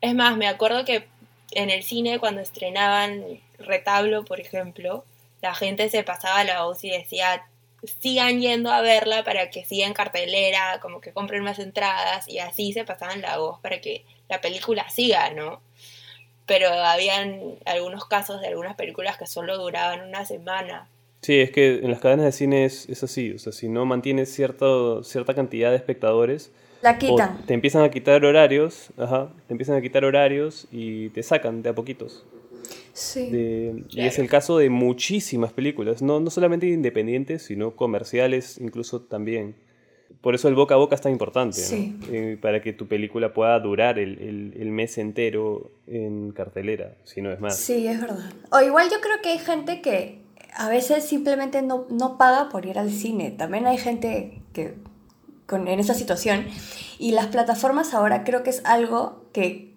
Es 0.00 0.14
más, 0.14 0.36
me 0.36 0.48
acuerdo 0.48 0.84
que 0.84 1.08
en 1.50 1.68
el 1.68 1.82
cine 1.82 2.18
cuando 2.18 2.40
estrenaban 2.40 3.40
Retablo, 3.58 4.24
por 4.24 4.40
ejemplo, 4.40 5.04
la 5.42 5.54
gente 5.54 5.90
se 5.90 6.02
pasaba 6.02 6.42
la 6.44 6.64
voz 6.64 6.82
y 6.84 6.90
decía, 6.90 7.46
sigan 7.82 8.40
yendo 8.40 8.70
a 8.70 8.80
verla 8.80 9.24
para 9.24 9.50
que 9.50 9.64
sigan 9.64 9.92
cartelera, 9.92 10.78
como 10.80 11.00
que 11.00 11.12
compren 11.12 11.42
más 11.42 11.58
entradas 11.58 12.28
y 12.28 12.38
así 12.38 12.72
se 12.72 12.84
pasaban 12.84 13.20
la 13.20 13.38
voz 13.38 13.58
para 13.60 13.80
que 13.80 14.04
la 14.28 14.40
película 14.40 14.88
siga, 14.88 15.30
¿no? 15.30 15.60
Pero 16.46 16.68
habían 16.68 17.56
algunos 17.64 18.06
casos 18.06 18.40
de 18.40 18.48
algunas 18.48 18.76
películas 18.76 19.16
que 19.16 19.26
solo 19.26 19.58
duraban 19.58 20.08
una 20.08 20.24
semana. 20.24 20.88
Sí, 21.22 21.40
es 21.40 21.52
que 21.52 21.76
en 21.76 21.90
las 21.90 22.00
cadenas 22.00 22.26
de 22.26 22.32
cine 22.32 22.64
es, 22.64 23.02
así, 23.02 23.32
o 23.32 23.38
sea, 23.38 23.52
si 23.52 23.68
no 23.68 23.84
mantienes 23.84 24.32
cierto, 24.34 25.04
cierta 25.04 25.34
cantidad 25.34 25.70
de 25.70 25.76
espectadores, 25.76 26.50
la 26.82 26.98
quitan. 26.98 27.46
te 27.46 27.54
empiezan 27.54 27.84
a 27.84 27.90
quitar 27.90 28.24
horarios, 28.24 28.88
ajá, 28.98 29.30
te 29.46 29.54
empiezan 29.54 29.76
a 29.76 29.80
quitar 29.80 30.04
horarios 30.04 30.66
y 30.72 31.10
te 31.10 31.22
sacan 31.22 31.62
de 31.62 31.70
a 31.70 31.74
poquitos. 31.74 32.24
Sí. 32.92 33.84
Y 33.90 34.00
es 34.00 34.18
el 34.18 34.28
caso 34.28 34.58
de 34.58 34.68
muchísimas 34.70 35.52
películas, 35.52 36.02
no, 36.02 36.20
no 36.20 36.30
solamente 36.30 36.66
independientes, 36.66 37.42
sino 37.42 37.74
comerciales 37.74 38.58
incluso 38.58 39.00
también. 39.00 39.54
Por 40.20 40.34
eso 40.34 40.46
el 40.48 40.54
boca 40.54 40.74
a 40.74 40.78
boca 40.78 40.94
es 40.94 41.00
tan 41.00 41.10
importante, 41.10 41.60
eh, 42.10 42.38
para 42.40 42.60
que 42.60 42.72
tu 42.72 42.86
película 42.86 43.32
pueda 43.32 43.58
durar 43.58 43.98
el, 43.98 44.52
el, 44.56 44.70
mes 44.70 44.98
entero 44.98 45.72
en 45.86 46.32
cartelera, 46.32 46.96
si 47.02 47.22
no 47.22 47.32
es 47.32 47.40
más. 47.40 47.56
Sí, 47.56 47.88
es 47.88 48.00
verdad. 48.00 48.32
O 48.50 48.60
igual 48.60 48.88
yo 48.90 49.00
creo 49.00 49.20
que 49.22 49.30
hay 49.30 49.38
gente 49.38 49.80
que 49.80 50.20
a 50.54 50.68
veces 50.68 51.04
simplemente 51.04 51.62
no, 51.62 51.86
no 51.90 52.18
paga 52.18 52.50
por 52.50 52.66
ir 52.66 52.78
al 52.78 52.90
cine. 52.90 53.30
También 53.30 53.66
hay 53.66 53.78
gente 53.78 54.42
que 54.52 54.74
con, 55.46 55.66
en 55.66 55.80
esa 55.80 55.94
situación. 55.94 56.46
Y 56.98 57.12
las 57.12 57.26
plataformas 57.28 57.94
ahora 57.94 58.22
creo 58.22 58.42
que 58.42 58.50
es 58.50 58.62
algo 58.64 59.24
que 59.32 59.74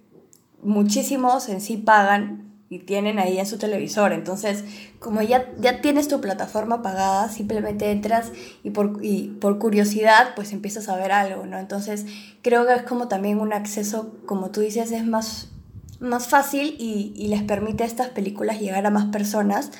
muchísimos 0.61 1.49
en 1.49 1.61
sí 1.61 1.77
pagan 1.77 2.54
y 2.75 2.79
tienen 2.79 3.19
ahí 3.19 3.39
en 3.39 3.45
su 3.45 3.57
televisor. 3.57 4.13
Entonces, 4.13 4.63
como 4.99 5.21
ya, 5.21 5.51
ya 5.59 5.81
tienes 5.81 6.07
tu 6.07 6.21
plataforma 6.21 6.81
pagada, 6.81 7.29
simplemente 7.29 7.91
entras 7.91 8.31
y 8.63 8.71
por, 8.71 8.99
y 9.01 9.29
por 9.39 9.57
curiosidad, 9.59 10.35
pues 10.35 10.51
empiezas 10.51 10.89
a 10.89 10.95
ver 10.97 11.11
algo, 11.11 11.45
¿no? 11.45 11.57
Entonces, 11.57 12.05
creo 12.41 12.65
que 12.65 12.73
es 12.73 12.83
como 12.83 13.07
también 13.07 13.39
un 13.39 13.53
acceso, 13.53 14.15
como 14.25 14.51
tú 14.51 14.61
dices, 14.61 14.91
es 14.91 15.05
más, 15.05 15.49
más 15.99 16.27
fácil 16.27 16.75
y, 16.77 17.13
y 17.15 17.27
les 17.27 17.43
permite 17.43 17.83
a 17.83 17.87
estas 17.87 18.09
películas 18.09 18.59
llegar 18.59 18.85
a 18.85 18.89
más 18.89 19.05
personas, 19.05 19.71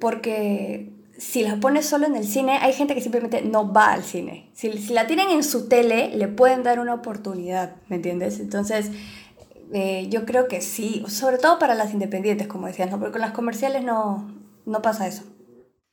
porque 0.00 0.92
si 1.16 1.44
las 1.44 1.54
pones 1.58 1.86
solo 1.86 2.06
en 2.06 2.16
el 2.16 2.26
cine, 2.26 2.58
hay 2.60 2.72
gente 2.72 2.94
que 2.94 3.00
simplemente 3.00 3.42
no 3.42 3.72
va 3.72 3.92
al 3.92 4.02
cine. 4.02 4.50
Si, 4.54 4.72
si 4.72 4.92
la 4.92 5.06
tienen 5.06 5.30
en 5.30 5.44
su 5.44 5.68
tele, 5.68 6.10
le 6.16 6.26
pueden 6.26 6.64
dar 6.64 6.80
una 6.80 6.94
oportunidad, 6.94 7.76
¿me 7.88 7.96
entiendes? 7.96 8.40
Entonces, 8.40 8.90
eh, 9.72 10.08
yo 10.10 10.26
creo 10.26 10.48
que 10.48 10.60
sí, 10.60 11.02
sobre 11.08 11.38
todo 11.38 11.58
para 11.58 11.74
las 11.74 11.94
independientes, 11.94 12.46
como 12.46 12.66
decías, 12.66 12.90
¿no? 12.90 12.98
porque 12.98 13.12
con 13.12 13.22
las 13.22 13.32
comerciales 13.32 13.82
no, 13.82 14.30
no 14.66 14.82
pasa 14.82 15.06
eso. 15.06 15.24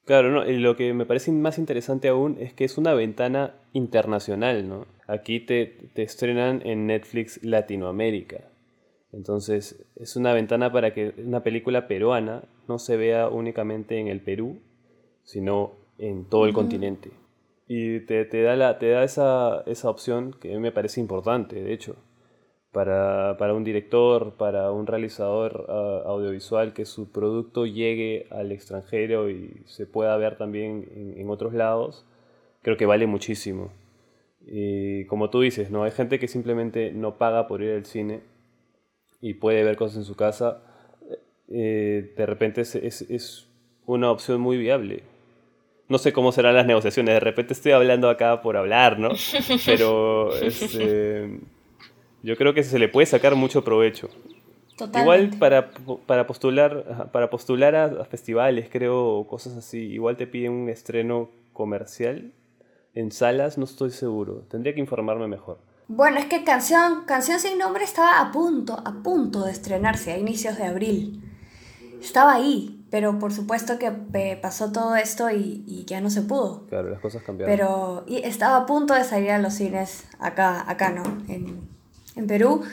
Claro, 0.05 0.31
no, 0.31 0.45
y 0.45 0.57
lo 0.57 0.75
que 0.75 0.93
me 0.93 1.05
parece 1.05 1.31
más 1.31 1.57
interesante 1.57 2.07
aún 2.07 2.37
es 2.39 2.53
que 2.53 2.65
es 2.65 2.77
una 2.77 2.93
ventana 2.93 3.53
internacional, 3.73 4.67
¿no? 4.67 4.87
Aquí 5.07 5.39
te, 5.39 5.67
te 5.93 6.01
estrenan 6.01 6.61
en 6.65 6.87
Netflix 6.87 7.43
Latinoamérica. 7.43 8.41
Entonces, 9.13 9.85
es 9.95 10.15
una 10.15 10.33
ventana 10.33 10.71
para 10.71 10.93
que 10.93 11.13
una 11.23 11.43
película 11.43 11.87
peruana 11.87 12.43
no 12.67 12.79
se 12.79 12.97
vea 12.97 13.29
únicamente 13.29 13.99
en 13.99 14.07
el 14.07 14.21
Perú, 14.21 14.59
sino 15.23 15.73
en 15.99 16.25
todo 16.25 16.47
el 16.47 16.53
continente. 16.53 17.11
Y 17.67 17.99
te, 18.01 18.25
te, 18.25 18.41
da, 18.41 18.55
la, 18.55 18.79
te 18.79 18.89
da 18.89 19.03
esa, 19.03 19.61
esa 19.67 19.89
opción 19.91 20.35
que 20.41 20.57
me 20.57 20.71
parece 20.71 20.99
importante, 20.99 21.61
de 21.61 21.71
hecho 21.71 21.95
para, 22.71 23.35
para 23.37 23.53
un 23.53 23.63
director, 23.63 24.35
para 24.35 24.71
un 24.71 24.85
realizador 24.85 25.65
ah, 25.69 26.03
audiovisual, 26.05 26.73
que 26.73 26.85
su 26.85 27.11
producto 27.11 27.65
llegue 27.65 28.27
al 28.29 28.51
extranjero 28.51 29.29
y 29.29 29.63
se 29.65 29.87
pueda 29.87 30.15
ver 30.17 30.37
también 30.37 31.15
en, 31.17 31.29
otros 31.29 31.53
lados, 31.53 32.05
creo 32.61 32.77
que 32.77 32.85
vale 32.85 33.07
muchísimo. 33.07 33.71
Y 34.45 35.05
como 35.05 35.29
tú 35.29 35.41
dices, 35.41 35.71
¿no? 35.71 35.83
Hay 35.83 35.91
gente 35.91 36.19
que 36.19 36.27
simplemente 36.27 36.91
no 36.91 37.17
paga 37.17 37.47
por 37.47 37.61
ir 37.61 37.71
al 37.71 37.85
cine 37.85 38.21
y 39.21 39.35
puede 39.35 39.63
ver 39.63 39.75
cosas 39.75 39.97
en 39.97 40.03
su 40.05 40.15
casa. 40.15 40.61
Eh, 41.49 42.13
de 42.15 42.25
repente 42.25 42.61
es, 42.61 42.75
es, 42.75 43.01
es, 43.03 43.45
una 43.85 44.11
opción 44.11 44.39
muy 44.39 44.57
viable. 44.57 45.01
No 45.87 45.97
sé 45.97 46.13
cómo 46.13 46.31
serán 46.31 46.53
las 46.53 46.67
negociaciones, 46.67 47.15
de 47.15 47.19
repente 47.19 47.53
estoy 47.53 47.71
hablando 47.71 48.07
acá 48.07 48.43
por 48.43 48.55
hablar, 48.55 48.99
¿no? 48.99 49.09
Pero 49.65 50.31
este, 50.35 51.39
yo 52.23 52.35
creo 52.35 52.53
que 52.53 52.63
se 52.63 52.79
le 52.79 52.89
puede 52.89 53.05
sacar 53.05 53.35
mucho 53.35 53.63
provecho. 53.63 54.09
Igual 55.01 55.31
para, 55.39 55.71
para 56.05 56.25
postular, 56.25 57.09
para 57.11 57.29
postular 57.29 57.75
a, 57.75 58.05
festivales, 58.05 58.69
creo, 58.71 59.25
cosas 59.27 59.57
así, 59.57 59.79
igual 59.79 60.15
te 60.15 60.27
piden 60.27 60.53
un 60.53 60.69
estreno 60.69 61.29
comercial. 61.53 62.31
En 62.95 63.11
salas 63.11 63.57
no 63.57 63.65
estoy 63.65 63.91
seguro. 63.91 64.45
Tendría 64.49 64.73
que 64.73 64.79
informarme 64.79 65.27
mejor. 65.27 65.59
Bueno, 65.87 66.19
es 66.19 66.25
que 66.25 66.43
Canción, 66.43 67.05
Canción 67.05 67.39
sin 67.39 67.57
nombre 67.57 67.83
estaba 67.83 68.21
a 68.21 68.31
punto, 68.31 68.81
a 68.85 69.03
punto 69.03 69.43
de 69.43 69.51
estrenarse 69.51 70.11
a 70.11 70.17
inicios 70.17 70.57
de 70.57 70.65
abril. 70.65 71.23
Estaba 72.01 72.33
ahí, 72.33 72.85
pero 72.89 73.19
por 73.19 73.33
supuesto 73.33 73.77
que 73.77 73.91
pasó 74.41 74.71
todo 74.71 74.95
esto 74.95 75.29
y, 75.29 75.63
y, 75.67 75.85
ya 75.85 75.99
no 75.99 76.09
se 76.09 76.21
pudo. 76.21 76.65
Claro, 76.67 76.89
las 76.89 76.99
cosas 76.99 77.23
cambiaron. 77.23 77.53
Pero 77.53 78.03
y 78.07 78.17
estaba 78.17 78.57
a 78.57 78.65
punto 78.65 78.93
de 78.93 79.03
salir 79.03 79.31
a 79.31 79.39
los 79.39 79.53
cines 79.53 80.07
acá, 80.19 80.63
acá 80.69 80.91
no, 80.91 81.03
en, 81.27 81.67
en 82.19 82.27
Perú. 82.27 82.63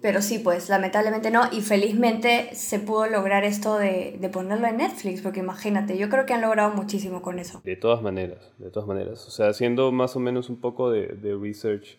Pero 0.00 0.22
sí, 0.22 0.38
pues 0.38 0.68
lamentablemente 0.68 1.30
no. 1.30 1.42
Y 1.50 1.60
felizmente 1.60 2.50
se 2.54 2.78
pudo 2.78 3.06
lograr 3.06 3.44
esto 3.44 3.78
de, 3.78 4.16
de, 4.20 4.28
ponerlo 4.28 4.68
en 4.68 4.76
Netflix, 4.76 5.22
porque 5.22 5.40
imagínate, 5.40 5.98
yo 5.98 6.08
creo 6.08 6.24
que 6.24 6.34
han 6.34 6.42
logrado 6.42 6.72
muchísimo 6.74 7.20
con 7.20 7.38
eso. 7.38 7.60
De 7.64 7.76
todas 7.76 8.00
maneras, 8.00 8.52
de 8.58 8.70
todas 8.70 8.86
maneras. 8.88 9.26
O 9.26 9.30
sea, 9.30 9.48
haciendo 9.48 9.90
más 9.90 10.14
o 10.14 10.20
menos 10.20 10.50
un 10.50 10.60
poco 10.60 10.90
de, 10.90 11.08
de 11.08 11.36
research 11.36 11.98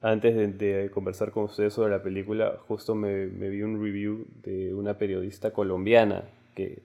antes 0.00 0.36
de, 0.36 0.48
de, 0.48 0.90
conversar 0.90 1.30
con 1.32 1.44
ustedes 1.44 1.72
sobre 1.72 1.90
la 1.90 2.02
película, 2.02 2.58
justo 2.68 2.94
me, 2.94 3.26
me, 3.26 3.48
vi 3.48 3.62
un 3.62 3.82
review 3.82 4.26
de 4.42 4.74
una 4.74 4.98
periodista 4.98 5.52
colombiana 5.52 6.24
que 6.54 6.82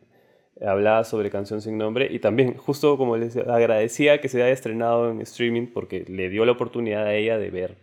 hablaba 0.66 1.04
sobre 1.04 1.30
Canción 1.30 1.62
sin 1.62 1.78
Nombre 1.78 2.08
y 2.10 2.20
también 2.20 2.56
justo 2.56 2.98
como 2.98 3.18
les 3.18 3.36
agradecía 3.38 4.22
que 4.22 4.30
se 4.30 4.42
haya 4.42 4.54
estrenado 4.54 5.12
en 5.12 5.22
streaming 5.22 5.68
porque 5.68 6.06
le 6.08 6.30
dio 6.30 6.46
la 6.46 6.54
oportunidad 6.54 7.06
a 7.06 7.14
ella 7.14 7.38
de 7.38 7.50
ver 7.50 7.76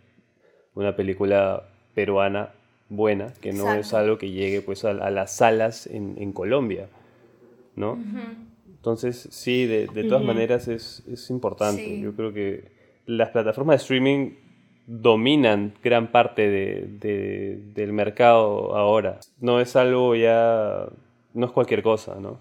una 0.75 0.95
película 0.95 1.63
peruana 1.93 2.49
buena, 2.89 3.33
que 3.41 3.53
no 3.53 3.73
es 3.73 3.93
algo 3.93 4.17
que 4.17 4.31
llegue 4.31 4.61
pues 4.61 4.83
a, 4.85 4.93
las 4.93 5.31
salas 5.31 5.87
en, 5.87 6.15
en 6.17 6.33
Colombia, 6.33 6.87
¿no? 7.75 7.97
Entonces, 8.67 9.27
sí, 9.31 9.65
de, 9.65 9.87
de 9.87 10.03
todas 10.05 10.23
maneras 10.23 10.67
es, 10.67 11.03
es 11.11 11.29
importante. 11.29 11.99
Yo 11.99 12.13
creo 12.15 12.33
que 12.33 12.71
las 13.05 13.29
plataformas 13.29 13.75
de 13.75 13.81
streaming 13.83 14.31
dominan 14.87 15.73
gran 15.83 16.11
parte 16.11 16.49
de, 16.49 16.87
de, 16.99 17.59
del 17.73 17.93
mercado 17.93 18.75
ahora. 18.75 19.19
No 19.39 19.61
es 19.61 19.75
algo 19.75 20.15
ya, 20.15 20.87
no 21.33 21.45
es 21.45 21.51
cualquier 21.51 21.83
cosa, 21.83 22.15
¿no? 22.19 22.39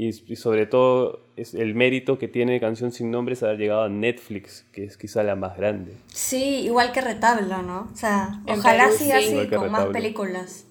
Y, 0.00 0.12
sobre 0.12 0.66
todo 0.66 1.22
es 1.34 1.54
el 1.54 1.74
mérito 1.74 2.20
que 2.20 2.28
tiene 2.28 2.60
Canción 2.60 2.92
sin 2.92 3.10
Nombre 3.10 3.32
es 3.32 3.42
haber 3.42 3.58
llegado 3.58 3.82
a 3.82 3.88
Netflix, 3.88 4.64
que 4.70 4.84
es 4.84 4.96
quizá 4.96 5.24
la 5.24 5.34
más 5.34 5.56
grande. 5.56 5.96
Sí, 6.06 6.60
igual 6.60 6.92
que 6.92 7.00
Retablo, 7.00 7.62
¿no? 7.62 7.88
O 7.92 7.96
sea, 7.96 8.40
ojalá 8.46 8.92
siga 8.92 9.16
así, 9.16 9.48
con 9.48 9.72
más 9.72 9.86
películas. 9.86 10.68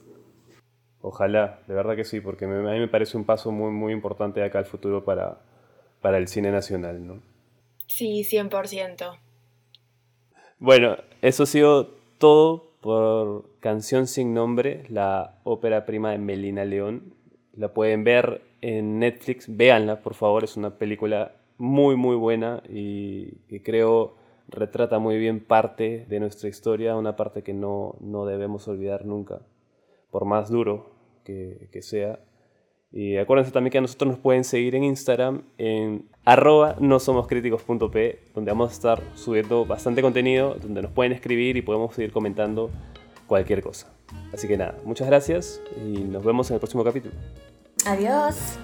Ojalá, 1.02 1.60
de 1.68 1.74
verdad 1.74 1.98
que 1.98 2.06
sí, 2.06 2.22
porque 2.22 2.46
a 2.46 2.48
mí 2.48 2.80
me 2.80 2.88
parece 2.88 3.18
un 3.18 3.26
paso 3.26 3.52
muy, 3.52 3.72
muy 3.72 3.92
importante 3.92 4.40
de 4.40 4.46
acá 4.46 4.60
al 4.60 4.66
futuro 4.66 5.04
para, 5.04 5.42
para 6.00 6.20
el 6.20 6.30
cine 6.30 6.50
nacional, 6.50 7.06
¿no? 7.06 7.22
Sí, 7.88 8.24
100%. 8.24 9.20
Bueno, 10.58 10.96
eso 11.22 11.44
ha 11.44 11.48
sido 11.48 11.98
todo 12.18 12.72
por 12.80 13.50
Canción 13.60 14.08
sin 14.08 14.34
Nombre, 14.34 14.86
la 14.88 15.42
ópera 15.44 15.86
prima 15.86 16.12
de 16.12 16.18
Melina 16.18 16.64
León. 16.64 17.14
La 17.54 17.74
pueden 17.74 18.06
ver 18.06 18.47
en 18.62 19.00
Netflix, 19.00 19.46
véanla, 19.56 20.02
por 20.02 20.14
favor, 20.14 20.44
es 20.44 20.58
una 20.58 20.78
película 20.78 21.36
muy, 21.58 21.96
muy 21.96 22.16
buena 22.16 22.64
y 22.70 23.32
que 23.48 23.64
creo 23.64 24.16
retrata 24.48 25.00
muy 25.00 25.18
bien 25.18 25.44
parte 25.44 26.06
de 26.08 26.20
nuestra 26.20 26.50
historia, 26.50 26.96
una 26.96 27.16
parte 27.16 27.44
que 27.44 27.54
no, 27.54 27.96
no 28.00 28.26
debemos 28.26 28.68
olvidar 28.68 29.06
nunca, 29.06 29.42
por 30.12 30.26
más 30.26 30.50
duro 30.50 30.92
que, 31.24 31.70
que 31.72 31.82
sea. 31.82 32.20
Y 32.92 33.18
acuérdense 33.18 33.52
también 33.52 33.72
que 33.72 33.78
a 33.80 33.82
nosotros 33.82 34.12
nos 34.12 34.20
pueden 34.20 34.46
seguir 34.46 34.74
en 34.76 34.86
Instagram 34.86 35.44
en 35.58 36.10
arroba 36.24 36.78
no 36.80 37.00
somos 37.00 37.28
donde 37.28 38.52
vamos 38.52 38.70
a 38.70 38.74
estar 38.74 39.02
subiendo 39.16 39.66
bastante 39.66 40.02
contenido, 40.02 40.56
donde 40.56 40.82
nos 40.82 40.92
pueden 40.92 41.12
escribir 41.12 41.58
y 41.58 41.62
podemos 41.62 41.94
seguir 41.94 42.12
comentando 42.12 42.72
cualquier 43.28 43.62
cosa. 43.62 43.94
Así 44.34 44.48
que 44.48 44.58
nada, 44.58 44.78
muchas 44.86 45.08
gracias 45.08 45.62
y 45.76 46.00
nos 46.04 46.24
vemos 46.24 46.50
en 46.50 46.56
el 46.56 46.60
próximo 46.60 46.84
capítulo. 46.86 47.14
Adiós. 47.88 48.60